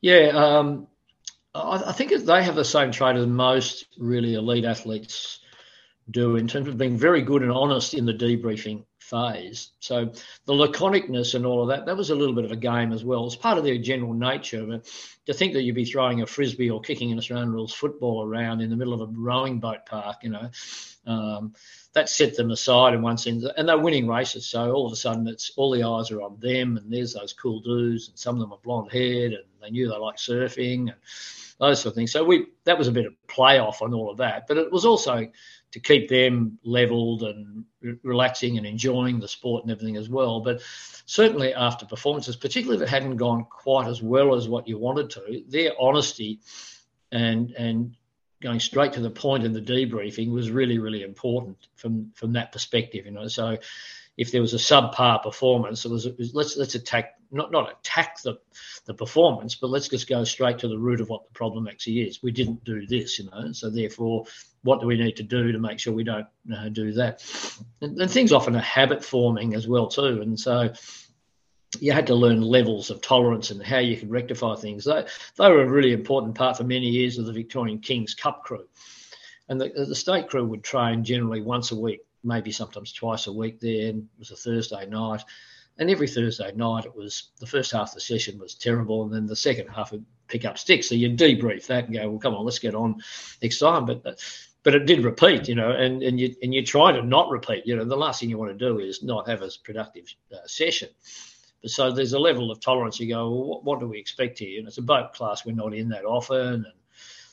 Yeah, 0.00 0.28
um, 0.34 0.86
I, 1.54 1.82
I, 1.86 1.92
think 1.92 2.10
they 2.10 2.42
have 2.42 2.54
the 2.54 2.64
same 2.64 2.90
trait 2.90 3.16
as 3.16 3.26
most 3.26 3.86
really 3.98 4.34
elite 4.34 4.64
athletes 4.64 5.40
do 6.10 6.36
in 6.36 6.48
terms 6.48 6.68
of 6.68 6.78
being 6.78 6.96
very 6.96 7.22
good 7.22 7.42
and 7.42 7.52
honest 7.52 7.94
in 7.94 8.06
the 8.06 8.14
debriefing 8.14 8.84
phase. 8.98 9.72
So 9.80 10.12
the 10.46 10.52
laconicness 10.52 11.34
and 11.34 11.44
all 11.44 11.62
of 11.62 11.68
that, 11.68 11.86
that 11.86 11.96
was 11.96 12.10
a 12.10 12.14
little 12.14 12.34
bit 12.34 12.44
of 12.44 12.52
a 12.52 12.56
game 12.56 12.92
as 12.92 13.04
well. 13.04 13.26
It's 13.26 13.36
part 13.36 13.58
of 13.58 13.64
their 13.64 13.78
general 13.78 14.14
nature. 14.14 14.64
But 14.64 14.86
to 15.26 15.34
think 15.34 15.52
that 15.54 15.62
you'd 15.62 15.74
be 15.74 15.84
throwing 15.84 16.22
a 16.22 16.26
frisbee 16.26 16.70
or 16.70 16.80
kicking 16.80 17.12
an 17.12 17.18
Australian 17.18 17.52
rules 17.52 17.74
football 17.74 18.24
around 18.24 18.60
in 18.60 18.70
the 18.70 18.76
middle 18.76 18.94
of 18.94 19.00
a 19.00 19.12
rowing 19.12 19.60
boat 19.60 19.86
park, 19.86 20.18
you 20.22 20.30
know, 20.30 20.50
um, 21.06 21.54
that 21.92 22.08
set 22.08 22.36
them 22.36 22.50
aside 22.50 22.94
in 22.94 23.02
one 23.02 23.18
sense. 23.18 23.44
And 23.56 23.68
they're 23.68 23.78
winning 23.78 24.06
races. 24.06 24.46
So 24.46 24.72
all 24.72 24.86
of 24.86 24.92
a 24.92 24.96
sudden, 24.96 25.26
it's 25.26 25.52
all 25.56 25.70
the 25.70 25.82
eyes 25.82 26.10
are 26.10 26.22
on 26.22 26.38
them. 26.40 26.76
And 26.76 26.92
there's 26.92 27.14
those 27.14 27.32
cool 27.32 27.60
dudes. 27.60 28.08
And 28.08 28.18
some 28.18 28.36
of 28.36 28.40
them 28.40 28.52
are 28.52 28.58
blonde 28.62 28.92
haired 28.92 29.32
and 29.32 29.44
they 29.62 29.70
knew 29.70 29.88
they 29.88 29.96
liked 29.96 30.18
surfing 30.18 30.90
and 30.90 30.94
those 31.58 31.80
sort 31.80 31.92
of 31.92 31.96
things. 31.96 32.12
So 32.12 32.24
we 32.24 32.46
that 32.64 32.78
was 32.78 32.88
a 32.88 32.92
bit 32.92 33.06
of 33.06 33.14
playoff 33.28 33.82
on 33.82 33.94
all 33.94 34.10
of 34.10 34.18
that. 34.18 34.46
But 34.46 34.56
it 34.56 34.72
was 34.72 34.84
also 34.84 35.26
to 35.72 35.80
keep 35.80 36.08
them 36.08 36.58
leveled 36.64 37.22
and 37.22 37.64
re- 37.80 37.98
relaxing 38.02 38.58
and 38.58 38.66
enjoying 38.66 39.20
the 39.20 39.28
sport 39.28 39.64
and 39.64 39.70
everything 39.70 39.96
as 39.96 40.08
well. 40.08 40.40
But 40.40 40.62
certainly 41.06 41.54
after 41.54 41.86
performances, 41.86 42.36
particularly 42.36 42.82
if 42.82 42.88
it 42.88 42.92
hadn't 42.92 43.16
gone 43.16 43.44
quite 43.44 43.86
as 43.86 44.02
well 44.02 44.34
as 44.34 44.48
what 44.48 44.66
you 44.66 44.78
wanted 44.78 45.10
to, 45.10 45.44
their 45.48 45.72
honesty 45.80 46.40
and 47.12 47.52
and 47.52 47.96
going 48.42 48.60
straight 48.60 48.94
to 48.94 49.00
the 49.00 49.10
point 49.10 49.44
in 49.44 49.52
the 49.52 49.60
debriefing 49.60 50.30
was 50.30 50.50
really 50.50 50.78
really 50.78 51.02
important 51.02 51.56
from 51.76 52.12
from 52.14 52.32
that 52.32 52.52
perspective. 52.52 53.06
You 53.06 53.12
know, 53.12 53.28
so 53.28 53.58
if 54.16 54.32
there 54.32 54.40
was 54.40 54.52
a 54.52 54.58
subpar 54.58 55.22
performance, 55.22 55.84
it 55.84 55.90
was, 55.90 56.06
it 56.06 56.18
was 56.18 56.34
let's 56.34 56.56
let's 56.56 56.74
attack 56.74 57.14
not 57.30 57.50
not 57.52 57.72
attack 57.78 58.20
the 58.22 58.38
the 58.86 58.94
performance, 58.94 59.54
but 59.54 59.70
let's 59.70 59.88
just 59.88 60.08
go 60.08 60.24
straight 60.24 60.58
to 60.58 60.68
the 60.68 60.78
root 60.78 61.00
of 61.00 61.08
what 61.08 61.24
the 61.24 61.32
problem 61.32 61.68
actually 61.68 62.00
is. 62.00 62.22
We 62.22 62.32
didn't 62.32 62.64
do 62.64 62.86
this, 62.86 63.18
you 63.18 63.30
know, 63.30 63.52
so 63.52 63.70
therefore, 63.70 64.24
what 64.62 64.80
do 64.80 64.86
we 64.86 64.96
need 64.96 65.16
to 65.16 65.22
do 65.22 65.52
to 65.52 65.58
make 65.58 65.78
sure 65.78 65.92
we 65.92 66.04
don't 66.04 66.26
uh, 66.54 66.68
do 66.68 66.92
that? 66.92 67.24
And, 67.80 68.00
and 68.00 68.10
things 68.10 68.32
often 68.32 68.56
are 68.56 68.60
habit 68.60 69.04
forming 69.04 69.54
as 69.54 69.68
well 69.68 69.88
too, 69.88 70.20
and 70.20 70.38
so 70.38 70.72
you 71.78 71.92
had 71.92 72.08
to 72.08 72.14
learn 72.14 72.40
levels 72.40 72.90
of 72.90 73.00
tolerance 73.00 73.50
and 73.50 73.62
how 73.62 73.78
you 73.78 73.96
could 73.96 74.10
rectify 74.10 74.56
things. 74.56 74.84
They, 74.84 75.04
they 75.36 75.48
were 75.48 75.62
a 75.62 75.68
really 75.68 75.92
important 75.92 76.34
part 76.34 76.56
for 76.56 76.64
many 76.64 76.88
years 76.88 77.18
of 77.18 77.26
the 77.26 77.32
Victorian 77.32 77.78
King's 77.78 78.14
Cup 78.14 78.42
crew. 78.42 78.66
And 79.48 79.60
the, 79.60 79.68
the 79.68 79.94
state 79.94 80.28
crew 80.28 80.44
would 80.44 80.64
train 80.64 81.04
generally 81.04 81.40
once 81.40 81.70
a 81.70 81.76
week, 81.76 82.00
maybe 82.24 82.50
sometimes 82.50 82.92
twice 82.92 83.26
a 83.26 83.32
week 83.32 83.60
there. 83.60 83.90
And 83.90 83.98
it 83.98 84.18
was 84.18 84.30
a 84.30 84.36
Thursday 84.36 84.86
night. 84.86 85.22
And 85.78 85.88
every 85.88 86.08
Thursday 86.08 86.52
night, 86.54 86.84
it 86.84 86.94
was 86.94 87.30
the 87.38 87.46
first 87.46 87.72
half 87.72 87.88
of 87.88 87.94
the 87.94 88.00
session 88.00 88.38
was 88.38 88.54
terrible, 88.54 89.04
and 89.04 89.12
then 89.12 89.26
the 89.26 89.36
second 89.36 89.68
half 89.68 89.92
would 89.92 90.04
pick 90.28 90.44
up 90.44 90.58
sticks. 90.58 90.88
So 90.88 90.94
you 90.94 91.08
debrief 91.10 91.66
that 91.66 91.84
and 91.86 91.94
go, 91.94 92.10
well, 92.10 92.18
come 92.18 92.34
on, 92.34 92.44
let's 92.44 92.58
get 92.58 92.74
on 92.74 93.00
next 93.40 93.60
time. 93.60 93.86
But 93.86 94.20
but 94.62 94.74
it 94.74 94.84
did 94.84 95.04
repeat, 95.04 95.48
you 95.48 95.54
know, 95.54 95.70
and, 95.70 96.02
and 96.02 96.20
you 96.20 96.34
and 96.42 96.52
you 96.52 96.64
try 96.64 96.92
to 96.92 97.00
not 97.00 97.30
repeat. 97.30 97.66
You 97.66 97.76
know, 97.76 97.84
the 97.84 97.96
last 97.96 98.20
thing 98.20 98.28
you 98.28 98.36
want 98.36 98.50
to 98.50 98.66
do 98.68 98.78
is 98.78 99.02
not 99.02 99.26
have 99.28 99.40
a 99.40 99.50
productive 99.64 100.04
uh, 100.32 100.46
session. 100.46 100.90
So 101.66 101.92
there's 101.92 102.14
a 102.14 102.18
level 102.18 102.50
of 102.50 102.60
tolerance. 102.60 102.98
You 102.98 103.08
go, 103.08 103.30
well, 103.30 103.44
what, 103.44 103.64
what 103.64 103.80
do 103.80 103.86
we 103.86 103.98
expect 103.98 104.38
here? 104.38 104.58
And 104.58 104.66
it's 104.66 104.78
a 104.78 104.82
boat 104.82 105.12
class. 105.12 105.44
We're 105.44 105.54
not 105.54 105.74
in 105.74 105.90
that 105.90 106.04
often, 106.04 106.64
and 106.64 106.72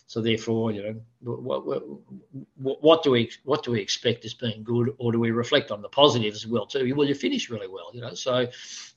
so 0.07 0.21
therefore, 0.21 0.71
you 0.71 0.83
know, 0.83 0.95
what, 1.19 1.65
what, 1.65 2.81
what, 2.81 3.03
do 3.03 3.11
we 3.11 3.29
what 3.43 3.63
do 3.63 3.71
we 3.71 3.81
expect 3.81 4.23
as 4.23 4.33
being 4.33 4.63
good, 4.63 4.95
or 4.99 5.11
do 5.11 5.19
we 5.19 5.31
reflect 5.31 5.69
on 5.69 5.81
the 5.81 5.89
positives 5.89 6.45
as 6.45 6.49
well 6.49 6.65
too? 6.65 6.95
Well, 6.95 7.07
you 7.07 7.13
finish 7.13 7.49
really 7.49 7.67
well, 7.67 7.91
you 7.93 7.99
know, 7.99 8.13
so 8.13 8.47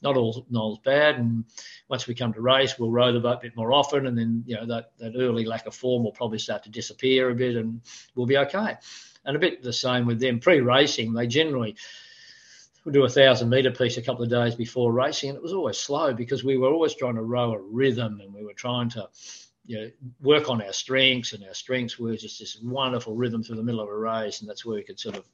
not 0.02 0.16
all 0.16 0.46
not 0.50 0.84
bad. 0.84 1.16
And 1.16 1.44
once 1.88 2.06
we 2.06 2.14
come 2.14 2.32
to 2.32 2.40
race, 2.40 2.78
we'll 2.78 2.92
row 2.92 3.12
the 3.12 3.18
boat 3.18 3.38
a 3.38 3.42
bit 3.42 3.56
more 3.56 3.72
often, 3.72 4.06
and 4.06 4.16
then 4.16 4.44
you 4.46 4.54
know 4.54 4.66
that 4.66 4.92
that 4.98 5.14
early 5.16 5.44
lack 5.44 5.66
of 5.66 5.74
form 5.74 6.04
will 6.04 6.12
probably 6.12 6.38
start 6.38 6.62
to 6.64 6.70
disappear 6.70 7.30
a 7.30 7.34
bit, 7.34 7.56
and 7.56 7.80
we'll 8.14 8.26
be 8.26 8.38
okay. 8.38 8.76
And 9.24 9.36
a 9.36 9.40
bit 9.40 9.64
the 9.64 9.72
same 9.72 10.06
with 10.06 10.20
them 10.20 10.38
pre-racing. 10.38 11.12
They 11.12 11.26
generally 11.26 11.74
we 12.84 12.92
do 12.92 13.04
a 13.04 13.08
thousand 13.08 13.50
meter 13.50 13.70
piece 13.70 13.96
a 13.96 14.02
couple 14.02 14.24
of 14.24 14.30
days 14.30 14.54
before 14.54 14.92
racing, 14.92 15.30
and 15.30 15.36
it 15.36 15.42
was 15.42 15.52
always 15.52 15.78
slow 15.78 16.14
because 16.14 16.42
we 16.42 16.56
were 16.56 16.70
always 16.70 16.94
trying 16.94 17.16
to 17.16 17.22
row 17.22 17.52
a 17.52 17.58
rhythm, 17.58 18.20
and 18.20 18.32
we 18.32 18.44
were 18.44 18.54
trying 18.54 18.88
to 18.90 19.08
you 19.66 19.78
know, 19.78 19.90
work 20.20 20.48
on 20.48 20.62
our 20.62 20.72
strengths, 20.72 21.32
and 21.32 21.44
our 21.44 21.54
strengths 21.54 21.98
were 21.98 22.16
just 22.16 22.38
this 22.38 22.58
wonderful 22.62 23.14
rhythm 23.14 23.42
through 23.42 23.56
the 23.56 23.62
middle 23.62 23.80
of 23.80 23.88
a 23.88 23.96
race, 23.96 24.40
and 24.40 24.48
that's 24.48 24.64
where 24.64 24.76
we 24.76 24.82
could 24.82 24.98
sort 24.98 25.16
of 25.16 25.24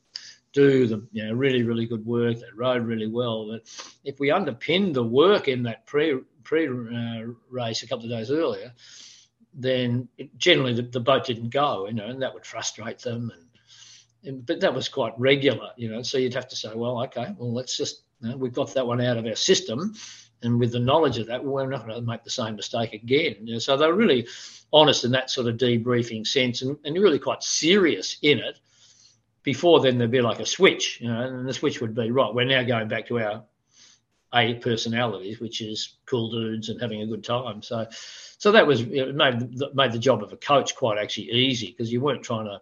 do 0.52 0.86
the 0.86 1.06
you 1.12 1.24
know 1.24 1.34
really 1.34 1.62
really 1.62 1.86
good 1.86 2.04
work. 2.04 2.38
They 2.38 2.46
rode 2.54 2.84
really 2.84 3.08
well, 3.08 3.48
but 3.50 3.62
if 4.04 4.18
we 4.18 4.30
underpinned 4.30 4.94
the 4.94 5.04
work 5.04 5.48
in 5.48 5.64
that 5.64 5.86
pre 5.86 6.20
pre 6.42 6.66
uh, 6.68 7.32
race 7.50 7.82
a 7.82 7.86
couple 7.86 8.04
of 8.04 8.10
days 8.10 8.30
earlier, 8.30 8.72
then 9.54 10.08
it, 10.18 10.36
generally 10.36 10.74
the, 10.74 10.82
the, 10.82 11.00
boat 11.00 11.26
didn't 11.26 11.50
go, 11.50 11.86
you 11.86 11.94
know, 11.94 12.06
and 12.06 12.22
that 12.22 12.34
would 12.34 12.46
frustrate 12.46 13.00
them. 13.00 13.32
And, 13.34 13.45
but 14.32 14.60
that 14.60 14.74
was 14.74 14.88
quite 14.88 15.18
regular, 15.18 15.70
you 15.76 15.88
know. 15.88 16.02
So 16.02 16.18
you'd 16.18 16.34
have 16.34 16.48
to 16.48 16.56
say, 16.56 16.70
well, 16.74 17.02
okay, 17.04 17.34
well 17.38 17.52
let's 17.52 17.76
just 17.76 18.02
you 18.20 18.30
know, 18.30 18.36
we've 18.36 18.52
got 18.52 18.74
that 18.74 18.86
one 18.86 19.00
out 19.00 19.16
of 19.16 19.26
our 19.26 19.36
system 19.36 19.94
and 20.42 20.60
with 20.60 20.72
the 20.72 20.78
knowledge 20.78 21.18
of 21.18 21.26
that, 21.28 21.42
well, 21.42 21.54
we're 21.54 21.70
not 21.70 21.86
going 21.86 22.00
to 22.00 22.06
make 22.06 22.24
the 22.24 22.30
same 22.30 22.56
mistake 22.56 22.92
again. 22.92 23.36
You 23.42 23.54
know, 23.54 23.58
so 23.58 23.76
they're 23.76 23.94
really 23.94 24.26
honest 24.72 25.04
in 25.04 25.12
that 25.12 25.30
sort 25.30 25.46
of 25.46 25.56
debriefing 25.56 26.26
sense 26.26 26.62
and, 26.62 26.76
and 26.84 26.94
really 26.96 27.18
quite 27.18 27.42
serious 27.42 28.18
in 28.22 28.38
it. 28.38 28.58
before 29.42 29.80
then 29.80 29.98
there'd 29.98 30.10
be 30.10 30.20
like 30.20 30.40
a 30.40 30.46
switch, 30.46 31.00
you 31.00 31.08
know, 31.08 31.20
and 31.20 31.48
the 31.48 31.54
switch 31.54 31.80
would 31.80 31.94
be 31.94 32.10
right. 32.10 32.34
We're 32.34 32.44
now 32.44 32.62
going 32.64 32.88
back 32.88 33.06
to 33.08 33.20
our 33.20 33.44
a 34.34 34.54
personalities, 34.54 35.40
which 35.40 35.62
is 35.62 35.96
cool 36.04 36.30
dudes 36.30 36.68
and 36.68 36.80
having 36.80 37.00
a 37.00 37.06
good 37.06 37.24
time. 37.24 37.62
So, 37.62 37.86
so 38.38 38.52
that 38.52 38.66
was 38.66 38.82
it 38.82 39.14
made 39.14 39.52
made 39.74 39.92
the 39.92 39.98
job 39.98 40.22
of 40.22 40.32
a 40.32 40.36
coach 40.36 40.74
quite 40.74 40.98
actually 40.98 41.30
easy 41.30 41.68
because 41.68 41.90
you 41.90 42.00
weren't 42.00 42.22
trying 42.22 42.46
to 42.46 42.60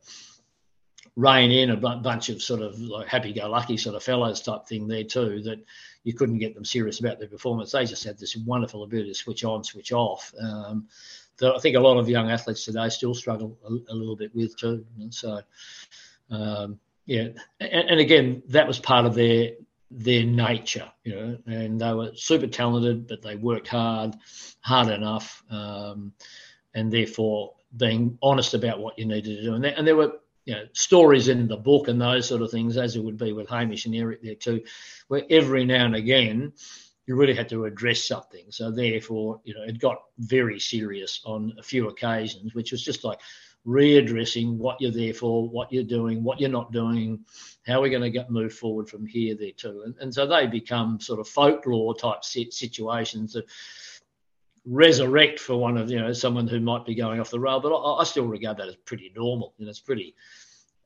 rein 1.17 1.53
in 1.53 1.71
a 1.71 1.77
bunch 1.77 2.29
of 2.29 2.43
sort 2.43 2.61
of 2.61 2.79
like 2.81 3.07
happy-go-lucky 3.07 3.77
sort 3.77 3.95
of 3.95 4.03
fellows 4.03 4.41
type 4.41 4.67
thing 4.67 4.89
there 4.89 5.05
too 5.05 5.43
that 5.43 5.65
you 6.03 6.12
couldn't 6.12 6.39
get 6.39 6.55
them 6.55 6.65
serious 6.65 7.01
about 7.01 7.19
their 7.19 7.29
performance. 7.29 7.73
They 7.73 7.85
just 7.85 8.05
had 8.05 8.19
this 8.19 8.37
wonderful 8.37 8.83
ability 8.83 9.11
to 9.11 9.15
switch 9.15 9.45
on, 9.45 9.62
switch 9.62 9.93
off. 9.93 10.35
Um, 10.41 10.89
that 11.39 11.55
I 11.55 11.59
think 11.59 11.77
a 11.77 11.81
lot 11.81 11.99
of 11.99 12.09
young 12.09 12.31
athletes 12.31 12.65
today 12.65 12.89
still 12.89 13.15
struggle 13.15 13.59
a, 13.65 13.93
a 13.93 13.95
little 13.95 14.17
bit 14.17 14.35
with 14.35 14.57
too. 14.57 14.85
And 14.99 15.12
so, 15.12 15.41
um, 16.31 16.79
yeah, 17.07 17.29
and, 17.61 17.91
and, 17.91 18.01
again, 18.01 18.43
that 18.49 18.67
was 18.67 18.79
part 18.79 19.07
of 19.07 19.15
their 19.15 19.51
their 19.91 20.25
nature, 20.25 20.91
you 21.05 21.15
know, 21.15 21.39
and 21.47 21.81
they 21.81 21.93
were 21.93 22.11
super 22.15 22.47
talented, 22.47 23.07
but 23.07 23.23
they 23.23 23.37
worked 23.37 23.69
hard, 23.69 24.17
hard 24.61 24.89
enough, 24.89 25.45
um, 25.51 26.12
and 26.75 26.93
therefore 26.93 27.55
being 27.77 28.19
honest 28.23 28.55
about 28.55 28.81
what 28.81 28.99
you 28.99 29.05
needed 29.05 29.37
to 29.37 29.43
do. 29.43 29.55
And 29.55 29.65
and 29.65 29.87
there 29.87 29.97
were 29.97 30.15
you 30.45 30.55
know 30.55 30.64
stories 30.72 31.28
in 31.28 31.49
the 31.49 31.57
book 31.57 31.88
and 31.88 32.01
those 32.01 32.28
sort 32.28 32.42
of 32.42 32.51
things, 32.51 32.76
as 32.76 32.97
it 32.97 33.05
would 33.05 33.18
be 33.18 33.32
with 33.32 33.49
Hamish 33.49 33.86
and 33.86 33.95
Eric 33.95 34.22
there 34.22 34.34
too, 34.34 34.62
where 35.09 35.24
every 35.30 35.64
now 35.64 35.84
and 35.84 35.97
again 35.97 36.53
you 37.07 37.16
really 37.16 37.34
had 37.34 37.49
to 37.51 37.66
address 37.66 38.05
something. 38.05 38.47
So 38.51 38.70
therefore, 38.70 39.40
you 39.45 39.55
know, 39.55 39.62
it 39.62 39.78
got 39.78 40.03
very 40.18 40.59
serious 40.59 41.20
on 41.24 41.53
a 41.59 41.62
few 41.62 41.88
occasions, 41.88 42.55
which 42.55 42.72
was 42.72 42.82
just 42.82 43.05
like 43.05 43.20
readdressing 43.66 44.57
what 44.57 44.80
you're 44.80 44.90
there 44.90 45.14
for, 45.14 45.49
what 45.49 45.72
you're 45.72 45.84
doing, 45.84 46.22
what 46.22 46.40
you're 46.40 46.51
not 46.51 46.72
doing, 46.72 47.24
how 47.66 47.80
we're 47.80 47.90
going 47.90 48.03
to 48.03 48.11
get 48.11 48.30
move 48.30 48.53
forward 48.53 48.88
from 48.88 49.07
here 49.07 49.34
there 49.34 49.53
too. 49.53 49.82
And, 49.84 49.95
and 50.01 50.14
so 50.14 50.26
they 50.26 50.47
become 50.47 51.01
sort 51.01 51.20
of 51.20 51.28
folklore 51.28 51.95
type 51.95 52.24
situations 52.24 53.32
that 53.32 53.47
resurrect 54.67 55.41
for 55.41 55.57
one 55.57 55.77
of 55.77 55.91
you 55.91 56.01
know 56.01 56.12
someone 56.12 56.49
who 56.49 56.61
might 56.61 56.85
be 56.85 56.95
going 56.95 57.21
off 57.21 57.31
the 57.31 57.41
rail. 57.41 57.61
But 57.61 57.75
I, 57.75 58.01
I 58.01 58.05
still 58.05 58.27
regard 58.27 58.59
that 58.59 58.69
as 58.69 58.77
pretty 58.77 59.12
normal. 59.15 59.55
You 59.59 59.67
know, 59.67 59.71
it's 59.71 59.81
pretty. 59.81 60.15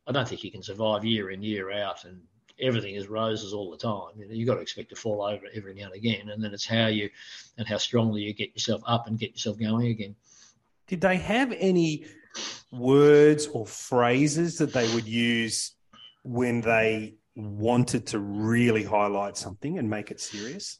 I 0.06 0.12
don't 0.12 0.26
think 0.26 0.42
you 0.42 0.50
can 0.50 0.62
survive 0.62 1.04
year 1.04 1.30
in 1.30 1.42
year 1.42 1.70
out 1.70 2.04
and 2.04 2.22
everything 2.60 2.94
is 2.94 3.08
roses 3.08 3.52
all 3.52 3.70
the 3.70 3.76
time. 3.76 4.18
You 4.18 4.26
know, 4.26 4.34
you've 4.34 4.48
got 4.48 4.54
to 4.54 4.60
expect 4.60 4.90
to 4.90 4.96
fall 4.96 5.22
over 5.22 5.46
every 5.54 5.74
now 5.74 5.86
and 5.86 5.94
again, 5.94 6.28
and 6.30 6.42
then 6.42 6.52
it's 6.52 6.66
how 6.66 6.86
you 6.86 7.10
and 7.56 7.66
how 7.66 7.76
strongly 7.76 8.22
you 8.22 8.34
get 8.34 8.54
yourself 8.54 8.82
up 8.86 9.06
and 9.06 9.18
get 9.18 9.32
yourself 9.32 9.58
going 9.58 9.88
again. 9.88 10.16
Did 10.86 11.00
they 11.00 11.16
have 11.18 11.52
any 11.52 12.06
words 12.70 13.46
or 13.48 13.66
phrases 13.66 14.58
that 14.58 14.72
they 14.72 14.92
would 14.94 15.06
use 15.06 15.72
when 16.22 16.60
they 16.60 17.14
wanted 17.36 18.06
to 18.08 18.18
really 18.18 18.84
highlight 18.84 19.36
something 19.36 19.78
and 19.78 19.88
make 19.88 20.10
it 20.10 20.20
serious? 20.20 20.78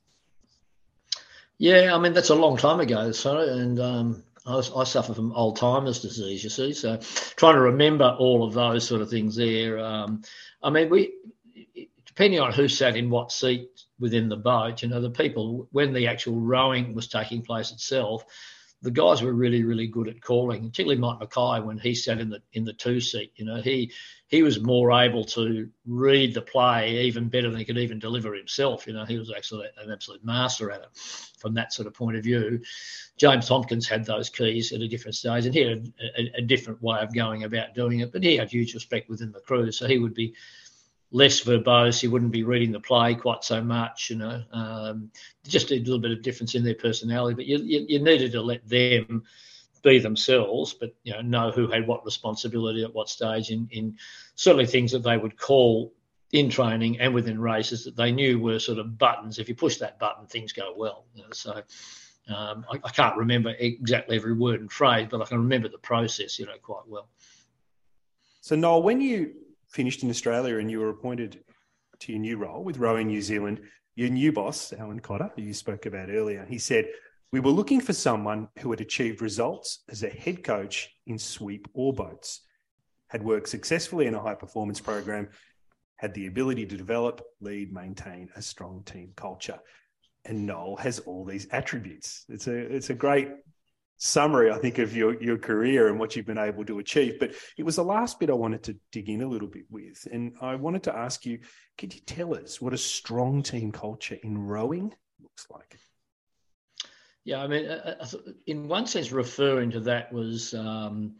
Yeah, 1.58 1.94
I 1.94 1.98
mean 1.98 2.12
that's 2.12 2.30
a 2.30 2.36
long 2.36 2.56
time 2.56 2.78
ago, 2.78 3.10
so 3.10 3.38
and 3.40 3.80
um, 3.80 4.24
I, 4.46 4.58
I, 4.58 4.84
suffer 4.84 5.12
from 5.12 5.32
Alzheimer's 5.32 6.00
disease. 6.00 6.44
You 6.44 6.50
see, 6.50 6.72
so 6.72 6.98
trying 7.36 7.54
to 7.54 7.60
remember 7.60 8.16
all 8.18 8.44
of 8.44 8.54
those 8.54 8.86
sort 8.86 9.02
of 9.02 9.10
things 9.10 9.34
there. 9.34 9.78
Um, 9.80 10.22
I 10.62 10.70
mean, 10.70 10.88
we 10.88 11.14
depending 12.06 12.40
on 12.40 12.52
who 12.52 12.68
sat 12.68 12.96
in 12.96 13.10
what 13.10 13.32
seat 13.32 13.68
within 13.98 14.28
the 14.28 14.36
boat, 14.36 14.82
you 14.82 14.88
know, 14.88 15.00
the 15.00 15.10
people 15.10 15.68
when 15.72 15.92
the 15.92 16.06
actual 16.06 16.40
rowing 16.40 16.94
was 16.94 17.08
taking 17.08 17.42
place 17.42 17.72
itself, 17.72 18.24
the 18.82 18.90
guys 18.92 19.22
were 19.22 19.32
really, 19.32 19.64
really 19.64 19.88
good 19.88 20.08
at 20.08 20.22
calling, 20.22 20.68
particularly 20.68 21.00
Mike 21.00 21.18
McKay 21.18 21.64
when 21.64 21.78
he 21.78 21.94
sat 21.94 22.20
in 22.20 22.30
the 22.30 22.40
in 22.52 22.64
the 22.64 22.72
two 22.72 23.00
seat. 23.00 23.32
You 23.34 23.44
know, 23.44 23.60
he 23.60 23.92
he 24.28 24.42
was 24.42 24.60
more 24.60 24.92
able 24.92 25.24
to 25.24 25.68
read 25.84 26.32
the 26.32 26.42
play 26.42 26.98
even 26.98 27.28
better 27.28 27.50
than 27.50 27.58
he 27.58 27.64
could 27.64 27.78
even 27.78 27.98
deliver 27.98 28.34
himself. 28.34 28.86
You 28.86 28.92
know, 28.92 29.04
he 29.04 29.18
was 29.18 29.32
actually 29.36 29.66
an 29.82 29.90
absolute 29.90 30.24
master 30.24 30.70
at 30.70 30.82
it 30.82 30.96
from 31.38 31.54
that 31.54 31.72
sort 31.72 31.88
of 31.88 31.94
point 31.94 32.16
of 32.16 32.22
view. 32.22 32.60
James 33.16 33.48
Tomkins 33.48 33.88
had 33.88 34.04
those 34.04 34.28
keys 34.28 34.72
at 34.72 34.80
a 34.80 34.88
different 34.88 35.16
stage, 35.16 35.46
and 35.46 35.54
he 35.54 35.62
had 35.62 35.92
a, 36.16 36.38
a 36.38 36.42
different 36.42 36.80
way 36.80 37.00
of 37.00 37.12
going 37.12 37.42
about 37.42 37.74
doing 37.74 37.98
it. 38.00 38.12
But 38.12 38.22
he 38.22 38.36
had 38.36 38.50
huge 38.50 38.74
respect 38.74 39.08
within 39.08 39.32
the 39.32 39.40
crew, 39.40 39.72
so 39.72 39.88
he 39.88 39.98
would 39.98 40.14
be 40.14 40.34
less 41.10 41.40
verbose. 41.40 42.00
He 42.00 42.08
wouldn't 42.08 42.32
be 42.32 42.42
reading 42.42 42.72
the 42.72 42.80
play 42.80 43.14
quite 43.14 43.44
so 43.44 43.62
much, 43.62 44.10
you 44.10 44.16
know. 44.16 44.42
Um, 44.52 45.10
just 45.46 45.70
a 45.70 45.76
little 45.76 45.98
bit 45.98 46.12
of 46.12 46.22
difference 46.22 46.54
in 46.54 46.64
their 46.64 46.74
personality, 46.74 47.34
but 47.34 47.46
you, 47.46 47.58
you, 47.58 47.86
you, 47.88 47.98
needed 48.02 48.32
to 48.32 48.42
let 48.42 48.68
them 48.68 49.24
be 49.82 49.98
themselves, 49.98 50.74
but 50.74 50.94
you 51.04 51.12
know 51.12 51.20
know 51.20 51.50
who 51.50 51.68
had 51.68 51.86
what 51.86 52.04
responsibility 52.04 52.82
at 52.82 52.94
what 52.94 53.08
stage 53.08 53.50
in, 53.50 53.68
in 53.70 53.96
certainly 54.34 54.66
things 54.66 54.92
that 54.92 55.02
they 55.02 55.16
would 55.16 55.38
call 55.38 55.94
in 56.32 56.50
training 56.50 57.00
and 57.00 57.14
within 57.14 57.40
races 57.40 57.84
that 57.84 57.96
they 57.96 58.12
knew 58.12 58.38
were 58.38 58.58
sort 58.58 58.78
of 58.78 58.98
buttons. 58.98 59.38
If 59.38 59.48
you 59.48 59.54
push 59.54 59.78
that 59.78 59.98
button, 59.98 60.26
things 60.26 60.52
go 60.52 60.74
well. 60.76 61.06
You 61.14 61.22
know, 61.22 61.32
so. 61.32 61.62
Um, 62.30 62.66
I, 62.70 62.78
I, 62.84 62.90
can't 62.90 63.16
remember 63.16 63.54
exactly 63.58 64.14
every 64.14 64.34
word 64.34 64.60
and 64.60 64.70
phrase, 64.70 65.08
but 65.10 65.22
I 65.22 65.24
can 65.24 65.38
remember 65.38 65.70
the 65.70 65.78
process, 65.78 66.38
you 66.38 66.44
know, 66.44 66.58
quite 66.60 66.86
well. 66.86 67.08
So, 68.42 68.54
Noel, 68.54 68.82
when 68.82 69.00
you 69.00 69.32
finished 69.68 70.02
in 70.02 70.10
Australia 70.10 70.58
and 70.58 70.70
you 70.70 70.80
were 70.80 70.90
appointed 70.90 71.44
to 72.00 72.12
your 72.12 72.20
new 72.20 72.36
role 72.36 72.62
with 72.64 72.78
Rowing 72.78 73.08
New 73.08 73.22
Zealand, 73.22 73.60
your 73.96 74.10
new 74.10 74.32
boss, 74.32 74.72
Alan 74.72 75.00
Cotter, 75.00 75.30
who 75.34 75.42
you 75.42 75.52
spoke 75.52 75.86
about 75.86 76.10
earlier, 76.10 76.46
he 76.48 76.58
said, 76.58 76.86
We 77.32 77.40
were 77.40 77.50
looking 77.50 77.80
for 77.80 77.92
someone 77.92 78.48
who 78.60 78.70
had 78.70 78.80
achieved 78.80 79.20
results 79.20 79.82
as 79.88 80.02
a 80.02 80.08
head 80.08 80.44
coach 80.44 80.90
in 81.06 81.18
sweep 81.18 81.68
oar 81.74 81.92
boats, 81.92 82.42
had 83.08 83.22
worked 83.22 83.48
successfully 83.48 84.06
in 84.06 84.14
a 84.14 84.22
high 84.22 84.36
performance 84.36 84.80
program, 84.80 85.28
had 85.96 86.14
the 86.14 86.28
ability 86.28 86.64
to 86.66 86.76
develop, 86.76 87.22
lead, 87.40 87.72
maintain 87.72 88.28
a 88.36 88.42
strong 88.42 88.82
team 88.84 89.12
culture. 89.16 89.58
And 90.24 90.46
Noel 90.46 90.76
has 90.76 91.00
all 91.00 91.24
these 91.24 91.48
attributes. 91.50 92.24
It's 92.28 92.46
a 92.46 92.54
it's 92.56 92.90
a 92.90 92.94
great 92.94 93.30
summary, 93.98 94.50
I 94.50 94.58
think, 94.58 94.78
of 94.78 94.96
your, 94.96 95.20
your 95.22 95.36
career 95.36 95.88
and 95.88 95.98
what 95.98 96.16
you've 96.16 96.26
been 96.26 96.38
able 96.38 96.64
to 96.64 96.78
achieve. 96.78 97.18
But 97.18 97.32
it 97.56 97.64
was 97.64 97.76
the 97.76 97.84
last 97.84 98.18
bit 98.18 98.30
I 98.30 98.34
wanted 98.34 98.62
to 98.64 98.76
dig 98.92 99.08
in 99.10 99.22
a 99.22 99.28
little 99.28 99.48
bit 99.48 99.64
with. 99.70 100.06
And 100.10 100.32
I 100.40 100.54
wanted 100.54 100.84
to 100.84 100.96
ask 100.96 101.26
you 101.26 101.40
could 101.76 101.94
you 101.94 102.00
tell 102.00 102.34
us 102.34 102.60
what 102.60 102.72
a 102.72 102.78
strong 102.78 103.42
team 103.42 103.72
culture 103.72 104.18
in 104.22 104.38
rowing 104.38 104.94
looks 105.20 105.46
like? 105.50 105.78
Yeah, 107.24 107.42
I 107.42 107.46
mean, 107.46 107.66
uh, 107.66 107.96
uh, 108.00 108.06
in 108.46 108.68
one 108.68 108.86
sense, 108.86 109.12
referring 109.12 109.70
to 109.72 109.80
that 109.80 110.12
was 110.12 110.54
um, 110.54 111.16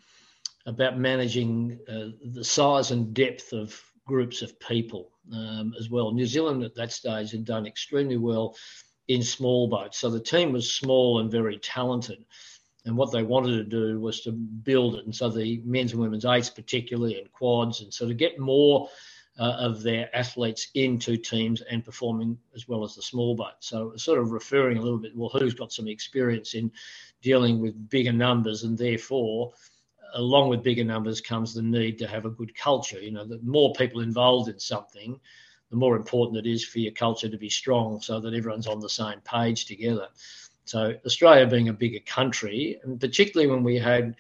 about 0.64 0.99
managing 0.99 1.79
uh, 1.89 2.16
the 2.24 2.45
size 2.45 2.93
and 2.93 3.12
depth 3.12 3.53
of 3.53 3.79
groups 4.07 4.41
of 4.41 4.59
people 4.59 5.11
um, 5.35 5.74
as 5.79 5.91
well. 5.91 6.12
New 6.12 6.26
Zealand 6.26 6.62
at 6.62 6.74
that 6.76 6.93
stage 6.93 7.33
had 7.33 7.45
done 7.45 7.66
extremely 7.66 8.16
well 8.16 8.57
in 9.09 9.22
small 9.22 9.68
boats. 9.68 9.99
So 9.99 10.09
the 10.09 10.20
team 10.20 10.53
was 10.53 10.72
small 10.72 11.20
and 11.20 11.31
very 11.31 11.59
talented 11.59 12.24
and 12.89 12.97
what 12.97 13.12
they 13.12 13.22
wanted 13.22 13.57
to 13.59 13.64
do 13.64 14.01
was 14.01 14.22
to 14.22 14.32
build 14.32 14.97
it. 14.97 15.05
And 15.05 15.14
so 15.14 15.28
the 15.28 15.61
men's 15.64 15.93
and 15.93 16.01
women's 16.01 16.24
eights, 16.24 16.51
particularly, 16.51 17.20
and 17.20 17.30
quads, 17.30 17.82
and 17.82 17.93
so 17.93 18.09
to 18.09 18.14
get 18.14 18.39
more 18.39 18.89
uh, 19.39 19.57
of 19.61 19.82
their 19.82 20.09
athletes 20.16 20.68
into 20.74 21.16
teams 21.16 21.61
and 21.61 21.84
performing 21.84 22.39
as 22.57 22.66
well 22.66 22.82
as 22.82 22.97
the 22.97 23.03
small 23.03 23.36
boat. 23.36 23.61
So 23.61 23.93
sort 23.97 24.18
of 24.18 24.32
referring 24.32 24.78
a 24.78 24.82
little 24.82 24.99
bit, 24.99 25.14
well, 25.14 25.28
who's 25.28 25.55
got 25.55 25.72
some 25.72 25.86
experience 25.86 26.55
in 26.55 26.72
dealing 27.22 27.61
with 27.61 27.89
bigger 27.89 28.12
numbers, 28.12 28.64
and 28.64 28.76
therefore, 28.76 29.53
along 30.14 30.49
with 30.49 30.62
bigger 30.62 30.84
numbers 30.84 31.20
comes 31.20 31.55
the 31.55 31.62
need 31.62 31.99
to 31.99 32.09
have 32.09 32.24
a 32.24 32.30
good 32.30 32.57
culture. 32.57 33.01
You 33.01 33.12
know, 33.12 33.26
the 33.26 33.39
more 33.43 33.72
people 33.74 34.01
involved 34.01 34.49
in 34.49 34.59
something, 34.59 35.20
the 35.70 35.76
more 35.76 35.95
important 35.95 36.47
it 36.47 36.51
is 36.51 36.64
for 36.64 36.78
your 36.78 36.93
culture 36.93 37.28
to 37.28 37.36
be 37.36 37.51
strong, 37.51 38.01
so 38.01 38.18
that 38.18 38.32
everyone's 38.32 38.66
on 38.66 38.80
the 38.80 38.89
same 38.89 39.20
page 39.20 39.66
together. 39.66 40.09
So 40.69 40.95
Australia 41.07 41.47
being 41.47 41.69
a 41.69 41.73
bigger 41.73 42.01
country, 42.01 42.79
and 42.83 43.01
particularly 43.01 43.51
when 43.51 43.62
we 43.62 43.79
had 43.79 44.16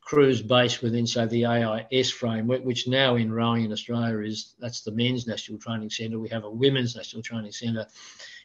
crews 0.00 0.42
based 0.42 0.82
within, 0.82 1.06
say, 1.06 1.26
the 1.26 1.46
AIS 1.46 2.10
framework, 2.10 2.64
which 2.64 2.86
now 2.86 3.16
in 3.16 3.32
rowing 3.32 3.64
in 3.64 3.72
Australia 3.72 4.18
is 4.18 4.54
that's 4.58 4.82
the 4.82 4.90
men's 4.90 5.26
national 5.26 5.58
training 5.58 5.90
centre. 5.90 6.18
We 6.18 6.28
have 6.28 6.44
a 6.44 6.50
women's 6.50 6.96
national 6.96 7.22
training 7.22 7.52
centre 7.52 7.86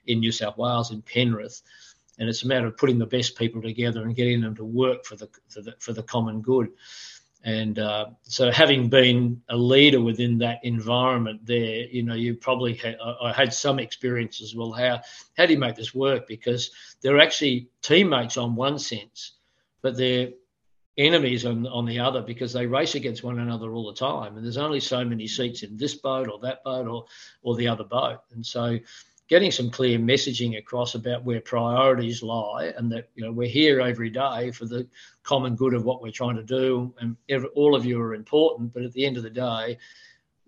in 0.08 0.20
New 0.20 0.32
South 0.32 0.58
Wales 0.58 0.91
in 0.91 1.02
Penrith, 1.02 1.62
and 2.18 2.30
it's 2.30 2.43
a 2.43 2.47
matter 2.47 2.68
of 2.68 2.78
putting 2.78 3.00
the 3.00 3.06
best 3.06 3.38
people 3.38 3.62
together 3.62 4.04
and 4.04 4.16
getting 4.16 4.41
them 4.41 4.56
to 4.56 4.64
work 4.64 5.06
for 5.06 5.16
the 5.16 5.30
for 5.50 5.62
the, 5.62 5.76
for 5.80 5.93
the 5.93 6.04
common 6.04 6.41
good. 6.41 6.70
And 7.43 7.79
uh, 7.79 8.07
so, 8.23 8.51
having 8.51 8.89
been 8.89 9.41
a 9.49 9.55
leader 9.55 10.01
within 10.01 10.39
that 10.39 10.59
environment 10.63 11.45
there, 11.45 11.85
you 11.87 12.03
know, 12.03 12.13
you 12.13 12.35
probably 12.35 12.73
had, 12.73 12.97
I 13.21 13.31
had 13.31 13.53
some 13.53 13.79
experience 13.79 14.41
as 14.41 14.55
well. 14.55 14.73
How 14.73 15.01
how 15.37 15.45
do 15.45 15.53
you 15.53 15.59
make 15.59 15.75
this 15.75 15.95
work? 15.95 16.27
Because 16.27 16.71
they're 17.01 17.19
actually 17.19 17.69
teammates 17.81 18.35
on 18.35 18.55
one 18.55 18.77
sense, 18.77 19.37
but 19.81 19.95
they're 19.95 20.29
enemies 20.97 21.45
on, 21.45 21.65
on 21.67 21.85
the 21.85 21.97
other 21.97 22.21
because 22.21 22.51
they 22.51 22.65
race 22.65 22.95
against 22.95 23.23
one 23.23 23.39
another 23.39 23.71
all 23.71 23.87
the 23.87 23.97
time. 23.97 24.35
And 24.35 24.43
there's 24.43 24.57
only 24.57 24.81
so 24.81 25.05
many 25.05 25.25
seats 25.27 25.63
in 25.63 25.77
this 25.77 25.95
boat 25.95 26.27
or 26.27 26.39
that 26.39 26.61
boat 26.63 26.87
or 26.87 27.05
or 27.41 27.55
the 27.55 27.69
other 27.69 27.85
boat. 27.85 28.19
And 28.33 28.45
so 28.45 28.77
getting 29.30 29.51
some 29.51 29.69
clear 29.69 29.97
messaging 29.97 30.57
across 30.57 30.95
about 30.95 31.23
where 31.23 31.39
priorities 31.39 32.21
lie 32.21 32.73
and 32.77 32.91
that 32.91 33.09
you 33.15 33.23
know 33.23 33.32
we're 33.32 33.47
here 33.47 33.80
every 33.80 34.09
day 34.09 34.51
for 34.51 34.65
the 34.65 34.86
common 35.23 35.55
good 35.55 35.73
of 35.73 35.86
what 35.86 36.01
we're 36.01 36.11
trying 36.11 36.36
to 36.36 36.43
do 36.43 36.93
and 36.99 37.15
every, 37.30 37.47
all 37.49 37.75
of 37.75 37.86
you 37.86 38.01
are 38.01 38.13
important 38.13 38.73
but 38.73 38.84
at 38.84 38.91
the 38.93 39.05
end 39.05 39.15
of 39.15 39.23
the 39.23 39.30
day 39.30 39.77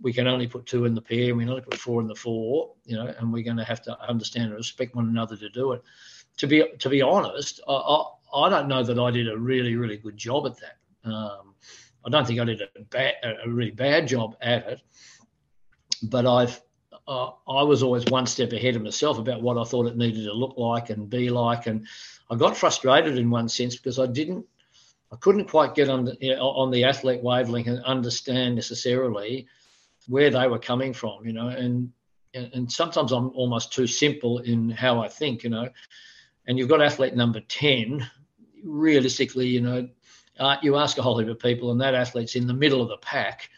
we 0.01 0.11
can 0.11 0.27
only 0.27 0.47
put 0.47 0.65
two 0.65 0.85
in 0.85 0.95
the 0.95 1.01
pair, 1.01 1.35
we 1.35 1.43
can 1.43 1.49
only 1.49 1.61
put 1.61 1.77
four 1.77 2.01
in 2.01 2.07
the 2.07 2.15
four, 2.15 2.73
you 2.85 2.95
know, 2.95 3.13
and 3.19 3.31
we're 3.31 3.43
going 3.43 3.57
to 3.57 3.63
have 3.63 3.81
to 3.83 4.01
understand 4.01 4.45
and 4.45 4.55
respect 4.55 4.95
one 4.95 5.07
another 5.07 5.37
to 5.37 5.49
do 5.49 5.73
it. 5.73 5.83
To 6.37 6.47
be 6.47 6.65
to 6.79 6.89
be 6.89 7.01
honest, 7.01 7.61
I, 7.67 7.73
I, 7.73 8.03
I 8.33 8.49
don't 8.49 8.67
know 8.67 8.83
that 8.83 8.97
I 8.97 9.11
did 9.11 9.29
a 9.29 9.37
really 9.37 9.75
really 9.75 9.97
good 9.97 10.17
job 10.17 10.47
at 10.47 10.57
that. 10.57 11.09
Um, 11.09 11.53
I 12.05 12.09
don't 12.09 12.25
think 12.25 12.39
I 12.39 12.45
did 12.45 12.61
a 12.61 12.81
bad 12.81 13.13
a 13.23 13.49
really 13.49 13.71
bad 13.71 14.07
job 14.07 14.35
at 14.41 14.65
it, 14.67 14.81
but 16.01 16.25
I've 16.25 16.59
uh, 17.11 17.31
I 17.45 17.63
was 17.63 17.83
always 17.83 18.05
one 18.05 18.25
step 18.25 18.53
ahead 18.53 18.77
of 18.77 18.83
myself 18.83 19.17
about 19.19 19.41
what 19.41 19.57
I 19.57 19.65
thought 19.65 19.87
it 19.87 19.97
needed 19.97 20.23
to 20.23 20.33
look 20.33 20.53
like 20.55 20.89
and 20.89 21.09
be 21.09 21.29
like, 21.29 21.67
and 21.67 21.85
I 22.29 22.35
got 22.35 22.55
frustrated 22.55 23.17
in 23.17 23.29
one 23.29 23.49
sense 23.49 23.75
because 23.75 23.99
I 23.99 24.05
didn't 24.05 24.45
I 25.11 25.17
couldn't 25.17 25.49
quite 25.49 25.75
get 25.75 25.89
on 25.89 26.05
the, 26.05 26.17
you 26.21 26.33
know, 26.33 26.51
on 26.51 26.71
the 26.71 26.85
athlete 26.85 27.21
wavelength 27.21 27.67
and 27.67 27.83
understand 27.83 28.55
necessarily 28.55 29.45
where 30.07 30.29
they 30.29 30.47
were 30.47 30.57
coming 30.57 30.93
from, 30.93 31.25
you 31.25 31.33
know, 31.33 31.49
and 31.49 31.91
and 32.33 32.71
sometimes 32.71 33.11
I'm 33.11 33.31
almost 33.31 33.73
too 33.73 33.87
simple 33.87 34.39
in 34.39 34.69
how 34.69 35.01
I 35.01 35.09
think, 35.09 35.43
you 35.43 35.49
know. 35.49 35.67
And 36.47 36.57
you've 36.57 36.69
got 36.69 36.81
athlete 36.81 37.13
number 37.13 37.41
ten. 37.41 38.09
Realistically, 38.63 39.47
you 39.47 39.59
know, 39.59 39.89
uh, 40.39 40.55
you 40.61 40.77
ask 40.77 40.97
a 40.97 41.01
whole 41.01 41.19
heap 41.19 41.27
of 41.27 41.39
people, 41.39 41.71
and 41.71 41.81
that 41.81 41.93
athlete's 41.93 42.37
in 42.37 42.47
the 42.47 42.53
middle 42.53 42.81
of 42.81 42.87
the 42.87 42.97
pack, 42.97 43.49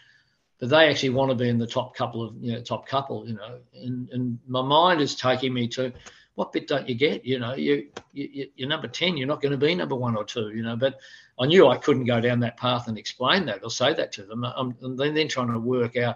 but 0.64 0.70
they 0.70 0.88
actually 0.88 1.10
want 1.10 1.30
to 1.30 1.36
be 1.36 1.50
in 1.50 1.58
the 1.58 1.68
top 1.68 1.94
couple 1.94 2.24
of, 2.24 2.42
you 2.42 2.54
know, 2.54 2.62
top 2.62 2.88
couple, 2.88 3.28
you 3.28 3.34
know. 3.34 3.60
And 3.74 4.08
and 4.12 4.40
my 4.48 4.62
mind 4.62 5.02
is 5.02 5.14
taking 5.14 5.54
me 5.54 5.68
to, 5.68 5.92
what 6.36 6.54
bit 6.54 6.70
don't 6.70 6.88
you 6.88 6.96
get? 6.96 7.26
You 7.26 7.40
know, 7.40 7.54
you, 7.54 7.90
you 8.14 8.48
you're 8.56 8.70
number 8.70 8.88
ten. 8.88 9.18
You're 9.18 9.28
not 9.28 9.42
going 9.42 9.52
to 9.52 9.58
be 9.58 9.76
number 9.76 9.96
one 9.96 10.16
or 10.16 10.24
two. 10.24 10.52
You 10.56 10.64
know, 10.64 10.78
but 10.78 11.02
I 11.38 11.48
knew 11.48 11.68
I 11.68 11.76
couldn't 11.76 12.06
go 12.06 12.22
down 12.22 12.40
that 12.40 12.56
path 12.56 12.88
and 12.88 12.98
explain 12.98 13.46
that 13.48 13.62
or 13.62 13.70
say 13.70 13.94
that 13.94 14.14
to 14.14 14.24
them. 14.24 14.46
I'm, 14.46 14.74
I'm 14.82 14.96
then, 14.96 15.14
then 15.14 15.28
trying 15.28 15.52
to 15.52 15.60
work 15.60 15.98
out 15.98 16.16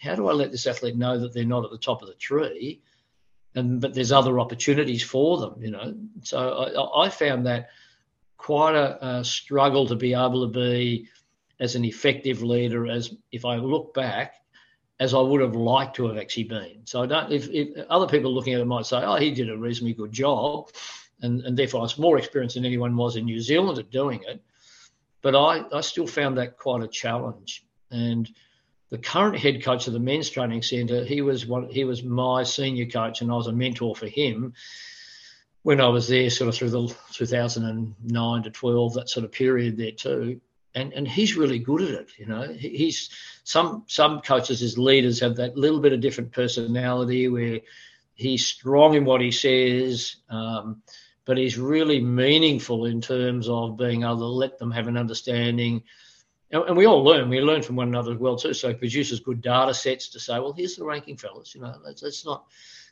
how 0.00 0.14
do 0.14 0.28
I 0.28 0.34
let 0.34 0.52
this 0.52 0.68
athlete 0.68 0.96
know 0.96 1.18
that 1.18 1.34
they're 1.34 1.44
not 1.44 1.64
at 1.64 1.72
the 1.72 1.76
top 1.76 2.00
of 2.00 2.06
the 2.06 2.14
tree, 2.14 2.80
and 3.56 3.80
but 3.80 3.92
there's 3.92 4.12
other 4.12 4.38
opportunities 4.38 5.02
for 5.02 5.38
them. 5.38 5.56
You 5.58 5.72
know, 5.72 5.94
so 6.22 6.38
I, 6.38 7.06
I 7.06 7.08
found 7.08 7.44
that 7.46 7.70
quite 8.36 8.76
a, 8.76 9.04
a 9.04 9.24
struggle 9.24 9.88
to 9.88 9.96
be 9.96 10.14
able 10.14 10.48
to 10.48 10.60
be 10.60 11.08
as 11.60 11.74
an 11.74 11.84
effective 11.84 12.42
leader 12.42 12.88
as 12.88 13.14
if 13.30 13.44
I 13.44 13.56
look 13.56 13.94
back 13.94 14.34
as 14.98 15.14
I 15.14 15.20
would 15.20 15.40
have 15.40 15.54
liked 15.54 15.96
to 15.96 16.08
have 16.08 16.18
actually 16.18 16.44
been. 16.44 16.82
So 16.84 17.02
I 17.02 17.06
don't. 17.06 17.32
If, 17.32 17.48
if 17.48 17.86
other 17.88 18.06
people 18.06 18.34
looking 18.34 18.54
at 18.54 18.60
it 18.60 18.66
might 18.66 18.86
say, 18.86 18.98
"Oh, 18.98 19.16
he 19.16 19.30
did 19.30 19.50
a 19.50 19.56
reasonably 19.56 19.94
good 19.94 20.12
job," 20.12 20.70
and, 21.22 21.40
and 21.42 21.56
therefore 21.56 21.80
I 21.80 21.82
was 21.84 21.98
more 21.98 22.18
experienced 22.18 22.54
than 22.54 22.66
anyone 22.66 22.96
was 22.96 23.16
in 23.16 23.24
New 23.24 23.40
Zealand 23.40 23.78
at 23.78 23.90
doing 23.90 24.22
it. 24.26 24.42
But 25.22 25.34
I, 25.34 25.64
I 25.72 25.80
still 25.82 26.06
found 26.06 26.38
that 26.38 26.58
quite 26.58 26.82
a 26.82 26.88
challenge. 26.88 27.64
And 27.90 28.30
the 28.90 28.98
current 28.98 29.38
head 29.38 29.62
coach 29.62 29.86
of 29.86 29.92
the 29.92 30.00
men's 30.00 30.30
training 30.30 30.62
centre, 30.62 31.04
he 31.04 31.22
was 31.22 31.46
one, 31.46 31.68
he 31.68 31.84
was 31.84 32.02
my 32.02 32.42
senior 32.42 32.86
coach, 32.86 33.20
and 33.20 33.30
I 33.30 33.36
was 33.36 33.46
a 33.46 33.52
mentor 33.52 33.94
for 33.94 34.06
him 34.06 34.54
when 35.62 35.80
I 35.80 35.88
was 35.88 36.08
there, 36.08 36.30
sort 36.30 36.48
of 36.48 36.54
through 36.54 36.70
the 36.70 36.94
2009 37.12 38.42
to 38.42 38.50
12, 38.50 38.94
that 38.94 39.10
sort 39.10 39.24
of 39.24 39.32
period 39.32 39.76
there 39.76 39.92
too 39.92 40.40
and 40.74 40.92
and 40.92 41.06
he's 41.06 41.36
really 41.36 41.58
good 41.58 41.82
at 41.82 42.00
it. 42.00 42.10
You 42.18 42.26
know, 42.26 42.48
he's 42.52 43.10
some 43.44 43.84
some 43.86 44.20
coaches 44.20 44.62
as 44.62 44.78
leaders 44.78 45.20
have 45.20 45.36
that 45.36 45.56
little 45.56 45.80
bit 45.80 45.92
of 45.92 46.00
different 46.00 46.32
personality 46.32 47.28
where 47.28 47.60
he's 48.14 48.46
strong 48.46 48.94
in 48.94 49.04
what 49.04 49.20
he 49.20 49.30
says, 49.30 50.16
um, 50.28 50.82
but 51.24 51.38
he's 51.38 51.58
really 51.58 52.00
meaningful 52.00 52.84
in 52.84 53.00
terms 53.00 53.48
of 53.48 53.76
being 53.76 54.02
able 54.02 54.18
to 54.18 54.26
let 54.26 54.58
them 54.58 54.70
have 54.70 54.88
an 54.88 54.96
understanding. 54.96 55.82
And, 56.50 56.76
we 56.76 56.86
all 56.86 57.04
learn. 57.04 57.28
We 57.28 57.40
learn 57.40 57.62
from 57.62 57.76
one 57.76 57.88
another 57.88 58.12
as 58.12 58.18
well 58.18 58.36
too. 58.36 58.54
So 58.54 58.74
produces 58.74 59.20
good 59.20 59.40
data 59.40 59.72
sets 59.72 60.08
to 60.10 60.20
say, 60.20 60.34
well, 60.34 60.52
here's 60.52 60.76
the 60.76 60.84
ranking, 60.84 61.16
fellas. 61.16 61.54
You 61.54 61.60
know, 61.60 61.76
let's, 61.84 62.02
let's 62.02 62.24
not 62.24 62.46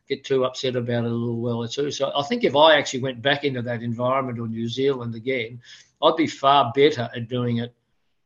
get 0.08 0.24
too 0.24 0.44
upset 0.44 0.76
about 0.76 1.04
it 1.04 1.10
a 1.10 1.14
little 1.14 1.40
well 1.40 1.66
too. 1.68 1.90
So 1.90 2.12
I 2.16 2.22
think 2.22 2.44
if 2.44 2.56
I 2.56 2.78
actually 2.78 3.00
went 3.00 3.20
back 3.20 3.44
into 3.44 3.62
that 3.62 3.82
environment 3.82 4.38
or 4.38 4.46
New 4.46 4.68
Zealand 4.68 5.14
again, 5.14 5.60
I'd 6.02 6.16
be 6.16 6.26
far 6.26 6.72
better 6.74 7.10
at 7.14 7.28
doing 7.28 7.58
it 7.58 7.74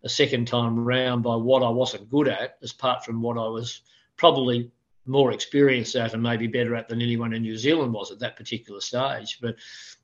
a 0.04 0.08
second 0.08 0.46
time 0.46 0.84
round 0.84 1.22
by 1.22 1.36
what 1.36 1.62
I 1.62 1.70
wasn't 1.70 2.10
good 2.10 2.28
at, 2.28 2.56
as 2.62 2.72
apart 2.72 3.04
from 3.04 3.22
what 3.22 3.38
I 3.38 3.48
was 3.48 3.82
probably 4.16 4.70
more 5.06 5.32
experienced 5.32 5.96
at 5.96 6.14
and 6.14 6.22
maybe 6.22 6.46
better 6.46 6.74
at 6.76 6.88
than 6.88 7.02
anyone 7.02 7.32
in 7.32 7.42
New 7.42 7.56
Zealand 7.56 7.92
was 7.92 8.10
at 8.10 8.20
that 8.20 8.36
particular 8.36 8.80
stage. 8.80 9.38
But 9.40 9.56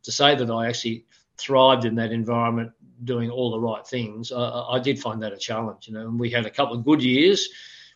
to 0.03 0.13
say 0.13 0.35
that 0.35 0.51
I 0.51 0.69
actually 0.69 1.07
thrived 1.37 1.85
in 1.85 1.95
that 1.97 2.13
environment, 2.13 2.73
doing 3.05 3.31
all 3.31 3.51
the 3.51 3.61
right 3.61 3.87
things, 3.87 4.33
I, 4.33 4.41
I 4.71 4.79
did 4.81 4.99
find 4.99 5.23
that 5.23 5.33
a 5.33 5.39
challenge. 5.39 5.89
You 5.89 5.95
know, 5.95 6.09
and 6.09 6.19
we 6.19 6.31
had 6.31 6.47
a 6.47 6.51
couple 6.51 6.77
of 6.77 6.85
good 6.85 7.03
years 7.03 7.49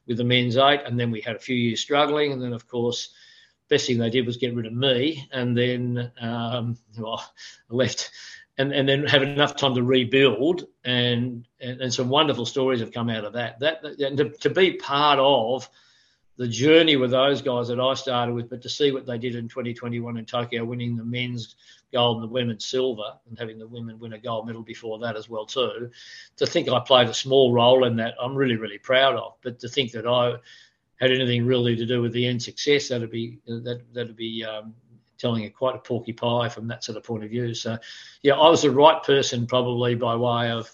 with 0.07 0.17
the 0.17 0.25
men's 0.25 0.57
eight, 0.57 0.81
and 0.85 0.99
then 0.99 1.11
we 1.11 1.21
had 1.21 1.37
a 1.37 1.41
few 1.41 1.57
years 1.57 1.81
struggling, 1.81 2.33
and 2.33 2.43
then 2.43 2.53
of 2.53 2.69
course 2.69 3.11
best 3.69 3.87
thing 3.87 3.99
they 3.99 4.11
did 4.11 4.27
was 4.27 4.37
get 4.37 4.55
rid 4.55 4.67
of 4.67 4.73
me, 4.73 5.27
and 5.33 5.57
then 5.57 6.13
um, 6.21 6.77
well, 6.99 7.25
I 7.71 7.75
left, 7.75 8.11
and 8.59 8.73
and 8.73 8.89
then 8.89 9.07
have 9.07 9.23
enough 9.23 9.57
time 9.57 9.75
to 9.75 9.83
rebuild, 9.83 10.67
and 10.85 11.47
and, 11.61 11.81
and 11.81 11.95
some 11.95 12.09
wonderful 12.09 12.47
stories 12.47 12.81
have 12.81 12.93
come 12.93 13.09
out 13.09 13.25
of 13.25 13.33
that. 13.35 13.61
That 13.61 13.85
and 13.85 14.17
to, 14.19 14.31
to 14.31 14.51
be 14.51 14.75
part 14.75 15.19
of 15.19 15.69
the 16.37 16.49
journey 16.49 16.97
with 16.97 17.11
those 17.11 17.43
guys 17.43 17.69
that 17.69 17.79
I 17.79 17.95
started 17.95 18.35
with, 18.35 18.49
but 18.49 18.63
to 18.63 18.69
see 18.69 18.91
what 18.91 19.07
they 19.07 19.19
did 19.19 19.35
in 19.35 19.49
2021 19.49 20.17
in 20.17 20.25
Tokyo, 20.25 20.65
winning 20.65 20.97
the 20.97 21.05
men's 21.05 21.57
gold 21.93 22.17
and 22.17 22.25
the 22.25 22.33
women's 22.33 22.65
silver, 22.65 23.19
and 23.29 23.39
having 23.39 23.59
the 23.59 23.67
women 23.67 23.99
win 23.99 24.15
a 24.15 24.19
gold 24.19 24.47
medal 24.47 24.63
before 24.63 24.99
that 25.01 25.17
as 25.17 25.29
well 25.29 25.47
too. 25.47 25.91
To 26.37 26.47
think 26.47 26.69
I 26.69 26.81
played 26.81 27.09
a 27.09 27.15
small 27.15 27.53
role 27.53 27.85
in 27.85 27.97
that, 27.97 28.15
I'm 28.21 28.35
really 28.35 28.57
really 28.57 28.79
proud 28.79 29.17
of. 29.17 29.35
But 29.43 29.61
to 29.61 29.69
think 29.69 29.93
that 29.93 30.07
I 30.07 30.37
had 30.97 31.11
anything 31.11 31.47
really 31.47 31.75
to 31.77 31.87
do 31.87 32.01
with 32.01 32.13
the 32.13 32.27
end 32.27 32.43
success, 32.43 32.89
that'd 32.89 33.11
be 33.11 33.39
that 33.47 33.83
that'd 33.93 34.17
be 34.17 34.45
um, 34.45 34.75
telling 35.23 35.45
a 35.45 35.51
quite 35.51 35.77
a 35.77 35.79
porky 35.79 36.13
pie 36.13 36.49
from 36.49 36.67
that 36.69 36.85
sort 36.85 36.99
of 36.99 37.05
point 37.05 37.25
of 37.25 37.31
view. 37.31 37.55
So, 37.55 37.79
yeah, 38.23 38.35
I 38.35 38.51
was 38.51 38.63
the 38.63 38.71
right 38.71 39.03
person 39.03 39.47
probably 39.47 39.95
by 39.95 40.17
way 40.17 40.51
of 40.51 40.71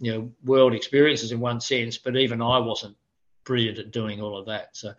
you 0.00 0.12
know 0.12 0.32
world 0.44 0.74
experiences 0.74 1.32
in 1.32 1.40
one 1.40 1.60
sense, 1.60 1.98
but 1.98 2.16
even 2.16 2.40
I 2.40 2.58
wasn't 2.58 2.96
brilliant 3.44 3.78
at 3.78 3.90
doing 3.90 4.22
all 4.22 4.38
of 4.38 4.46
that. 4.46 4.76
So. 4.76 4.94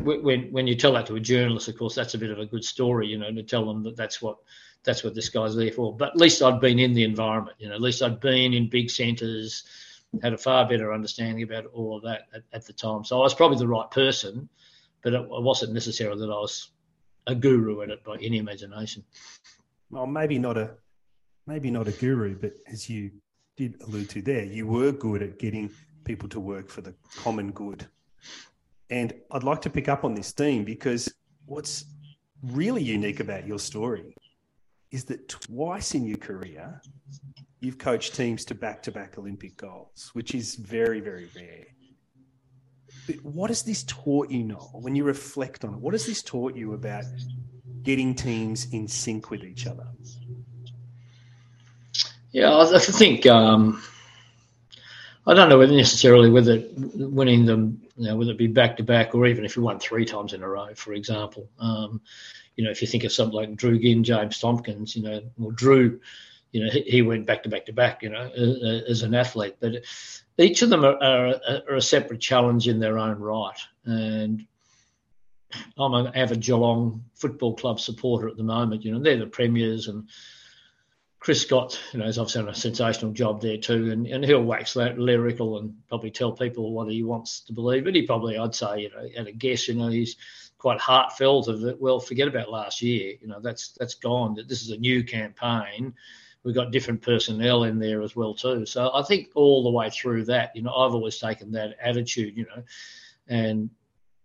When 0.00 0.50
when 0.50 0.66
you 0.66 0.76
tell 0.76 0.94
that 0.94 1.06
to 1.06 1.16
a 1.16 1.20
journalist, 1.20 1.68
of 1.68 1.76
course, 1.76 1.94
that's 1.94 2.14
a 2.14 2.18
bit 2.18 2.30
of 2.30 2.38
a 2.38 2.46
good 2.46 2.64
story, 2.64 3.06
you 3.06 3.18
know, 3.18 3.30
to 3.30 3.42
tell 3.42 3.66
them 3.66 3.82
that 3.82 3.96
that's 3.96 4.22
what 4.22 4.38
that's 4.82 5.04
what 5.04 5.14
this 5.14 5.28
guy's 5.28 5.54
there 5.54 5.70
for. 5.70 5.94
But 5.94 6.10
at 6.10 6.16
least 6.16 6.42
I'd 6.42 6.58
been 6.58 6.78
in 6.78 6.94
the 6.94 7.04
environment, 7.04 7.56
you 7.60 7.68
know, 7.68 7.74
at 7.74 7.82
least 7.82 8.02
I'd 8.02 8.18
been 8.18 8.54
in 8.54 8.70
big 8.70 8.90
centres, 8.90 9.64
had 10.22 10.32
a 10.32 10.38
far 10.38 10.66
better 10.66 10.92
understanding 10.92 11.42
about 11.42 11.66
all 11.66 11.98
of 11.98 12.02
that 12.04 12.28
at, 12.34 12.42
at 12.52 12.66
the 12.66 12.72
time. 12.72 13.04
So 13.04 13.18
I 13.18 13.22
was 13.22 13.34
probably 13.34 13.58
the 13.58 13.68
right 13.68 13.90
person, 13.90 14.48
but 15.02 15.12
it, 15.12 15.20
it 15.20 15.42
wasn't 15.42 15.74
necessarily 15.74 16.18
that 16.20 16.32
I 16.32 16.40
was 16.40 16.70
a 17.30 17.34
guru 17.34 17.82
at 17.82 17.90
it 17.90 18.04
by 18.04 18.16
any 18.16 18.38
imagination. 18.38 19.04
Well, 19.90 20.06
maybe 20.06 20.38
not 20.38 20.56
a 20.58 20.70
maybe 21.46 21.70
not 21.70 21.88
a 21.88 21.92
guru, 21.92 22.36
but 22.36 22.52
as 22.66 22.88
you 22.88 23.10
did 23.56 23.80
allude 23.82 24.08
to 24.10 24.22
there, 24.22 24.44
you 24.44 24.66
were 24.66 24.92
good 24.92 25.22
at 25.22 25.38
getting 25.38 25.70
people 26.04 26.28
to 26.28 26.40
work 26.40 26.68
for 26.68 26.80
the 26.80 26.94
common 27.16 27.50
good. 27.52 27.86
And 28.88 29.12
I'd 29.30 29.44
like 29.44 29.60
to 29.62 29.70
pick 29.70 29.88
up 29.88 30.04
on 30.04 30.14
this 30.14 30.32
theme 30.32 30.64
because 30.64 31.12
what's 31.46 31.84
really 32.42 32.82
unique 32.82 33.20
about 33.20 33.46
your 33.46 33.58
story 33.58 34.14
is 34.90 35.04
that 35.04 35.28
twice 35.28 35.94
in 35.94 36.04
your 36.06 36.18
career 36.18 36.80
you've 37.60 37.78
coached 37.78 38.14
teams 38.14 38.44
to 38.46 38.54
back-to-back 38.54 39.18
Olympic 39.18 39.56
goals, 39.56 40.10
which 40.14 40.34
is 40.34 40.54
very, 40.56 41.00
very 41.00 41.28
rare. 41.36 41.66
But 43.06 43.16
what 43.24 43.50
has 43.50 43.62
this 43.62 43.82
taught 43.84 44.30
you, 44.30 44.44
Noel, 44.44 44.70
when 44.74 44.94
you 44.94 45.04
reflect 45.04 45.64
on 45.64 45.74
it? 45.74 45.80
What 45.80 45.94
has 45.94 46.06
this 46.06 46.22
taught 46.22 46.54
you 46.54 46.74
about 46.74 47.04
getting 47.82 48.14
teams 48.14 48.72
in 48.72 48.86
sync 48.88 49.30
with 49.30 49.42
each 49.42 49.66
other? 49.66 49.86
Yeah, 52.32 52.56
I 52.56 52.78
think 52.78 53.26
um, 53.26 53.82
I 55.26 55.34
don't 55.34 55.48
know 55.48 55.58
whether 55.58 55.74
necessarily 55.74 56.30
whether 56.30 56.62
winning 56.76 57.44
them, 57.44 57.82
you 57.96 58.06
know, 58.06 58.16
whether 58.16 58.30
it 58.30 58.38
be 58.38 58.46
back 58.46 58.76
to 58.76 58.84
back 58.84 59.14
or 59.14 59.26
even 59.26 59.44
if 59.44 59.56
you 59.56 59.62
won 59.62 59.80
three 59.80 60.04
times 60.04 60.32
in 60.32 60.42
a 60.42 60.48
row, 60.48 60.72
for 60.74 60.92
example. 60.92 61.48
Um, 61.58 62.00
you 62.56 62.64
know, 62.64 62.70
if 62.70 62.82
you 62.82 62.88
think 62.88 63.04
of 63.04 63.12
something 63.12 63.34
like 63.34 63.56
Drew 63.56 63.78
Ginn, 63.78 64.04
James 64.04 64.38
Tomkins, 64.38 64.94
you 64.94 65.02
know, 65.02 65.22
well, 65.38 65.50
Drew 65.50 66.00
you 66.52 66.64
know, 66.64 66.70
he, 66.70 67.02
went 67.02 67.26
back 67.26 67.42
to 67.44 67.48
back 67.48 67.66
to 67.66 67.72
back, 67.72 68.02
you 68.02 68.08
know, 68.08 68.28
as, 68.88 69.02
an 69.02 69.14
athlete. 69.14 69.56
But 69.60 69.84
each 70.40 70.62
of 70.62 70.70
them 70.70 70.84
are, 70.84 70.96
are, 71.02 71.34
are, 71.68 71.76
a 71.76 71.82
separate 71.82 72.20
challenge 72.20 72.66
in 72.66 72.80
their 72.80 72.98
own 72.98 73.18
right. 73.18 73.58
And 73.84 74.46
I'm 75.78 75.94
an 75.94 76.12
avid 76.14 76.40
Geelong 76.40 77.04
Football 77.14 77.56
Club 77.56 77.78
supporter 77.78 78.28
at 78.28 78.36
the 78.36 78.42
moment. 78.42 78.84
You 78.84 78.92
know, 78.92 79.02
they're 79.02 79.18
the 79.18 79.26
premiers, 79.26 79.88
and 79.88 80.08
Chris 81.18 81.42
Scott, 81.42 81.78
you 81.92 81.98
know, 81.98 82.06
has 82.06 82.18
obviously 82.18 82.42
done 82.42 82.50
a 82.50 82.54
sensational 82.54 83.12
job 83.12 83.42
there 83.42 83.58
too. 83.58 83.90
And, 83.90 84.06
and 84.06 84.24
he'll 84.24 84.42
wax 84.42 84.74
that 84.74 84.98
lyrical 84.98 85.58
and 85.58 85.74
probably 85.88 86.10
tell 86.10 86.32
people 86.32 86.72
what 86.72 86.90
he 86.90 87.02
wants 87.02 87.40
to 87.42 87.52
believe. 87.52 87.84
But 87.84 87.94
he 87.94 88.02
probably, 88.02 88.38
I'd 88.38 88.54
say, 88.54 88.80
you 88.80 88.90
know, 88.90 89.06
at 89.16 89.26
a 89.26 89.32
guess, 89.32 89.68
you 89.68 89.74
know, 89.74 89.88
he's 89.88 90.16
quite 90.56 90.80
heartfelt 90.80 91.48
of 91.48 91.64
it. 91.64 91.80
Well, 91.80 92.00
forget 92.00 92.28
about 92.28 92.50
last 92.50 92.80
year. 92.80 93.14
You 93.20 93.28
know, 93.28 93.40
that's 93.40 93.72
that's 93.72 93.94
gone. 93.94 94.38
This 94.46 94.62
is 94.62 94.70
a 94.70 94.78
new 94.78 95.04
campaign 95.04 95.94
we've 96.44 96.54
got 96.54 96.72
different 96.72 97.02
personnel 97.02 97.64
in 97.64 97.78
there 97.78 98.02
as 98.02 98.16
well 98.16 98.34
too. 98.34 98.66
So 98.66 98.90
I 98.94 99.02
think 99.02 99.30
all 99.34 99.62
the 99.62 99.70
way 99.70 99.90
through 99.90 100.24
that, 100.26 100.54
you 100.54 100.62
know, 100.62 100.74
I've 100.74 100.94
always 100.94 101.18
taken 101.18 101.52
that 101.52 101.76
attitude, 101.82 102.36
you 102.36 102.46
know, 102.46 102.62
and 103.28 103.70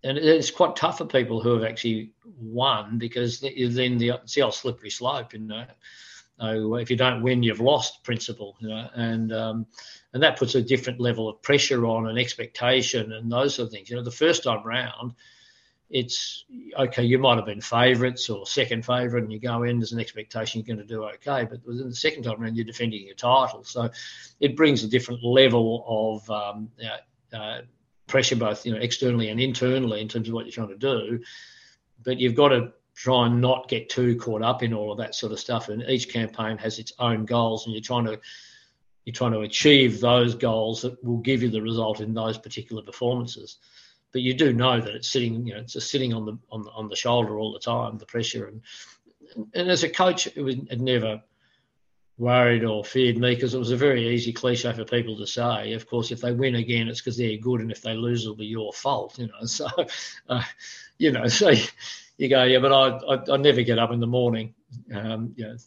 and 0.03 0.19
it's 0.19 0.51
quite 0.51 0.75
tough 0.75 0.99
for 0.99 1.05
people 1.05 1.41
who 1.41 1.55
have 1.55 1.63
actually 1.63 2.11
won 2.39 2.99
because 2.99 3.39
then 3.39 3.97
the 3.97 4.19
the 4.33 4.41
old 4.41 4.53
slippery 4.53 4.91
slope, 4.91 5.33
you 5.33 5.39
know. 5.39 5.65
So 6.39 6.75
if 6.75 6.91
you 6.91 6.97
don't 6.97 7.23
win, 7.23 7.43
you've 7.43 7.61
lost 7.61 8.03
principle, 8.03 8.55
you 8.59 8.67
know, 8.67 8.89
and 8.93 9.33
um, 9.33 9.65
and 10.13 10.21
that 10.21 10.37
puts 10.37 10.53
a 10.55 10.61
different 10.61 10.99
level 10.99 11.27
of 11.27 11.41
pressure 11.41 11.85
on 11.85 12.07
and 12.07 12.19
expectation 12.19 13.13
and 13.13 13.31
those 13.31 13.55
sort 13.55 13.67
of 13.67 13.71
things. 13.71 13.89
You 13.89 13.95
know, 13.95 14.03
the 14.03 14.11
first 14.11 14.43
time 14.43 14.63
round, 14.63 15.13
it's 15.89 16.45
okay. 16.77 17.03
You 17.03 17.19
might 17.19 17.35
have 17.35 17.45
been 17.45 17.61
favourites 17.61 18.29
or 18.29 18.45
second 18.45 18.85
favourite, 18.85 19.23
and 19.23 19.31
you 19.31 19.39
go 19.39 19.63
in. 19.63 19.79
There's 19.79 19.91
an 19.91 19.99
expectation 19.99 20.59
you're 20.59 20.75
going 20.75 20.85
to 20.85 20.93
do 20.93 21.03
okay, 21.03 21.47
but 21.49 21.65
within 21.65 21.89
the 21.89 21.95
second 21.95 22.23
time 22.23 22.41
around, 22.41 22.55
you're 22.55 22.65
defending 22.65 23.05
your 23.05 23.15
title, 23.15 23.63
so 23.63 23.89
it 24.39 24.55
brings 24.55 24.83
a 24.83 24.87
different 24.87 25.23
level 25.23 25.85
of 25.87 26.29
um, 26.29 26.69
uh, 27.33 27.61
pressure, 28.07 28.35
both 28.35 28.65
you 28.65 28.73
know 28.73 28.79
externally 28.79 29.29
and 29.29 29.39
internally, 29.39 30.01
in 30.01 30.07
terms 30.07 30.27
of 30.27 30.33
what 30.33 30.45
you're 30.45 30.53
trying 30.53 30.69
to 30.69 30.77
do. 30.77 31.19
But 32.03 32.19
you've 32.19 32.35
got 32.35 32.49
to 32.49 32.73
try 32.95 33.27
and 33.27 33.41
not 33.41 33.67
get 33.67 33.89
too 33.89 34.15
caught 34.15 34.41
up 34.41 34.63
in 34.63 34.73
all 34.73 34.91
of 34.91 34.97
that 34.97 35.13
sort 35.13 35.33
of 35.33 35.39
stuff. 35.39 35.69
And 35.69 35.83
each 35.83 36.11
campaign 36.11 36.57
has 36.57 36.79
its 36.79 36.93
own 36.97 37.25
goals, 37.25 37.65
and 37.65 37.75
you're 37.75 37.81
trying 37.81 38.05
to 38.05 38.19
you're 39.05 39.13
trying 39.13 39.33
to 39.33 39.41
achieve 39.41 39.99
those 39.99 40.33
goals 40.33 40.81
that 40.81 41.03
will 41.03 41.19
give 41.19 41.43
you 41.43 41.49
the 41.49 41.61
result 41.61 42.01
in 42.01 42.15
those 42.15 42.39
particular 42.39 42.81
performances. 42.81 43.59
But 44.15 44.21
you 44.21 44.33
do 44.33 44.53
know 44.53 44.79
that 44.79 44.95
it's 44.95 45.09
sitting, 45.09 45.45
you 45.45 45.55
know, 45.55 45.59
it's 45.59 45.73
just 45.73 45.91
sitting 45.91 46.13
on 46.13 46.25
the 46.25 46.37
on 46.49 46.63
the, 46.63 46.71
on 46.71 46.87
the 46.87 46.95
shoulder 46.95 47.37
all 47.37 47.51
the 47.51 47.59
time, 47.59 47.97
the 47.97 48.05
pressure. 48.05 48.47
And 48.47 48.61
and 49.53 49.69
as 49.69 49.83
a 49.83 49.89
coach, 49.89 50.25
it, 50.27 50.41
was, 50.41 50.55
it 50.55 50.79
never 50.79 51.21
worried 52.17 52.63
or 52.63 52.85
feared 52.85 53.17
me 53.17 53.35
because 53.35 53.53
it 53.53 53.59
was 53.59 53.71
a 53.71 53.75
very 53.75 54.07
easy 54.07 54.31
cliche 54.31 54.71
for 54.71 54.85
people 54.85 55.17
to 55.17 55.27
say. 55.27 55.73
Of 55.73 55.85
course, 55.89 56.11
if 56.11 56.21
they 56.21 56.31
win 56.31 56.55
again, 56.55 56.87
it's 56.87 57.01
because 57.01 57.17
they're 57.17 57.35
good, 57.35 57.59
and 57.59 57.73
if 57.73 57.81
they 57.81 57.93
lose, 57.93 58.23
it'll 58.23 58.37
be 58.37 58.45
your 58.45 58.71
fault. 58.71 59.19
You 59.19 59.27
know, 59.27 59.45
so 59.47 59.67
uh, 60.29 60.43
you 60.97 61.11
know, 61.11 61.27
so 61.41 61.51
you 62.17 62.29
go, 62.29 62.45
yeah, 62.45 62.59
but 62.59 62.71
I, 62.71 63.15
I, 63.15 63.33
I 63.33 63.35
never 63.35 63.63
get 63.63 63.79
up 63.79 63.91
in 63.91 63.99
the 63.99 64.07
morning, 64.07 64.53
um, 64.93 65.33
you 65.35 65.43
know, 65.43 65.57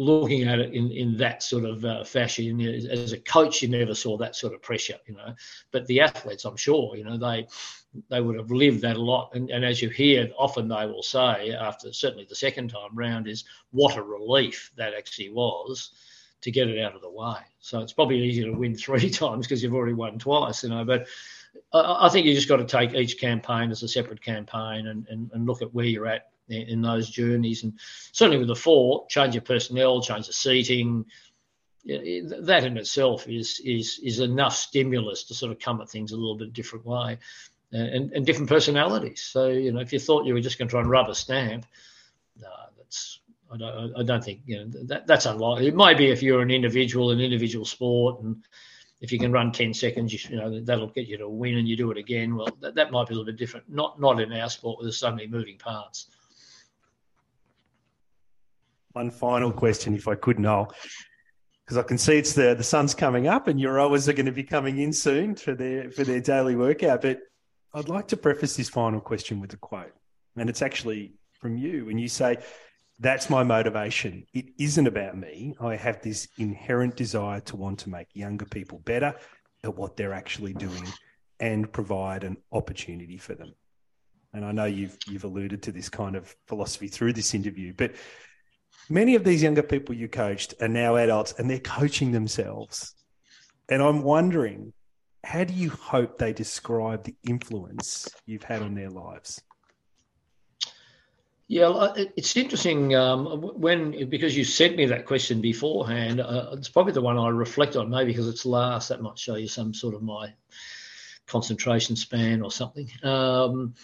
looking 0.00 0.48
at 0.48 0.58
it 0.58 0.72
in, 0.72 0.90
in 0.90 1.16
that 1.18 1.42
sort 1.42 1.64
of 1.64 1.84
uh, 1.84 2.02
fashion. 2.02 2.60
As 2.60 3.12
a 3.12 3.18
coach, 3.18 3.60
you 3.60 3.68
never 3.68 3.94
saw 3.94 4.16
that 4.16 4.34
sort 4.34 4.54
of 4.54 4.62
pressure, 4.62 4.96
you 5.06 5.14
know. 5.14 5.34
But 5.72 5.86
the 5.86 6.00
athletes, 6.00 6.44
I'm 6.44 6.56
sure, 6.56 6.96
you 6.96 7.04
know, 7.04 7.18
they 7.18 7.46
they 8.08 8.20
would 8.20 8.36
have 8.36 8.50
lived 8.50 8.82
that 8.82 8.96
a 8.96 9.02
lot. 9.02 9.34
And, 9.34 9.50
and 9.50 9.64
as 9.64 9.82
you 9.82 9.90
hear, 9.90 10.30
often 10.38 10.68
they 10.68 10.86
will 10.86 11.02
say, 11.02 11.52
after 11.52 11.92
certainly 11.92 12.24
the 12.24 12.34
second 12.34 12.68
time 12.68 12.94
round, 12.94 13.28
is 13.28 13.44
what 13.72 13.96
a 13.96 14.02
relief 14.02 14.70
that 14.76 14.94
actually 14.94 15.30
was 15.30 15.90
to 16.40 16.50
get 16.50 16.68
it 16.68 16.80
out 16.80 16.94
of 16.94 17.02
the 17.02 17.10
way. 17.10 17.38
So 17.58 17.80
it's 17.80 17.92
probably 17.92 18.22
easier 18.22 18.46
to 18.46 18.56
win 18.56 18.74
three 18.74 19.10
times 19.22 19.46
because 19.46 19.62
you've 19.62 19.74
already 19.74 19.92
won 19.92 20.18
twice, 20.18 20.62
you 20.62 20.70
know. 20.70 20.84
But 20.84 21.08
I, 21.72 22.08
think 22.08 22.26
you 22.26 22.34
just 22.34 22.48
got 22.48 22.56
to 22.56 22.64
take 22.64 22.94
each 22.94 23.20
campaign 23.20 23.70
as 23.70 23.82
a 23.82 23.88
separate 23.88 24.22
campaign 24.22 24.86
and, 24.86 25.06
and, 25.08 25.30
and 25.32 25.46
look 25.46 25.62
at 25.62 25.74
where 25.74 25.84
you're 25.84 26.06
at 26.06 26.30
in, 26.50 26.82
those 26.82 27.08
journeys. 27.08 27.62
And 27.62 27.74
certainly 28.12 28.38
with 28.38 28.48
the 28.48 28.56
four, 28.56 29.06
change 29.08 29.36
of 29.36 29.44
personnel, 29.44 30.02
change 30.02 30.28
of 30.28 30.34
seating. 30.34 31.06
That 31.86 32.64
in 32.64 32.76
itself 32.76 33.26
is 33.26 33.58
is 33.64 33.98
is 34.02 34.20
enough 34.20 34.54
stimulus 34.54 35.24
to 35.24 35.34
sort 35.34 35.50
of 35.50 35.58
come 35.58 35.80
at 35.80 35.88
things 35.88 36.12
a 36.12 36.16
little 36.16 36.36
bit 36.36 36.52
different 36.52 36.84
way, 36.84 37.16
and, 37.72 38.12
and 38.12 38.26
different 38.26 38.50
personalities. 38.50 39.22
So 39.22 39.48
you 39.48 39.72
know, 39.72 39.80
if 39.80 39.90
you 39.90 39.98
thought 39.98 40.26
you 40.26 40.34
were 40.34 40.42
just 40.42 40.58
going 40.58 40.68
to 40.68 40.72
try 40.72 40.82
and 40.82 40.90
rub 40.90 41.08
a 41.08 41.14
stamp, 41.14 41.64
that's 42.76 43.20
I 43.50 43.56
don't 43.56 43.96
I 43.96 44.02
don't 44.02 44.22
think 44.22 44.42
you 44.44 44.58
know 44.58 44.66
that 44.88 45.06
that's 45.06 45.24
unlikely. 45.24 45.68
It 45.68 45.74
might 45.74 45.96
be 45.96 46.10
if 46.10 46.22
you're 46.22 46.42
an 46.42 46.50
individual, 46.50 47.12
an 47.12 47.20
individual 47.20 47.64
sport, 47.64 48.22
and 48.22 48.44
if 49.00 49.12
you 49.12 49.18
can 49.18 49.32
run 49.32 49.50
10 49.50 49.72
seconds, 49.72 50.12
you, 50.12 50.30
you, 50.30 50.36
know, 50.36 50.60
that'll 50.60 50.88
get 50.88 51.06
you 51.06 51.16
to 51.18 51.28
win 51.28 51.56
and 51.56 51.66
you 51.66 51.76
do 51.76 51.90
it 51.90 51.96
again. 51.96 52.36
Well, 52.36 52.48
that, 52.60 52.74
that 52.74 52.92
might 52.92 53.08
be 53.08 53.14
a 53.14 53.16
little 53.16 53.32
bit 53.32 53.38
different. 53.38 53.68
Not, 53.68 53.98
not 53.98 54.20
in 54.20 54.32
our 54.32 54.50
sport 54.50 54.78
where 54.78 54.84
there's 54.84 54.98
so 54.98 55.10
many 55.10 55.26
moving 55.26 55.56
parts. 55.56 56.08
One 58.92 59.10
final 59.10 59.52
question, 59.52 59.94
if 59.94 60.08
I 60.08 60.14
could, 60.14 60.38
Noel, 60.38 60.72
because 61.64 61.76
I 61.76 61.82
can 61.82 61.98
see 61.98 62.18
it's 62.18 62.32
the, 62.32 62.54
the 62.54 62.64
sun's 62.64 62.94
coming 62.94 63.28
up 63.28 63.46
and 63.46 63.60
your 63.60 63.74
rowers 63.74 64.08
are 64.08 64.12
going 64.12 64.26
to 64.26 64.32
be 64.32 64.42
coming 64.42 64.78
in 64.78 64.92
soon 64.92 65.36
for 65.36 65.54
their, 65.54 65.90
for 65.90 66.04
their 66.04 66.20
daily 66.20 66.56
workout. 66.56 67.02
But 67.02 67.20
I'd 67.72 67.88
like 67.88 68.08
to 68.08 68.16
preface 68.16 68.56
this 68.56 68.68
final 68.68 69.00
question 69.00 69.40
with 69.40 69.52
a 69.52 69.56
quote. 69.56 69.92
And 70.36 70.48
it's 70.48 70.62
actually 70.62 71.12
from 71.40 71.56
you. 71.56 71.88
And 71.88 72.00
you 72.00 72.08
say, 72.08 72.38
that's 72.98 73.30
my 73.30 73.42
motivation. 73.42 74.26
It 74.34 74.46
isn't 74.58 74.86
about 74.86 75.16
me. 75.16 75.54
I 75.60 75.76
have 75.76 76.02
this 76.02 76.28
inherent 76.38 76.96
desire 76.96 77.40
to 77.40 77.56
want 77.56 77.78
to 77.80 77.90
make 77.90 78.08
younger 78.12 78.44
people 78.44 78.80
better 78.80 79.14
at 79.64 79.76
what 79.76 79.96
they're 79.96 80.12
actually 80.12 80.52
doing 80.52 80.86
and 81.40 81.72
provide 81.72 82.24
an 82.24 82.36
opportunity 82.52 83.16
for 83.16 83.34
them. 83.34 83.54
And 84.32 84.44
I 84.44 84.52
know 84.52 84.66
you've 84.66 84.96
you've 85.08 85.24
alluded 85.24 85.62
to 85.64 85.72
this 85.72 85.88
kind 85.88 86.14
of 86.14 86.34
philosophy 86.46 86.88
through 86.88 87.14
this 87.14 87.34
interview, 87.34 87.72
but 87.76 87.92
many 88.90 89.14
of 89.14 89.24
these 89.24 89.42
younger 89.42 89.62
people 89.62 89.94
you 89.94 90.08
coached 90.08 90.54
are 90.60 90.68
now 90.68 90.96
adults 90.96 91.32
and 91.38 91.48
they're 91.48 91.60
coaching 91.60 92.12
themselves. 92.12 92.94
And 93.68 93.82
I'm 93.82 94.02
wondering, 94.02 94.72
how 95.24 95.44
do 95.44 95.54
you 95.54 95.70
hope 95.70 96.18
they 96.18 96.32
describe 96.32 97.04
the 97.04 97.14
influence 97.26 98.08
you've 98.26 98.42
had 98.42 98.62
on 98.62 98.74
their 98.74 98.90
lives? 98.90 99.40
Yeah, 101.46 101.92
it's 102.16 102.36
interesting 102.36 102.94
um, 102.94 103.26
when 103.56 104.08
because 104.08 104.36
you 104.36 104.44
sent 104.44 104.76
me 104.76 104.86
that 104.86 105.04
question 105.04 105.40
beforehand. 105.40 106.20
Uh, 106.20 106.50
it's 106.52 106.68
probably 106.68 106.92
the 106.92 107.00
one 107.00 107.18
I 107.18 107.28
reflect 107.28 107.74
on, 107.74 107.90
maybe 107.90 108.12
because 108.12 108.28
it's 108.28 108.46
last. 108.46 108.88
That 108.88 109.02
might 109.02 109.18
show 109.18 109.34
you 109.34 109.48
some 109.48 109.74
sort 109.74 109.96
of 109.96 110.02
my 110.02 110.32
concentration 111.26 111.96
span 111.96 112.40
or 112.42 112.52
something. 112.52 112.88
Um, 113.02 113.74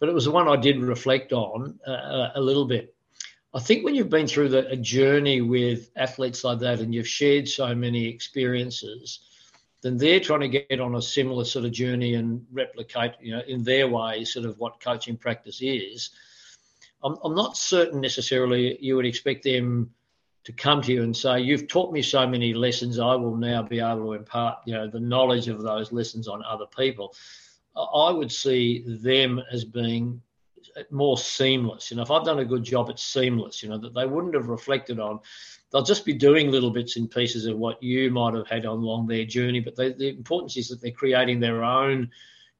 but 0.00 0.08
it 0.08 0.14
was 0.16 0.24
the 0.24 0.32
one 0.32 0.48
I 0.48 0.56
did 0.56 0.82
reflect 0.82 1.32
on 1.32 1.78
uh, 1.86 2.30
a 2.34 2.40
little 2.40 2.64
bit. 2.64 2.92
I 3.54 3.60
think 3.60 3.84
when 3.84 3.94
you've 3.94 4.08
been 4.08 4.26
through 4.26 4.48
the, 4.48 4.66
a 4.68 4.76
journey 4.76 5.40
with 5.40 5.90
athletes 5.96 6.42
like 6.42 6.60
that 6.60 6.80
and 6.80 6.94
you've 6.94 7.08
shared 7.08 7.48
so 7.48 7.74
many 7.74 8.06
experiences, 8.06 9.20
then 9.82 9.98
they're 9.98 10.20
trying 10.20 10.40
to 10.40 10.48
get 10.48 10.80
on 10.80 10.94
a 10.94 11.02
similar 11.02 11.44
sort 11.44 11.64
of 11.64 11.72
journey 11.72 12.14
and 12.14 12.46
replicate, 12.52 13.12
you 13.20 13.32
know, 13.36 13.42
in 13.46 13.62
their 13.62 13.88
way, 13.88 14.24
sort 14.24 14.46
of 14.46 14.58
what 14.58 14.80
coaching 14.80 15.16
practice 15.16 15.60
is 15.60 16.10
I'm, 17.04 17.16
I'm 17.24 17.34
not 17.34 17.56
certain 17.56 18.00
necessarily 18.00 18.78
you 18.80 18.96
would 18.96 19.06
expect 19.06 19.44
them 19.44 19.92
to 20.44 20.52
come 20.52 20.82
to 20.82 20.92
you 20.92 21.02
and 21.02 21.16
say, 21.16 21.40
"You've 21.40 21.68
taught 21.68 21.92
me 21.92 22.02
so 22.02 22.26
many 22.26 22.52
lessons. 22.54 22.98
I 22.98 23.14
will 23.14 23.36
now 23.36 23.62
be 23.62 23.80
able 23.80 24.06
to 24.06 24.12
impart, 24.14 24.58
you 24.66 24.74
know, 24.74 24.88
the 24.88 25.00
knowledge 25.00 25.48
of 25.48 25.62
those 25.62 25.92
lessons 25.92 26.28
on 26.28 26.42
other 26.44 26.66
people." 26.66 27.14
I 27.76 28.10
would 28.10 28.30
see 28.30 28.84
them 28.86 29.40
as 29.50 29.64
being 29.64 30.20
more 30.90 31.16
seamless. 31.16 31.90
You 31.90 31.96
know, 31.96 32.02
if 32.02 32.10
I've 32.10 32.24
done 32.24 32.40
a 32.40 32.44
good 32.44 32.64
job, 32.64 32.90
it's 32.90 33.02
seamless. 33.02 33.62
You 33.62 33.68
know 33.68 33.78
that 33.78 33.94
they 33.94 34.06
wouldn't 34.06 34.34
have 34.34 34.48
reflected 34.48 35.00
on. 35.00 35.20
They'll 35.70 35.82
just 35.82 36.04
be 36.04 36.12
doing 36.12 36.50
little 36.50 36.70
bits 36.70 36.96
and 36.96 37.10
pieces 37.10 37.46
of 37.46 37.56
what 37.56 37.82
you 37.82 38.10
might 38.10 38.34
have 38.34 38.46
had 38.46 38.66
on 38.66 38.78
along 38.78 39.06
their 39.06 39.24
journey. 39.24 39.60
But 39.60 39.76
they, 39.76 39.92
the 39.92 40.10
importance 40.10 40.56
is 40.56 40.68
that 40.68 40.80
they're 40.80 40.90
creating 40.90 41.40
their 41.40 41.64
own 41.64 42.10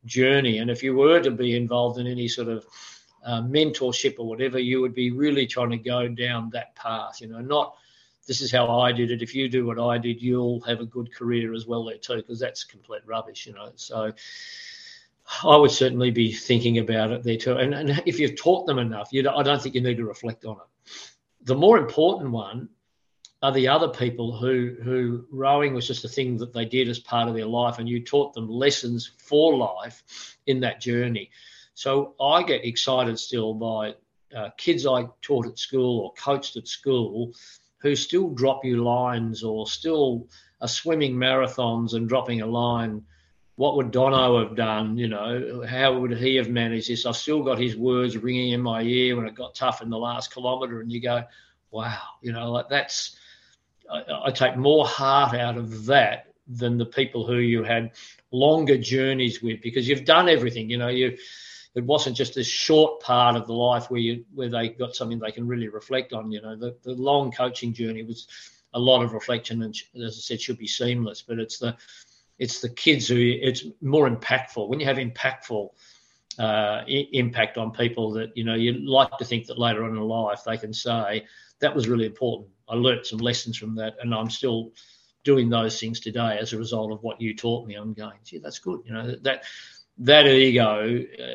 journey. 0.04 0.58
And 0.58 0.70
if 0.70 0.82
you 0.82 0.94
were 0.94 1.20
to 1.20 1.30
be 1.30 1.56
involved 1.56 1.98
in 1.98 2.06
any 2.06 2.28
sort 2.28 2.48
of 2.48 2.64
uh, 3.24 3.42
mentorship 3.42 4.16
or 4.18 4.26
whatever, 4.26 4.58
you 4.58 4.80
would 4.80 4.94
be 4.94 5.10
really 5.10 5.46
trying 5.46 5.70
to 5.70 5.76
go 5.76 6.08
down 6.08 6.50
that 6.50 6.74
path. 6.74 7.20
You 7.20 7.28
know, 7.28 7.40
not 7.40 7.76
this 8.26 8.40
is 8.40 8.52
how 8.52 8.80
I 8.80 8.92
did 8.92 9.10
it. 9.10 9.20
If 9.20 9.34
you 9.34 9.48
do 9.48 9.66
what 9.66 9.78
I 9.78 9.98
did, 9.98 10.22
you'll 10.22 10.60
have 10.60 10.80
a 10.80 10.86
good 10.86 11.14
career 11.14 11.52
as 11.54 11.66
well 11.66 11.84
there 11.84 11.98
too, 11.98 12.16
because 12.16 12.40
that's 12.40 12.64
complete 12.64 13.02
rubbish. 13.06 13.46
You 13.46 13.54
know, 13.54 13.72
so. 13.76 14.12
I 15.44 15.56
would 15.56 15.70
certainly 15.70 16.10
be 16.10 16.32
thinking 16.32 16.78
about 16.78 17.10
it 17.10 17.22
there 17.22 17.36
too. 17.36 17.56
And, 17.56 17.74
and 17.74 18.02
if 18.06 18.18
you've 18.18 18.36
taught 18.36 18.66
them 18.66 18.78
enough, 18.78 19.08
you 19.12 19.22
don't, 19.22 19.34
I 19.34 19.42
don't 19.42 19.60
think 19.60 19.74
you 19.74 19.80
need 19.80 19.96
to 19.96 20.04
reflect 20.04 20.44
on 20.44 20.56
it. 20.56 20.90
The 21.44 21.54
more 21.54 21.78
important 21.78 22.30
one 22.30 22.68
are 23.42 23.52
the 23.52 23.66
other 23.68 23.88
people 23.88 24.36
who 24.36 24.76
who 24.82 25.26
rowing 25.32 25.74
was 25.74 25.86
just 25.86 26.04
a 26.04 26.08
thing 26.08 26.36
that 26.38 26.52
they 26.52 26.64
did 26.64 26.88
as 26.88 27.00
part 27.00 27.28
of 27.28 27.34
their 27.34 27.46
life, 27.46 27.78
and 27.78 27.88
you 27.88 28.04
taught 28.04 28.32
them 28.34 28.48
lessons 28.48 29.10
for 29.18 29.56
life 29.56 30.36
in 30.46 30.60
that 30.60 30.80
journey. 30.80 31.30
So 31.74 32.14
I 32.20 32.42
get 32.44 32.64
excited 32.64 33.18
still 33.18 33.54
by 33.54 33.94
uh, 34.36 34.50
kids 34.56 34.86
I 34.86 35.06
taught 35.22 35.46
at 35.46 35.58
school 35.58 36.00
or 36.00 36.12
coached 36.14 36.56
at 36.56 36.68
school 36.68 37.32
who 37.78 37.96
still 37.96 38.30
drop 38.30 38.64
you 38.64 38.84
lines 38.84 39.42
or 39.42 39.66
still 39.66 40.28
are 40.60 40.68
swimming 40.68 41.14
marathons 41.14 41.94
and 41.94 42.08
dropping 42.08 42.40
a 42.40 42.46
line. 42.46 43.02
What 43.56 43.76
would 43.76 43.90
Dono 43.90 44.42
have 44.46 44.56
done? 44.56 44.96
You 44.96 45.08
know, 45.08 45.64
how 45.68 45.98
would 45.98 46.16
he 46.16 46.36
have 46.36 46.48
managed 46.48 46.88
this? 46.88 47.04
I've 47.04 47.16
still 47.16 47.42
got 47.42 47.58
his 47.58 47.76
words 47.76 48.16
ringing 48.16 48.52
in 48.52 48.62
my 48.62 48.82
ear 48.82 49.16
when 49.16 49.26
it 49.26 49.34
got 49.34 49.54
tough 49.54 49.82
in 49.82 49.90
the 49.90 49.98
last 49.98 50.32
kilometre, 50.32 50.80
and 50.80 50.90
you 50.90 51.00
go, 51.00 51.22
wow, 51.70 52.00
you 52.22 52.32
know, 52.32 52.50
like 52.50 52.68
that's. 52.68 53.16
I, 53.90 54.04
I 54.26 54.30
take 54.30 54.56
more 54.56 54.86
heart 54.86 55.34
out 55.34 55.58
of 55.58 55.86
that 55.86 56.32
than 56.46 56.78
the 56.78 56.86
people 56.86 57.26
who 57.26 57.36
you 57.36 57.62
had 57.62 57.92
longer 58.30 58.78
journeys 58.78 59.42
with 59.42 59.60
because 59.60 59.88
you've 59.88 60.04
done 60.04 60.28
everything. 60.28 60.70
You 60.70 60.78
know, 60.78 60.88
you 60.88 61.18
it 61.74 61.84
wasn't 61.84 62.16
just 62.16 62.34
this 62.34 62.46
short 62.46 63.00
part 63.00 63.36
of 63.36 63.46
the 63.46 63.52
life 63.52 63.90
where 63.90 64.00
you 64.00 64.24
where 64.34 64.50
they 64.50 64.70
got 64.70 64.94
something 64.94 65.18
they 65.18 65.32
can 65.32 65.46
really 65.46 65.68
reflect 65.68 66.12
on. 66.12 66.30
You 66.30 66.42
know, 66.42 66.56
the, 66.56 66.76
the 66.82 66.92
long 66.92 67.32
coaching 67.32 67.72
journey 67.72 68.02
was 68.02 68.28
a 68.74 68.78
lot 68.78 69.02
of 69.02 69.12
reflection 69.12 69.62
and 69.62 69.74
as 70.02 70.16
I 70.16 70.20
said 70.20 70.40
should 70.40 70.58
be 70.58 70.66
seamless. 70.66 71.22
But 71.22 71.38
it's 71.38 71.58
the 71.58 71.76
it's 72.38 72.60
the 72.60 72.68
kids 72.68 73.08
who 73.08 73.16
it's 73.18 73.64
more 73.80 74.08
impactful 74.08 74.68
when 74.68 74.80
you 74.80 74.86
have 74.86 74.96
impactful 74.96 75.70
uh, 76.38 76.82
impact 76.86 77.58
on 77.58 77.70
people 77.70 78.10
that 78.12 78.36
you 78.36 78.44
know 78.44 78.54
you 78.54 78.72
like 78.88 79.16
to 79.18 79.24
think 79.24 79.46
that 79.46 79.58
later 79.58 79.84
on 79.84 79.90
in 79.90 80.00
life 80.00 80.40
they 80.44 80.56
can 80.56 80.72
say 80.72 81.24
that 81.60 81.74
was 81.74 81.88
really 81.88 82.06
important. 82.06 82.50
I 82.68 82.74
learnt 82.74 83.06
some 83.06 83.18
lessons 83.18 83.56
from 83.56 83.74
that, 83.76 83.94
and 84.00 84.14
I'm 84.14 84.30
still 84.30 84.72
doing 85.24 85.48
those 85.48 85.78
things 85.78 86.00
today 86.00 86.38
as 86.40 86.52
a 86.52 86.58
result 86.58 86.90
of 86.90 87.02
what 87.02 87.20
you 87.20 87.36
taught 87.36 87.66
me. 87.66 87.74
I'm 87.74 87.92
going, 87.92 88.18
gee, 88.24 88.38
that's 88.38 88.58
good. 88.58 88.80
You 88.84 88.92
know 88.92 89.16
that 89.22 89.44
that 89.98 90.26
ego. 90.26 91.04
Uh, 91.18 91.34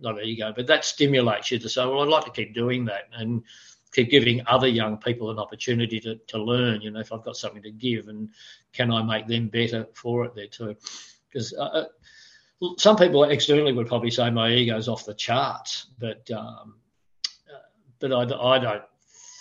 not 0.00 0.22
ego, 0.24 0.52
but 0.54 0.66
that 0.66 0.84
stimulates 0.84 1.50
you 1.50 1.58
to 1.58 1.68
say, 1.68 1.84
well, 1.84 2.00
I'd 2.00 2.08
like 2.08 2.24
to 2.24 2.30
keep 2.30 2.54
doing 2.54 2.86
that 2.86 3.08
and 3.12 3.42
keep 3.92 4.10
giving 4.10 4.42
other 4.46 4.66
young 4.66 4.96
people 4.96 5.30
an 5.30 5.38
opportunity 5.38 6.00
to, 6.00 6.16
to 6.16 6.42
learn. 6.42 6.80
You 6.80 6.90
know, 6.90 7.00
if 7.00 7.12
I've 7.12 7.22
got 7.22 7.36
something 7.36 7.62
to 7.62 7.70
give, 7.70 8.08
and 8.08 8.30
can 8.72 8.90
I 8.90 9.02
make 9.02 9.26
them 9.26 9.48
better 9.48 9.86
for 9.94 10.24
it 10.24 10.34
there 10.34 10.46
too? 10.46 10.76
Because 11.28 11.54
uh, 11.54 11.62
uh 11.62 11.84
some 12.78 12.96
people 12.96 13.24
externally 13.24 13.72
would 13.72 13.88
probably 13.88 14.10
say 14.10 14.30
my 14.30 14.50
ego's 14.50 14.88
off 14.88 15.04
the 15.04 15.14
charts, 15.14 15.86
but 15.98 16.30
um, 16.30 16.76
uh, 17.52 17.58
but 17.98 18.12
I, 18.12 18.22
I 18.22 18.58
don't 18.58 18.82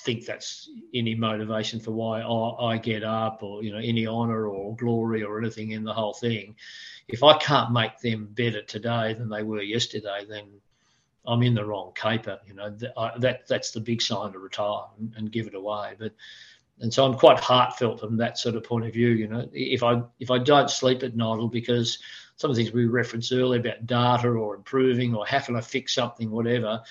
think 0.04 0.26
that's 0.26 0.70
any 0.96 1.14
motivation 1.14 1.80
for 1.80 1.92
why 1.92 2.22
I, 2.22 2.74
I, 2.74 2.78
get 2.78 3.04
up 3.04 3.44
or 3.44 3.64
you 3.64 3.72
know 3.72 3.78
any 3.78 4.08
honor 4.08 4.48
or 4.48 4.76
glory 4.76 5.24
or 5.24 5.38
anything 5.38 5.72
in 5.72 5.84
the 5.84 5.94
whole 5.94 6.14
thing. 6.14 6.56
If 7.08 7.24
I 7.24 7.38
can't 7.38 7.72
make 7.72 8.00
them 8.00 8.30
better 8.32 8.64
today 8.64 9.14
than 9.14 9.30
they 9.30 9.44
were 9.44 9.62
yesterday, 9.62 10.26
then 10.28 10.46
I'm 11.26 11.44
in 11.44 11.54
the 11.54 11.66
wrong 11.66 11.92
caper. 11.96 12.40
You 12.48 12.54
know 12.54 12.76
I, 12.98 13.02
uh, 13.02 13.18
that 13.20 13.48
that's 13.48 13.72
the 13.72 13.80
big 13.80 14.02
sign 14.02 14.32
to 14.34 14.40
retire 14.40 14.86
and, 15.00 15.14
and, 15.18 15.32
give 15.32 15.48
it 15.48 15.56
away. 15.56 15.94
But 16.00 16.14
and 16.80 16.94
so 16.94 17.06
I'm 17.06 17.14
quite 17.16 17.40
heartfelt 17.40 18.00
from 18.00 18.18
that 18.18 18.38
sort 18.38 18.56
of 18.56 18.64
point 18.64 18.86
of 18.86 18.94
view. 18.94 19.10
You 19.10 19.28
know, 19.28 19.50
if 19.54 19.84
I 19.84 20.02
if 20.20 20.32
I 20.32 20.40
don't 20.40 20.70
sleep 20.70 21.04
at 21.04 21.16
night, 21.16 21.36
it'll 21.36 21.48
because 21.48 22.00
some 22.38 22.50
of 22.50 22.56
the 22.56 22.64
things 22.64 22.74
we 22.74 22.86
referenced 22.86 23.32
earlier 23.32 23.60
about 23.60 23.86
data 23.86 24.30
or 24.30 24.56
improving 24.56 25.14
or 25.14 25.28
how 25.28 25.40
can 25.40 25.56
I 25.56 25.62
fix 25.62 25.94
something, 25.94 26.32
whatever, 26.32 26.82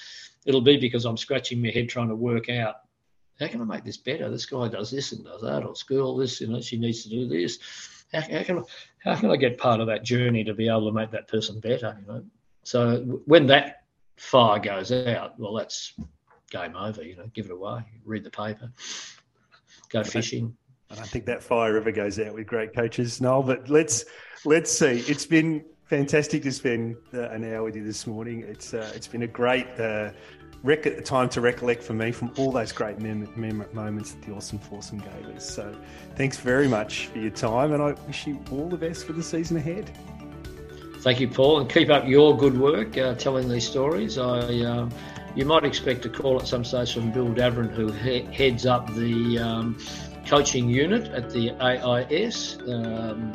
it'll 0.44 0.60
be 0.60 0.76
because 0.76 1.04
I'm 1.04 1.16
scratching 1.16 1.60
my 1.60 1.70
head 1.70 1.88
trying 1.88 2.08
to 2.08 2.14
work 2.14 2.48
out 2.48 2.76
how 3.40 3.48
can 3.48 3.62
I 3.62 3.64
make 3.64 3.84
this 3.84 3.96
better? 3.96 4.28
This 4.28 4.46
guy 4.46 4.68
does 4.68 4.90
this 4.90 5.12
and 5.12 5.24
does 5.24 5.40
that, 5.40 5.64
or 5.64 5.74
school 5.74 6.18
this, 6.18 6.40
you 6.40 6.48
know, 6.48 6.60
she 6.60 6.76
needs 6.76 7.02
to 7.04 7.08
do 7.08 7.26
this. 7.26 7.58
How, 8.12 8.20
how 8.20 8.42
can 8.42 8.58
I, 8.58 8.62
how 8.98 9.14
can 9.16 9.30
I 9.30 9.36
get 9.36 9.56
part 9.56 9.80
of 9.80 9.86
that 9.86 10.04
journey 10.04 10.44
to 10.44 10.52
be 10.52 10.68
able 10.68 10.86
to 10.86 10.92
make 10.92 11.10
that 11.12 11.26
person 11.26 11.58
better? 11.58 11.96
You 12.00 12.12
know, 12.12 12.24
so 12.64 13.22
when 13.24 13.46
that 13.46 13.79
fire 14.20 14.58
goes 14.58 14.92
out, 14.92 15.38
well, 15.38 15.54
that's 15.54 15.94
game 16.50 16.76
over. 16.76 17.02
You 17.02 17.16
know, 17.16 17.30
give 17.34 17.46
it 17.46 17.52
away, 17.52 17.82
read 18.04 18.22
the 18.22 18.30
paper, 18.30 18.70
go 19.88 20.04
fishing. 20.04 20.54
I 20.90 20.96
don't 20.96 21.06
think 21.06 21.24
that 21.26 21.42
fire 21.42 21.76
ever 21.76 21.90
goes 21.90 22.18
out 22.18 22.34
with 22.34 22.46
great 22.46 22.74
coaches, 22.74 23.20
Noel. 23.20 23.42
But 23.42 23.70
let's 23.70 24.04
let's 24.44 24.70
see. 24.70 25.04
It's 25.06 25.24
been 25.24 25.64
fantastic 25.84 26.42
to 26.42 26.52
spend 26.52 26.96
uh, 27.14 27.30
an 27.30 27.44
hour 27.44 27.64
with 27.64 27.76
you 27.76 27.84
this 27.84 28.06
morning. 28.06 28.44
It's 28.46 28.74
uh, 28.74 28.92
it's 28.94 29.06
been 29.06 29.22
a 29.22 29.26
great 29.28 29.68
uh, 29.80 30.10
rec- 30.62 31.02
time 31.04 31.28
to 31.30 31.40
recollect 31.40 31.82
for 31.82 31.94
me 31.94 32.12
from 32.12 32.32
all 32.36 32.52
those 32.52 32.72
great 32.72 32.98
mem- 32.98 33.32
mem- 33.36 33.64
moments 33.72 34.12
that 34.12 34.22
the 34.22 34.32
Oarsome 34.32 34.58
Foursome 34.58 34.98
gave 34.98 35.34
us. 35.34 35.48
So 35.48 35.74
thanks 36.16 36.36
very 36.36 36.68
much 36.68 37.06
for 37.06 37.18
your 37.18 37.30
time, 37.30 37.72
and 37.72 37.82
I 37.82 37.92
wish 38.06 38.26
you 38.26 38.38
all 38.50 38.68
the 38.68 38.76
best 38.76 39.06
for 39.06 39.14
the 39.14 39.22
season 39.22 39.56
ahead. 39.56 39.90
Thank 41.00 41.18
you, 41.18 41.28
Paul, 41.28 41.60
and 41.60 41.70
keep 41.70 41.88
up 41.88 42.06
your 42.06 42.36
good 42.36 42.58
work 42.58 42.98
uh, 42.98 43.14
telling 43.14 43.48
these 43.48 43.66
stories. 43.66 44.18
I, 44.18 44.40
um, 44.64 44.90
you 45.34 45.46
might 45.46 45.64
expect 45.64 46.04
a 46.04 46.10
call 46.10 46.38
at 46.38 46.46
some 46.46 46.62
stage 46.62 46.92
from 46.92 47.10
Bill 47.10 47.28
Davern, 47.28 47.70
who 47.70 47.90
he- 47.90 48.24
heads 48.34 48.66
up 48.66 48.92
the 48.94 49.38
um, 49.38 49.78
coaching 50.26 50.68
unit 50.68 51.10
at 51.12 51.30
the 51.30 51.52
AIS. 51.52 52.58
Um, 52.68 53.34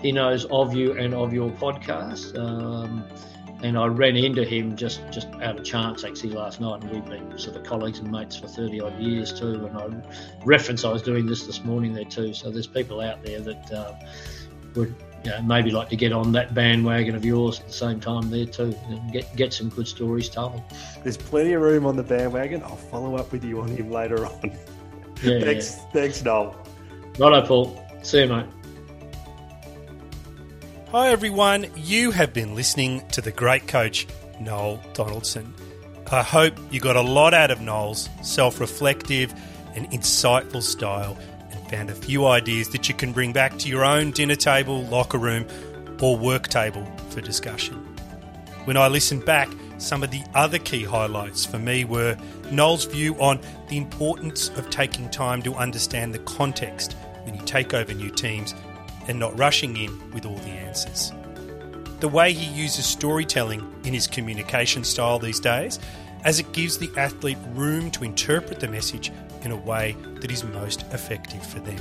he 0.00 0.12
knows 0.12 0.46
of 0.46 0.74
you 0.74 0.92
and 0.98 1.12
of 1.12 1.34
your 1.34 1.50
podcast. 1.50 2.38
Um, 2.38 3.04
and 3.62 3.76
I 3.76 3.86
ran 3.86 4.16
into 4.16 4.42
him 4.42 4.74
just 4.74 5.02
just 5.10 5.28
out 5.42 5.58
of 5.58 5.64
chance 5.64 6.04
actually 6.04 6.32
last 6.32 6.58
night, 6.60 6.82
and 6.82 6.90
we've 6.90 7.04
been 7.04 7.38
sort 7.38 7.56
of 7.56 7.64
colleagues 7.64 7.98
and 7.98 8.10
mates 8.10 8.36
for 8.36 8.48
thirty 8.48 8.80
odd 8.80 8.98
years 8.98 9.30
too. 9.32 9.66
And 9.66 9.76
I 9.76 9.88
reference 10.46 10.86
I 10.86 10.92
was 10.92 11.02
doing 11.02 11.26
this 11.26 11.46
this 11.46 11.64
morning 11.64 11.92
there 11.92 12.04
too. 12.04 12.32
So 12.32 12.50
there's 12.50 12.66
people 12.66 13.02
out 13.02 13.22
there 13.22 13.40
that 13.40 13.72
uh, 13.72 13.94
would 14.74 14.94
you 15.24 15.30
know, 15.30 15.42
maybe 15.42 15.70
like 15.70 15.88
to 15.88 15.96
get 15.96 16.12
on 16.12 16.32
that 16.32 16.54
bandwagon 16.54 17.14
of 17.14 17.24
yours 17.24 17.60
at 17.60 17.66
the 17.68 17.72
same 17.72 17.98
time 17.98 18.30
there 18.30 18.46
too, 18.46 18.76
and 18.88 19.12
get 19.12 19.34
get 19.36 19.52
some 19.52 19.70
good 19.70 19.88
stories 19.88 20.28
told. 20.28 20.62
There's 21.02 21.16
plenty 21.16 21.54
of 21.54 21.62
room 21.62 21.86
on 21.86 21.96
the 21.96 22.02
bandwagon. 22.02 22.62
I'll 22.62 22.76
follow 22.76 23.16
up 23.16 23.32
with 23.32 23.44
you 23.44 23.60
on 23.60 23.68
him 23.68 23.90
later 23.90 24.26
on. 24.26 24.56
Yeah, 25.22 25.40
thanks, 25.40 25.76
yeah. 25.76 25.90
thanks, 25.92 26.22
Noel. 26.22 26.54
Righto, 27.18 27.46
Paul. 27.46 27.86
See 28.02 28.22
you, 28.22 28.28
mate. 28.28 28.46
Hi, 30.90 31.08
everyone. 31.08 31.66
You 31.76 32.10
have 32.10 32.34
been 32.34 32.54
listening 32.54 33.08
to 33.12 33.22
the 33.22 33.30
great 33.30 33.66
coach, 33.66 34.06
Noel 34.38 34.82
Donaldson. 34.92 35.54
I 36.12 36.22
hope 36.22 36.54
you 36.70 36.80
got 36.80 36.96
a 36.96 37.00
lot 37.00 37.32
out 37.32 37.50
of 37.50 37.60
Noel's 37.60 38.10
self 38.22 38.60
reflective 38.60 39.32
and 39.74 39.90
insightful 39.92 40.62
style 40.62 41.16
and 41.74 41.90
a 41.90 41.94
few 41.94 42.26
ideas 42.26 42.68
that 42.70 42.88
you 42.88 42.94
can 42.94 43.12
bring 43.12 43.32
back 43.32 43.58
to 43.58 43.68
your 43.68 43.84
own 43.84 44.10
dinner 44.12 44.36
table, 44.36 44.82
locker 44.84 45.18
room, 45.18 45.46
or 46.00 46.16
work 46.16 46.48
table 46.48 46.86
for 47.10 47.20
discussion. 47.20 47.76
When 48.64 48.76
I 48.76 48.88
listened 48.88 49.24
back, 49.24 49.48
some 49.78 50.02
of 50.02 50.10
the 50.10 50.22
other 50.34 50.58
key 50.58 50.84
highlights 50.84 51.44
for 51.44 51.58
me 51.58 51.84
were 51.84 52.16
Noel's 52.50 52.84
view 52.84 53.14
on 53.20 53.40
the 53.68 53.76
importance 53.76 54.48
of 54.50 54.70
taking 54.70 55.10
time 55.10 55.42
to 55.42 55.54
understand 55.54 56.14
the 56.14 56.20
context 56.20 56.94
when 57.24 57.34
you 57.34 57.42
take 57.42 57.74
over 57.74 57.92
new 57.92 58.10
teams 58.10 58.54
and 59.08 59.18
not 59.18 59.38
rushing 59.38 59.76
in 59.76 60.12
with 60.12 60.24
all 60.24 60.36
the 60.36 60.50
answers. 60.50 61.12
The 62.00 62.08
way 62.08 62.32
he 62.32 62.46
uses 62.54 62.86
storytelling 62.86 63.60
in 63.84 63.92
his 63.92 64.06
communication 64.06 64.84
style 64.84 65.18
these 65.18 65.40
days, 65.40 65.78
as 66.24 66.38
it 66.38 66.52
gives 66.52 66.78
the 66.78 66.90
athlete 66.96 67.38
room 67.52 67.90
to 67.92 68.04
interpret 68.04 68.60
the 68.60 68.68
message 68.68 69.12
in 69.44 69.50
a 69.50 69.56
way 69.56 69.96
that 70.20 70.30
is 70.30 70.44
most 70.44 70.82
effective 70.92 71.44
for 71.44 71.60
them. 71.60 71.78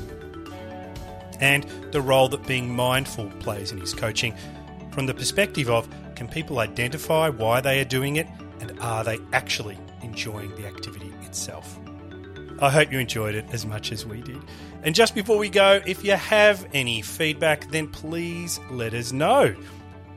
And 1.40 1.64
the 1.92 2.02
role 2.02 2.30
that 2.30 2.46
being 2.48 2.74
mindful 2.74 3.30
plays 3.40 3.72
in 3.72 3.80
his 3.80 3.94
coaching 3.94 4.36
from 4.92 5.08
the 5.08 5.14
perspective 5.14 5.70
of 5.70 5.88
can 6.16 6.28
people 6.28 6.60
identify 6.60 7.30
why 7.30 7.62
they 7.62 7.80
are 7.80 7.86
doing 7.86 8.16
it 8.18 8.28
and 8.60 8.80
are 8.80 9.04
they 9.04 9.20
actually 9.34 9.78
enjoying 10.02 10.56
the 10.56 10.68
activity 10.68 11.12
itself? 11.24 11.80
I 12.62 12.70
hope 12.70 12.92
you 12.92 13.00
enjoyed 13.00 13.36
it 13.36 13.46
as 13.52 13.66
much 13.66 13.92
as 13.92 14.06
we 14.06 14.22
did. 14.22 14.40
And 14.84 14.94
just 14.94 15.16
before 15.16 15.38
we 15.38 15.50
go, 15.50 15.82
if 15.86 16.04
you 16.04 16.14
have 16.14 16.66
any 16.74 17.02
feedback, 17.02 17.70
then 17.72 17.90
please 17.90 18.60
let 18.70 18.94
us 18.94 19.12
know. 19.12 19.56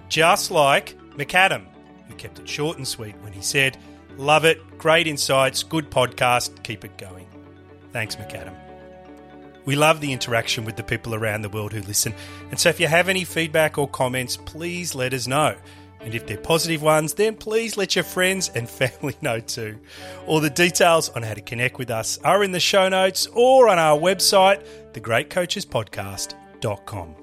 Just 0.09 0.51
like 0.51 0.97
McAdam, 1.17 1.65
who 2.09 2.15
kept 2.15 2.39
it 2.39 2.49
short 2.49 2.77
and 2.77 2.87
sweet 2.87 3.17
when 3.23 3.33
he 3.33 3.41
said, 3.41 3.77
Love 4.17 4.45
it, 4.45 4.79
great 4.79 5.07
insights, 5.07 5.63
good 5.63 5.91
podcast, 5.91 6.63
keep 6.63 6.85
it 6.85 6.97
going. 6.97 7.27
Thanks, 7.97 8.17
McAdam. 8.17 8.55
We 9.65 9.75
love 9.75 10.03
the 10.03 10.13
interaction 10.13 10.67
with 10.67 10.77
the 10.77 10.83
people 10.83 11.15
around 11.15 11.41
the 11.41 11.49
world 11.49 11.73
who 11.73 11.81
listen. 11.81 12.13
And 12.51 12.61
so 12.61 12.69
if 12.69 12.79
you 12.79 12.89
have 12.89 13.09
any 13.09 13.25
feedback 13.25 13.79
or 13.79 13.89
comments, 13.89 14.37
please 14.37 14.95
let 14.95 15.15
us 15.15 15.27
know. 15.27 15.57
And 16.03 16.15
if 16.15 16.27
they're 16.27 16.37
positive 16.37 16.83
ones, 16.83 17.15
then 17.15 17.37
please 17.37 17.79
let 17.79 17.97
your 17.97 18.05
friends 18.05 18.51
and 18.55 18.69
family 18.83 19.17
know 19.23 19.41
too. 19.41 19.79
All 20.27 20.41
the 20.41 20.51
details 20.51 21.09
on 21.09 21.23
how 21.23 21.33
to 21.33 21.41
connect 21.41 21.79
with 21.79 21.91
us 21.91 22.19
are 22.19 22.45
in 22.45 22.53
the 22.53 22.61
show 22.61 22.91
notes 22.91 23.29
or 23.33 23.71
on 23.71 23.79
our 23.79 23.99
website, 23.99 24.63
thegreatcoachespodcast.com. 24.93 27.15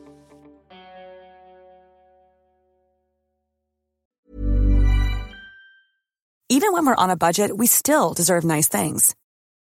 Even 6.50 6.74
when 6.74 6.88
we're 6.88 6.96
on 6.96 7.12
a 7.12 7.16
budget, 7.16 7.56
we 7.56 7.68
still 7.68 8.16
deserve 8.16 8.44
nice 8.44 8.68
things. 8.68 9.14